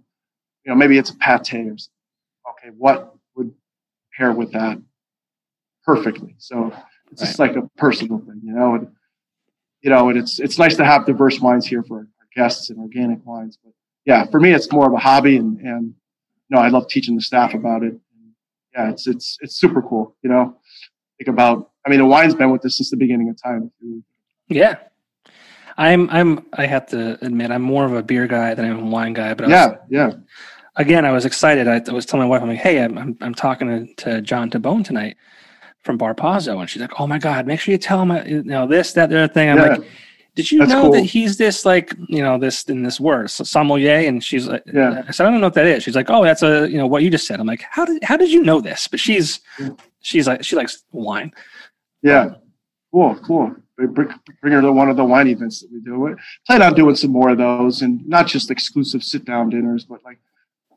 you 0.65 0.71
know, 0.71 0.75
maybe 0.75 0.97
it's 0.97 1.09
a 1.09 1.15
pate 1.15 1.53
or 1.53 1.77
something. 1.77 1.98
Okay, 2.59 2.73
what 2.77 3.15
would 3.35 3.53
pair 4.17 4.31
with 4.31 4.51
that 4.51 4.81
perfectly? 5.83 6.35
So 6.37 6.67
it's 7.11 7.21
right. 7.21 7.27
just 7.27 7.39
like 7.39 7.55
a 7.55 7.67
personal 7.77 8.19
thing, 8.19 8.41
you 8.43 8.53
know, 8.53 8.75
and 8.75 8.87
you 9.81 9.89
know, 9.89 10.09
and 10.09 10.17
it's 10.17 10.39
it's 10.39 10.57
nice 10.57 10.75
to 10.77 10.85
have 10.85 11.05
diverse 11.05 11.39
wines 11.39 11.65
here 11.65 11.83
for 11.83 11.99
our 11.99 12.07
guests 12.35 12.69
and 12.69 12.79
organic 12.79 13.25
wines. 13.25 13.57
But 13.63 13.73
yeah, 14.05 14.25
for 14.25 14.39
me, 14.39 14.51
it's 14.51 14.71
more 14.71 14.87
of 14.87 14.93
a 14.93 14.97
hobby, 14.97 15.37
and 15.37 15.59
and 15.59 15.85
you 15.85 16.55
know, 16.55 16.59
I 16.59 16.69
love 16.69 16.87
teaching 16.87 17.15
the 17.15 17.21
staff 17.21 17.53
about 17.53 17.83
it. 17.83 17.93
And 17.93 18.33
yeah, 18.73 18.89
it's 18.89 19.07
it's 19.07 19.37
it's 19.41 19.55
super 19.55 19.81
cool. 19.81 20.15
You 20.21 20.29
know, 20.29 20.57
think 21.17 21.29
about. 21.29 21.71
I 21.85 21.89
mean, 21.89 21.99
the 21.99 22.05
wine's 22.05 22.35
been 22.35 22.51
with 22.51 22.65
us 22.65 22.77
since 22.77 22.89
the 22.89 22.97
beginning 22.97 23.29
of 23.29 23.41
time. 23.41 23.71
Yeah, 24.49 24.75
I'm 25.77 26.09
I'm 26.09 26.45
I 26.53 26.65
have 26.65 26.87
to 26.87 27.23
admit 27.23 27.51
I'm 27.51 27.61
more 27.61 27.85
of 27.85 27.93
a 27.93 28.03
beer 28.03 28.27
guy 28.27 28.53
than 28.53 28.65
I'm 28.65 28.79
a 28.79 28.89
wine 28.89 29.13
guy. 29.13 29.33
But 29.33 29.47
yeah, 29.47 29.67
was, 29.67 29.77
yeah. 29.89 30.11
Again, 30.75 31.05
I 31.05 31.11
was 31.11 31.25
excited. 31.25 31.67
I, 31.67 31.81
I, 31.85 31.91
was 31.91 32.05
telling 32.05 32.27
my 32.27 32.29
wife, 32.29 32.41
I'm 32.41 32.49
like, 32.49 32.59
hey, 32.59 32.83
I'm 32.83 32.97
I'm, 32.97 33.17
I'm 33.21 33.35
talking 33.35 33.87
to, 33.87 33.93
to 34.03 34.21
John 34.21 34.49
Tabone 34.49 34.85
tonight 34.85 35.17
from 35.81 35.97
Bar 35.97 36.13
Pazzo, 36.13 36.59
and 36.59 36.69
she's 36.69 36.81
like, 36.81 36.99
"Oh 36.99 37.07
my 37.07 37.17
god, 37.17 37.47
make 37.47 37.59
sure 37.59 37.71
you 37.71 37.77
tell 37.77 38.01
him, 38.01 38.11
uh, 38.11 38.23
you 38.23 38.43
know, 38.43 38.67
this, 38.67 38.93
that, 38.93 39.09
the 39.09 39.23
other 39.23 39.33
thing." 39.33 39.49
I'm 39.49 39.57
yeah. 39.57 39.67
like, 39.77 39.87
"Did 40.35 40.51
you 40.51 40.59
That's 40.59 40.71
know 40.71 40.83
cool. 40.83 40.91
that 40.93 41.03
he's 41.03 41.37
this 41.37 41.65
like, 41.65 41.93
you 42.07 42.21
know, 42.21 42.37
this 42.37 42.63
in 42.65 42.83
this 42.83 42.99
word 42.99 43.29
sommelier?" 43.29 44.07
And 44.07 44.23
she's 44.23 44.47
like, 44.47 44.63
yeah. 44.71 45.03
"I 45.07 45.11
said 45.11 45.25
I 45.25 45.31
don't 45.31 45.41
know 45.41 45.47
what 45.47 45.53
that 45.55 45.65
is." 45.65 45.83
She's 45.83 45.95
like, 45.95 46.09
"Oh, 46.09 46.23
that's 46.23 46.43
a, 46.43 46.69
you 46.69 46.77
know, 46.77 46.87
what 46.87 47.03
you 47.03 47.09
just 47.09 47.27
said." 47.27 47.39
I'm 47.39 47.47
like, 47.47 47.63
"How 47.69 47.85
did 47.85 48.03
how 48.03 48.17
did 48.17 48.29
you 48.29 48.43
know 48.43 48.61
this?" 48.61 48.87
But 48.87 48.99
she's 48.99 49.39
yeah. 49.59 49.69
she's 50.01 50.27
like 50.27 50.43
she 50.43 50.55
likes 50.55 50.83
wine. 50.91 51.31
Yeah, 52.01 52.35
cool, 52.91 53.15
cool. 53.25 53.55
Bring, 53.77 54.13
bring 54.41 54.53
her 54.53 54.61
to 54.61 54.73
one 54.73 54.89
of 54.89 54.97
the 54.97 55.05
wine 55.05 55.27
events 55.27 55.61
that 55.61 55.71
we 55.71 55.79
do. 55.79 55.97
We 55.97 56.13
plan 56.45 56.61
on 56.61 56.73
doing 56.73 56.95
some 56.95 57.11
more 57.11 57.29
of 57.29 57.37
those, 57.37 57.81
and 57.81 58.05
not 58.07 58.27
just 58.27 58.51
exclusive 58.51 59.03
sit 59.03 59.23
down 59.23 59.49
dinners, 59.49 59.85
but 59.85 60.03
like, 60.03 60.19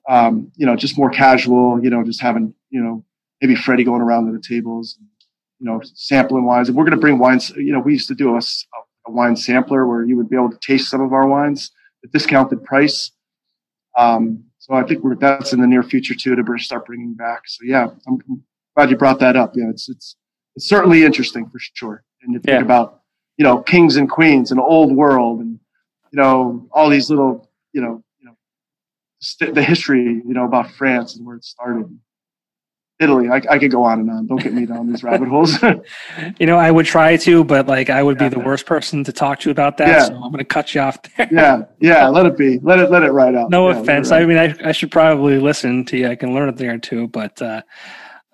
um, 0.08 0.50
you 0.56 0.66
know, 0.66 0.76
just 0.76 0.98
more 0.98 1.10
casual. 1.10 1.82
You 1.82 1.90
know, 1.90 2.04
just 2.04 2.20
having 2.20 2.54
you 2.70 2.82
know 2.82 3.04
maybe 3.40 3.54
Freddie 3.54 3.84
going 3.84 4.00
around 4.00 4.26
to 4.26 4.32
the 4.32 4.40
tables, 4.40 4.98
you 5.58 5.66
know, 5.66 5.80
sampling 5.94 6.44
wines. 6.44 6.68
And 6.68 6.76
we're 6.76 6.84
going 6.84 6.96
to 6.96 7.00
bring 7.00 7.18
wines. 7.18 7.50
You 7.50 7.72
know, 7.72 7.80
we 7.80 7.92
used 7.92 8.08
to 8.08 8.14
do 8.14 8.36
a, 8.36 8.40
a, 9.06 9.10
wine 9.10 9.36
sampler 9.36 9.86
where 9.86 10.04
you 10.04 10.16
would 10.16 10.30
be 10.30 10.36
able 10.36 10.50
to 10.50 10.58
taste 10.58 10.88
some 10.88 11.00
of 11.00 11.12
our 11.12 11.26
wines 11.26 11.72
at 12.04 12.12
discounted 12.12 12.64
price. 12.64 13.10
Um, 13.98 14.44
so 14.58 14.74
I 14.74 14.84
think 14.84 15.02
that's 15.18 15.52
in 15.52 15.60
the 15.60 15.66
near 15.66 15.82
future 15.82 16.14
too 16.14 16.36
to 16.36 16.58
start 16.58 16.86
bringing 16.86 17.14
back. 17.14 17.42
So 17.46 17.64
yeah, 17.64 17.88
I'm, 18.06 18.18
I'm 18.30 18.44
glad 18.76 18.90
you 18.90 18.96
brought 18.96 19.18
that 19.18 19.36
up. 19.36 19.54
Yeah, 19.56 19.70
it's 19.70 19.88
it's 19.88 20.16
it's 20.54 20.68
certainly 20.68 21.04
interesting 21.04 21.48
for 21.48 21.58
sure. 21.58 22.04
And 22.22 22.34
to 22.34 22.40
think 22.40 22.58
yeah. 22.58 22.64
about 22.64 23.00
you 23.36 23.42
know 23.42 23.60
kings 23.60 23.96
and 23.96 24.08
queens 24.08 24.52
and 24.52 24.60
old 24.60 24.94
world 24.94 25.40
and 25.40 25.58
you 26.12 26.20
know 26.20 26.68
all 26.72 26.88
these 26.88 27.10
little 27.10 27.50
you 27.72 27.82
know 27.82 28.02
st- 29.22 29.54
the 29.54 29.62
history 29.62 30.02
you 30.02 30.34
know 30.34 30.44
about 30.44 30.70
France 30.72 31.16
and 31.16 31.26
where 31.26 31.36
it 31.36 31.44
started. 31.44 31.98
Italy. 33.00 33.28
I, 33.28 33.42
I, 33.50 33.58
could 33.58 33.70
go 33.70 33.82
on 33.82 34.00
and 34.00 34.10
on. 34.10 34.26
Don't 34.26 34.40
get 34.40 34.52
me 34.52 34.64
down 34.64 34.88
these 34.88 35.02
rabbit 35.02 35.28
holes. 35.28 35.60
you 36.38 36.46
know, 36.46 36.56
I 36.56 36.70
would 36.70 36.86
try 36.86 37.16
to, 37.16 37.42
but 37.42 37.66
like 37.66 37.90
I 37.90 38.02
would 38.02 38.16
be 38.16 38.28
the 38.28 38.38
worst 38.38 38.64
person 38.64 39.02
to 39.04 39.12
talk 39.12 39.40
to 39.40 39.50
about 39.50 39.76
that. 39.78 39.88
Yeah. 39.88 40.04
So 40.04 40.14
I'm 40.14 40.30
going 40.30 40.38
to 40.38 40.44
cut 40.44 40.74
you 40.74 40.80
off 40.80 41.02
there. 41.16 41.28
yeah, 41.30 41.62
yeah. 41.80 42.06
Let 42.08 42.26
it 42.26 42.36
be. 42.36 42.58
Let 42.60 42.78
it 42.78 42.90
let 42.90 43.02
it 43.02 43.10
ride 43.10 43.34
out. 43.34 43.50
No 43.50 43.70
yeah, 43.70 43.80
offense. 43.80 44.12
I 44.12 44.24
mean, 44.24 44.38
I, 44.38 44.54
I 44.64 44.72
should 44.72 44.90
probably 44.90 45.38
listen 45.38 45.84
to 45.86 45.96
you. 45.96 46.08
I 46.08 46.14
can 46.14 46.32
learn 46.32 46.48
a 46.48 46.52
thing 46.52 46.68
or 46.68 46.78
two, 46.78 47.08
but 47.08 47.40
uh, 47.42 47.62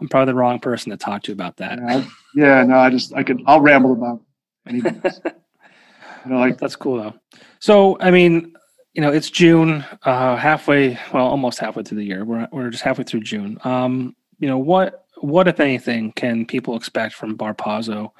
I'm 0.00 0.08
probably 0.08 0.32
the 0.32 0.38
wrong 0.38 0.58
person 0.58 0.90
to 0.90 0.96
talk 0.96 1.22
to 1.24 1.32
about 1.32 1.56
that. 1.56 1.78
Yeah, 1.78 1.96
I, 1.96 2.08
yeah 2.34 2.64
no, 2.64 2.76
I 2.76 2.90
just 2.90 3.14
I 3.14 3.22
could 3.22 3.42
I'll 3.46 3.60
ramble 3.60 3.92
about 3.92 4.20
anything. 4.66 5.00
you 5.04 6.30
know, 6.30 6.38
like 6.38 6.58
that's 6.58 6.76
cool 6.76 6.98
though. 6.98 7.14
So 7.60 7.96
I 8.00 8.10
mean, 8.10 8.54
you 8.94 9.02
know, 9.02 9.12
it's 9.12 9.30
June, 9.30 9.84
uh, 10.02 10.36
halfway, 10.36 10.98
well, 11.12 11.26
almost 11.26 11.58
halfway 11.58 11.82
through 11.82 11.98
the 11.98 12.04
year. 12.04 12.24
We're 12.24 12.48
we're 12.50 12.70
just 12.70 12.82
halfway 12.82 13.04
through 13.04 13.20
June. 13.20 13.58
Um, 13.64 14.16
you 14.38 14.48
know 14.48 14.58
what 14.58 15.04
what 15.20 15.48
if 15.48 15.60
anything 15.60 16.12
can 16.12 16.46
people 16.46 16.76
expect 16.76 17.14
from 17.14 17.36
Bar 17.36 17.54
Pazzo 17.54 18.12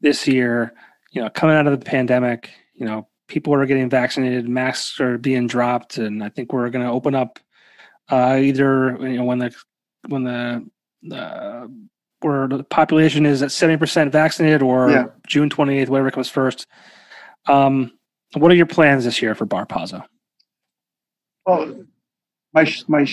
this 0.00 0.26
year? 0.26 0.74
You 1.12 1.22
know, 1.22 1.30
coming 1.30 1.56
out 1.56 1.66
of 1.66 1.78
the 1.78 1.84
pandemic, 1.84 2.50
you 2.74 2.86
know, 2.86 3.08
people 3.28 3.54
are 3.54 3.66
getting 3.66 3.88
vaccinated, 3.88 4.48
masks 4.48 5.00
are 5.00 5.18
being 5.18 5.46
dropped, 5.46 5.98
and 5.98 6.22
I 6.22 6.28
think 6.28 6.52
we're 6.52 6.70
going 6.70 6.84
to 6.84 6.92
open 6.92 7.14
up 7.14 7.38
uh, 8.10 8.38
either 8.40 8.96
you 9.00 9.16
know 9.16 9.24
when 9.24 9.38
the 9.38 9.54
when 10.08 10.24
the 10.24 11.14
uh, 11.14 11.66
where 12.20 12.48
the 12.48 12.64
population 12.64 13.26
is 13.26 13.42
at 13.42 13.52
seventy 13.52 13.78
percent 13.78 14.12
vaccinated 14.12 14.62
or 14.62 14.90
yeah. 14.90 15.04
June 15.26 15.50
twenty 15.50 15.78
eighth, 15.78 15.88
whatever 15.88 16.10
comes 16.10 16.28
first. 16.28 16.66
Um, 17.46 17.93
what 18.40 18.50
are 18.50 18.54
your 18.54 18.66
plans 18.66 19.04
this 19.04 19.20
year 19.22 19.34
for 19.34 19.44
Bar 19.46 19.66
Pazzo? 19.66 20.04
Well, 21.46 21.84
my 22.52 22.72
my 22.88 23.06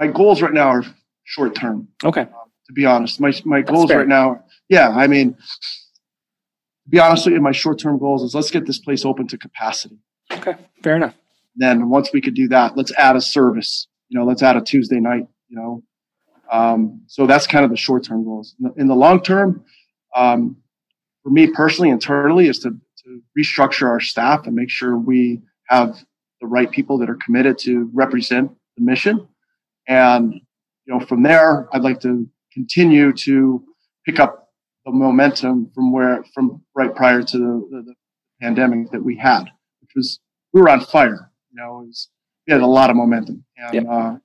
my 0.00 0.06
goals 0.08 0.42
right 0.42 0.52
now 0.52 0.68
are 0.68 0.84
short 1.24 1.54
term. 1.54 1.88
Okay. 2.04 2.22
Um, 2.22 2.28
to 2.66 2.72
be 2.72 2.86
honest, 2.86 3.20
my 3.20 3.32
my 3.44 3.62
goals 3.62 3.92
right 3.92 4.08
now, 4.08 4.44
yeah, 4.68 4.90
I 4.90 5.06
mean, 5.06 5.34
to 5.34 6.88
be 6.88 6.98
honest 6.98 7.26
with 7.26 7.34
you, 7.34 7.40
my 7.40 7.52
short 7.52 7.78
term 7.78 7.98
goals 7.98 8.22
is 8.22 8.34
let's 8.34 8.50
get 8.50 8.66
this 8.66 8.78
place 8.78 9.04
open 9.04 9.26
to 9.28 9.38
capacity. 9.38 9.98
Okay, 10.32 10.54
fair 10.82 10.96
enough. 10.96 11.14
Then 11.54 11.88
once 11.88 12.10
we 12.12 12.20
could 12.20 12.34
do 12.34 12.48
that, 12.48 12.76
let's 12.76 12.92
add 12.96 13.16
a 13.16 13.20
service. 13.20 13.86
You 14.08 14.18
know, 14.18 14.26
let's 14.26 14.42
add 14.42 14.56
a 14.56 14.60
Tuesday 14.60 15.00
night. 15.00 15.26
You 15.48 15.56
know, 15.56 15.82
um, 16.50 17.02
so 17.06 17.26
that's 17.26 17.46
kind 17.46 17.64
of 17.64 17.70
the 17.70 17.76
short 17.76 18.04
term 18.04 18.24
goals. 18.24 18.54
In 18.58 18.64
the, 18.64 18.80
in 18.82 18.86
the 18.88 18.94
long 18.94 19.22
term, 19.22 19.64
um, 20.14 20.56
for 21.22 21.30
me 21.30 21.48
personally, 21.48 21.90
internally, 21.90 22.48
is 22.48 22.58
to 22.60 22.76
to 23.12 23.22
restructure 23.38 23.88
our 23.88 24.00
staff 24.00 24.46
and 24.46 24.54
make 24.54 24.70
sure 24.70 24.96
we 24.96 25.40
have 25.66 26.04
the 26.40 26.46
right 26.46 26.70
people 26.70 26.98
that 26.98 27.08
are 27.08 27.16
committed 27.16 27.58
to 27.58 27.90
represent 27.92 28.50
the 28.76 28.84
mission 28.84 29.28
and 29.88 30.34
you 30.86 30.94
know, 30.94 31.00
from 31.00 31.22
there, 31.22 31.68
I'd 31.74 31.82
like 31.82 32.00
to 32.00 32.28
continue 32.52 33.12
to 33.12 33.64
pick 34.04 34.20
up 34.20 34.50
the 34.84 34.92
momentum 34.92 35.70
from 35.74 35.92
where 35.92 36.24
from 36.34 36.62
right 36.74 36.94
prior 36.94 37.22
to 37.22 37.38
the, 37.38 37.68
the, 37.70 37.82
the 37.82 37.94
pandemic 38.40 38.90
that 38.90 39.02
we 39.02 39.16
had, 39.16 39.44
which 39.80 39.90
was 39.94 40.18
we 40.52 40.60
were 40.60 40.68
on 40.68 40.80
fire. 40.80 41.30
You 41.50 41.60
know, 41.60 41.84
was, 41.86 42.08
we 42.46 42.52
had 42.52 42.62
a 42.62 42.66
lot 42.66 42.90
of 42.90 42.96
momentum, 42.96 43.44
and 43.56 43.74
yep. 43.74 43.86
uh, 43.88 44.16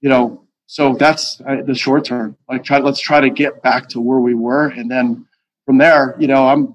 you 0.00 0.08
know, 0.08 0.44
so 0.66 0.94
that's 0.94 1.40
uh, 1.40 1.62
the 1.66 1.74
short 1.74 2.04
term. 2.04 2.36
Like, 2.48 2.64
try 2.64 2.78
let's 2.78 3.00
try 3.00 3.20
to 3.20 3.30
get 3.30 3.62
back 3.62 3.88
to 3.90 4.00
where 4.00 4.20
we 4.20 4.34
were, 4.34 4.68
and 4.68 4.90
then 4.90 5.26
from 5.64 5.78
there, 5.78 6.16
you 6.18 6.26
know, 6.26 6.46
I'm, 6.48 6.74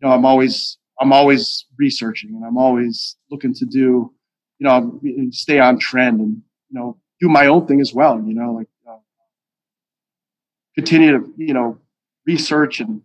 you 0.00 0.08
know, 0.08 0.14
I'm 0.14 0.24
always 0.24 0.78
I'm 1.00 1.12
always 1.12 1.66
researching, 1.78 2.30
and 2.30 2.44
I'm 2.44 2.56
always 2.56 3.16
looking 3.30 3.52
to 3.54 3.66
do, 3.66 4.12
you 4.58 4.66
know, 4.66 5.00
stay 5.30 5.58
on 5.58 5.78
trend, 5.78 6.20
and 6.20 6.42
you 6.70 6.78
know, 6.78 6.98
do 7.20 7.28
my 7.28 7.46
own 7.46 7.66
thing 7.66 7.80
as 7.80 7.92
well. 7.92 8.20
You 8.20 8.34
know, 8.34 8.52
like 8.52 8.68
uh, 8.88 8.96
continue 10.74 11.12
to 11.18 11.34
you 11.36 11.54
know 11.54 11.78
research 12.26 12.80
and 12.80 13.02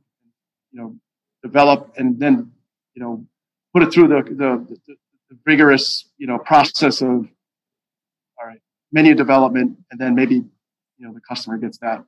you 0.71 0.79
know 0.79 0.95
develop 1.43 1.93
and 1.97 2.19
then 2.19 2.51
you 2.95 3.01
know 3.01 3.25
put 3.73 3.83
it 3.83 3.91
through 3.91 4.07
the 4.07 4.23
the, 4.23 4.77
the, 4.87 4.95
the 5.29 5.37
rigorous 5.45 6.09
you 6.17 6.27
know 6.27 6.37
process 6.37 7.01
of 7.01 7.27
all 8.39 8.47
right 8.47 8.59
menu 8.91 9.15
development 9.15 9.77
and 9.91 9.99
then 9.99 10.15
maybe 10.15 10.35
you 10.35 11.07
know 11.07 11.13
the 11.13 11.21
customer 11.21 11.57
gets 11.57 11.77
that 11.79 12.03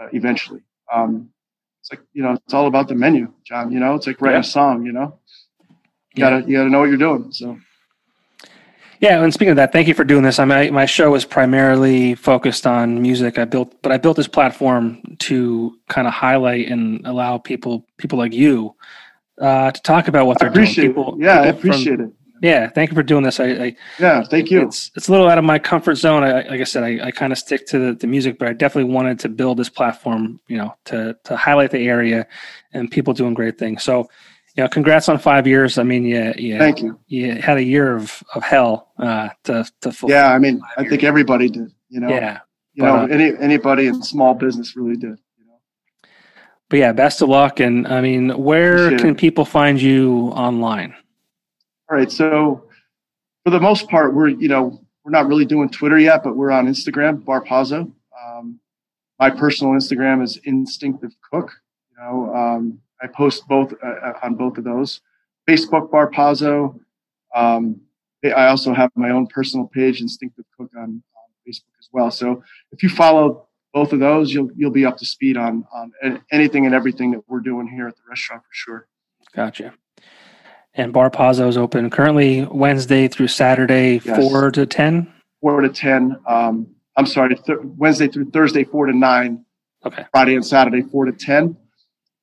uh, 0.00 0.08
eventually. 0.12 0.60
Um, 0.92 1.30
it's 1.82 1.90
like 1.90 2.00
you 2.12 2.22
know 2.22 2.32
it's 2.32 2.54
all 2.54 2.68
about 2.68 2.86
the 2.86 2.94
menu, 2.94 3.32
John. 3.44 3.72
You 3.72 3.80
know, 3.80 3.96
it's 3.96 4.06
like 4.06 4.20
writing 4.20 4.36
yeah. 4.36 4.40
a 4.40 4.44
song. 4.44 4.86
You 4.86 4.92
know, 4.92 5.18
you 6.14 6.24
yeah. 6.24 6.30
gotta 6.30 6.48
you 6.48 6.56
gotta 6.56 6.70
know 6.70 6.78
what 6.78 6.88
you're 6.88 6.96
doing. 6.96 7.32
So. 7.32 7.58
Yeah, 9.00 9.20
and 9.20 9.34
speaking 9.34 9.50
of 9.50 9.56
that, 9.56 9.72
thank 9.72 9.88
you 9.88 9.94
for 9.94 10.04
doing 10.04 10.22
this. 10.22 10.38
I 10.38 10.44
mean, 10.44 10.72
my 10.72 10.86
show 10.86 11.12
is 11.16 11.24
primarily 11.24 12.14
focused 12.14 12.68
on 12.68 13.02
music. 13.02 13.36
I 13.36 13.44
built, 13.44 13.82
but 13.82 13.90
I 13.90 13.98
built 13.98 14.16
this 14.16 14.28
platform 14.28 15.02
to 15.18 15.76
kind 15.88 16.06
of 16.06 16.14
highlight 16.14 16.68
and 16.68 17.04
allow 17.04 17.38
people, 17.38 17.84
people 17.96 18.16
like 18.16 18.32
you, 18.32 18.76
uh, 19.40 19.72
to 19.72 19.82
talk 19.82 20.06
about 20.06 20.28
what 20.28 20.38
they're 20.38 20.50
I 20.50 20.52
appreciate 20.52 20.84
doing. 20.84 20.94
People, 20.94 21.16
yeah, 21.18 21.38
people 21.38 21.46
I 21.46 21.48
appreciate 21.48 21.96
from, 21.96 22.04
it. 22.04 22.12
Yeah, 22.42 22.68
thank 22.68 22.90
you 22.90 22.96
for 22.96 23.04
doing 23.04 23.22
this. 23.22 23.38
I, 23.38 23.44
I, 23.44 23.76
yeah, 24.00 24.24
thank 24.24 24.50
you. 24.50 24.62
It's 24.62 24.90
it's 24.96 25.06
a 25.06 25.12
little 25.12 25.28
out 25.28 25.38
of 25.38 25.44
my 25.44 25.60
comfort 25.60 25.94
zone. 25.94 26.24
I, 26.24 26.42
like 26.48 26.60
I 26.60 26.64
said, 26.64 26.82
I, 26.82 27.06
I 27.06 27.10
kind 27.12 27.32
of 27.32 27.38
stick 27.38 27.68
to 27.68 27.78
the, 27.78 27.94
the 27.94 28.08
music, 28.08 28.36
but 28.36 28.48
I 28.48 28.52
definitely 28.52 28.92
wanted 28.92 29.20
to 29.20 29.28
build 29.28 29.58
this 29.58 29.68
platform, 29.68 30.40
you 30.48 30.56
know, 30.56 30.74
to 30.86 31.16
to 31.22 31.36
highlight 31.36 31.70
the 31.70 31.86
area 31.86 32.26
and 32.72 32.90
people 32.90 33.14
doing 33.14 33.32
great 33.32 33.58
things. 33.58 33.84
So, 33.84 34.10
you 34.56 34.64
know, 34.64 34.68
congrats 34.68 35.08
on 35.08 35.18
five 35.18 35.46
years. 35.46 35.78
I 35.78 35.84
mean, 35.84 36.04
yeah, 36.04 36.32
yeah. 36.36 36.58
Thank 36.58 36.82
you. 36.82 36.98
You 37.06 37.36
had 37.36 37.58
a 37.58 37.62
year 37.62 37.94
of, 37.94 38.20
of 38.34 38.42
hell 38.42 38.90
uh, 38.98 39.28
to 39.44 39.64
to 39.82 39.92
fulfill. 39.92 40.10
Yeah, 40.10 40.32
I 40.32 40.40
mean, 40.40 40.60
I 40.76 40.84
think 40.88 41.04
everybody 41.04 41.48
did. 41.48 41.70
You 41.90 42.00
know. 42.00 42.08
Yeah. 42.08 42.40
You 42.74 42.82
but, 42.82 42.86
know, 42.86 43.02
uh, 43.02 43.06
any 43.06 43.38
anybody 43.38 43.86
in 43.86 44.02
small 44.02 44.34
business 44.34 44.74
really 44.74 44.96
did. 44.96 45.16
You 45.38 45.46
know. 45.46 45.60
But 46.68 46.80
yeah, 46.80 46.92
best 46.92 47.22
of 47.22 47.28
luck. 47.28 47.60
And 47.60 47.86
I 47.86 48.00
mean, 48.00 48.30
where 48.30 48.86
Appreciate 48.86 49.00
can 49.00 49.10
it. 49.10 49.18
people 49.18 49.44
find 49.44 49.80
you 49.80 50.32
online? 50.34 50.96
All 51.92 51.98
right, 51.98 52.10
so 52.10 52.64
for 53.44 53.50
the 53.50 53.60
most 53.60 53.86
part, 53.86 54.14
we're 54.14 54.28
you 54.28 54.48
know 54.48 54.80
we're 55.04 55.10
not 55.10 55.26
really 55.26 55.44
doing 55.44 55.68
Twitter 55.68 55.98
yet, 55.98 56.24
but 56.24 56.36
we're 56.38 56.50
on 56.50 56.66
Instagram, 56.66 57.22
Barpazzo. 57.22 57.92
Um, 58.18 58.58
my 59.18 59.28
personal 59.28 59.74
Instagram 59.74 60.22
is 60.22 60.38
Instinctive 60.44 61.14
Cook. 61.30 61.50
You 61.90 62.02
know, 62.02 62.34
um, 62.34 62.78
I 63.02 63.08
post 63.08 63.46
both 63.46 63.74
uh, 63.84 63.86
uh 63.86 64.18
on 64.22 64.36
both 64.36 64.56
of 64.56 64.64
those. 64.64 65.02
Facebook 65.46 65.90
Barpazzo. 65.90 66.80
Um, 67.34 67.82
I 68.24 68.46
also 68.46 68.72
have 68.72 68.90
my 68.94 69.10
own 69.10 69.26
personal 69.26 69.66
page, 69.66 70.00
Instinctive 70.00 70.46
Cook, 70.56 70.70
on, 70.74 70.82
on, 70.84 71.02
Facebook 71.46 71.76
as 71.78 71.90
well. 71.92 72.10
So 72.10 72.42
if 72.70 72.82
you 72.82 72.88
follow 72.88 73.48
both 73.74 73.92
of 73.92 74.00
those, 74.00 74.32
you'll 74.32 74.48
you'll 74.56 74.70
be 74.70 74.86
up 74.86 74.96
to 74.96 75.04
speed 75.04 75.36
on 75.36 75.66
on 75.74 76.22
anything 76.30 76.64
and 76.64 76.74
everything 76.74 77.10
that 77.10 77.28
we're 77.28 77.40
doing 77.40 77.68
here 77.68 77.86
at 77.86 77.96
the 77.96 78.02
restaurant 78.08 78.44
for 78.44 78.54
sure. 78.54 78.86
Gotcha 79.34 79.74
and 80.74 80.92
Bar 80.92 81.10
Pazzo 81.10 81.48
is 81.48 81.56
open 81.56 81.90
currently 81.90 82.44
Wednesday 82.50 83.08
through 83.08 83.28
Saturday, 83.28 84.00
yes. 84.04 84.16
four 84.16 84.50
to 84.50 84.66
ten. 84.66 85.12
Four 85.40 85.60
to 85.60 85.68
ten. 85.68 86.16
Um, 86.26 86.74
I'm 86.96 87.06
sorry, 87.06 87.34
th- 87.34 87.58
Wednesday 87.62 88.08
through 88.08 88.30
Thursday, 88.30 88.64
four 88.64 88.86
to 88.86 88.96
nine. 88.96 89.44
Okay. 89.84 90.04
Friday 90.12 90.34
and 90.34 90.46
Saturday, 90.46 90.82
four 90.82 91.04
to 91.04 91.12
ten. 91.12 91.56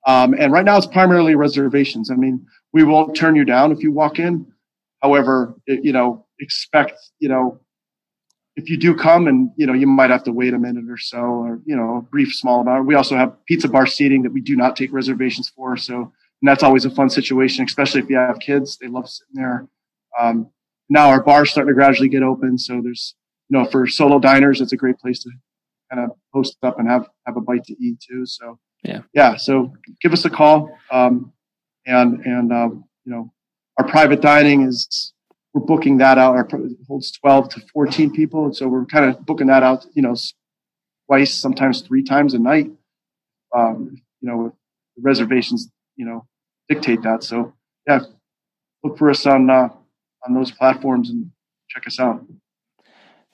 Um, 0.08 0.34
and 0.34 0.52
right 0.52 0.66
now, 0.66 0.78
it's 0.78 0.88
primarily 0.88 1.36
reservations. 1.36 2.10
I 2.10 2.16
mean, 2.16 2.45
we 2.74 2.84
won't 2.84 3.16
turn 3.16 3.36
you 3.36 3.45
down 3.45 3.72
if 3.72 3.84
you 3.84 3.91
walk 3.91 4.18
in. 4.18 4.47
However, 5.02 5.56
it, 5.66 5.84
you 5.84 5.91
know, 5.91 6.26
expect 6.39 6.93
you 7.20 7.30
know, 7.30 7.60
if 8.56 8.70
you 8.70 8.78
do 8.78 8.95
come 8.95 9.28
and 9.28 9.52
you 9.58 9.68
know, 9.68 9.74
you 9.74 9.88
might 9.88 10.10
have 10.10 10.24
to 10.24 10.32
wait 10.32 10.54
a 10.54 10.60
minute 10.60 10.86
or 10.89 10.97
so, 10.97 11.18
or 11.18 11.62
you 11.66 11.76
know, 11.76 11.97
a 11.97 12.02
brief 12.02 12.34
small 12.34 12.62
amount. 12.62 12.88
We 12.88 12.95
also 12.95 13.16
have 13.16 13.34
pizza 13.45 13.68
bar 13.68 13.86
seating 13.86 14.24
that 14.24 14.34
we 14.34 14.41
do 14.41 14.56
not 14.56 14.76
take 14.76 14.91
reservations 14.91 15.50
for. 15.50 15.78
So 15.78 16.14
and 16.42 16.48
that's 16.48 16.64
always 16.64 16.86
a 16.86 16.90
fun 16.90 17.10
situation, 17.10 17.66
especially 17.66 18.02
if 18.02 18.10
you 18.10 18.18
have 18.18 18.40
kids. 18.40 18.78
They 18.78 18.88
love 18.88 19.10
sitting 19.10 19.34
there. 19.36 19.68
Um, 20.20 20.50
now 20.90 21.10
our 21.10 21.24
bar's 21.24 21.52
starting 21.52 21.70
to 21.70 21.76
gradually 21.76 22.10
get 22.10 22.24
open, 22.24 22.58
so 22.58 22.82
there's 22.82 23.16
you 23.50 23.58
know 23.58 23.66
for 23.66 23.88
solo 23.88 24.20
diners, 24.20 24.62
it's 24.62 24.74
a 24.74 24.78
great 24.78 24.98
place 24.98 25.22
to 25.24 25.30
kind 25.92 26.04
of 26.04 26.18
post 26.34 26.58
up 26.64 26.80
and 26.80 26.88
have 26.88 27.08
have 27.26 27.38
a 27.38 27.42
bite 27.42 27.66
to 27.66 27.76
eat 27.84 28.00
too. 28.00 28.26
So 28.26 28.60
yeah, 28.84 29.02
yeah. 29.14 29.36
So 29.36 29.74
give 30.02 30.14
us 30.14 30.26
a 30.26 30.30
call, 30.30 30.76
um, 30.92 31.34
and 31.86 32.26
and 32.26 32.52
um, 32.52 32.86
you 33.06 33.12
know 33.12 33.32
our 33.78 33.88
private 33.88 34.22
dining 34.22 34.64
is 34.64 35.14
we're 35.54 35.62
booking 35.62 35.98
that 35.98 36.18
out. 36.18 36.36
Our 36.36 36.48
holds 36.88 37.12
twelve 37.12 37.50
to 37.50 37.62
fourteen 37.74 38.12
people, 38.12 38.46
and 38.46 38.56
so 38.56 38.68
we're 38.68 38.86
kind 38.86 39.06
of 39.06 39.26
booking 39.26 39.48
that 39.48 39.64
out. 39.64 39.86
You 39.94 40.02
know, 40.02 40.16
twice, 41.08 41.34
sometimes 41.34 41.82
three 41.82 42.04
times 42.04 42.34
a 42.34 42.40
night. 42.40 42.72
Um, 43.56 44.02
you 44.22 44.30
know, 44.30 44.56
reservations 44.98 45.72
you 46.00 46.06
know 46.06 46.26
dictate 46.70 47.04
that. 47.04 47.24
So 47.24 47.54
yeah, 47.86 48.00
look 48.84 48.97
for 48.97 49.12
us 49.12 49.28
on 49.28 49.50
uh, 49.50 49.70
on 50.26 50.34
those 50.34 50.50
platforms 50.50 51.12
and 51.12 51.30
check 51.70 51.86
us 51.86 52.00
out. 52.00 52.26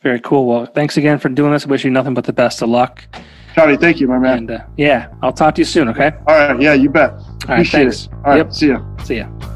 Very 0.01 0.20
cool. 0.20 0.45
Well, 0.45 0.66
thanks 0.66 0.97
again 0.97 1.20
for 1.20 1.30
doing 1.30 1.53
this. 1.53 1.66
Wish 1.66 1.86
you 1.86 1.91
nothing 1.91 2.13
but 2.13 2.26
the 2.26 2.34
best 2.34 2.61
of 2.61 2.70
luck. 2.70 3.07
Johnny, 3.55 3.78
thank 3.78 3.99
you, 4.01 4.07
my 4.07 4.20
man. 4.20 4.38
And 4.39 4.51
uh, 4.51 4.66
yeah, 4.76 5.13
I'll 5.22 5.32
talk 5.32 5.55
to 5.55 5.61
you 5.61 5.66
soon. 5.66 5.88
Okay. 5.89 6.11
All 6.28 6.36
right. 6.36 6.61
Yeah, 6.61 6.74
you 6.74 6.89
bet. 6.89 7.11
All 7.11 7.20
right. 7.20 7.41
Appreciate 7.43 7.84
thanks. 7.84 8.05
it. 8.05 8.13
All 8.13 8.22
right. 8.24 8.38
Yep. 8.38 8.53
See 8.53 8.68
ya. 8.68 8.97
See 9.03 9.18
ya. 9.18 9.55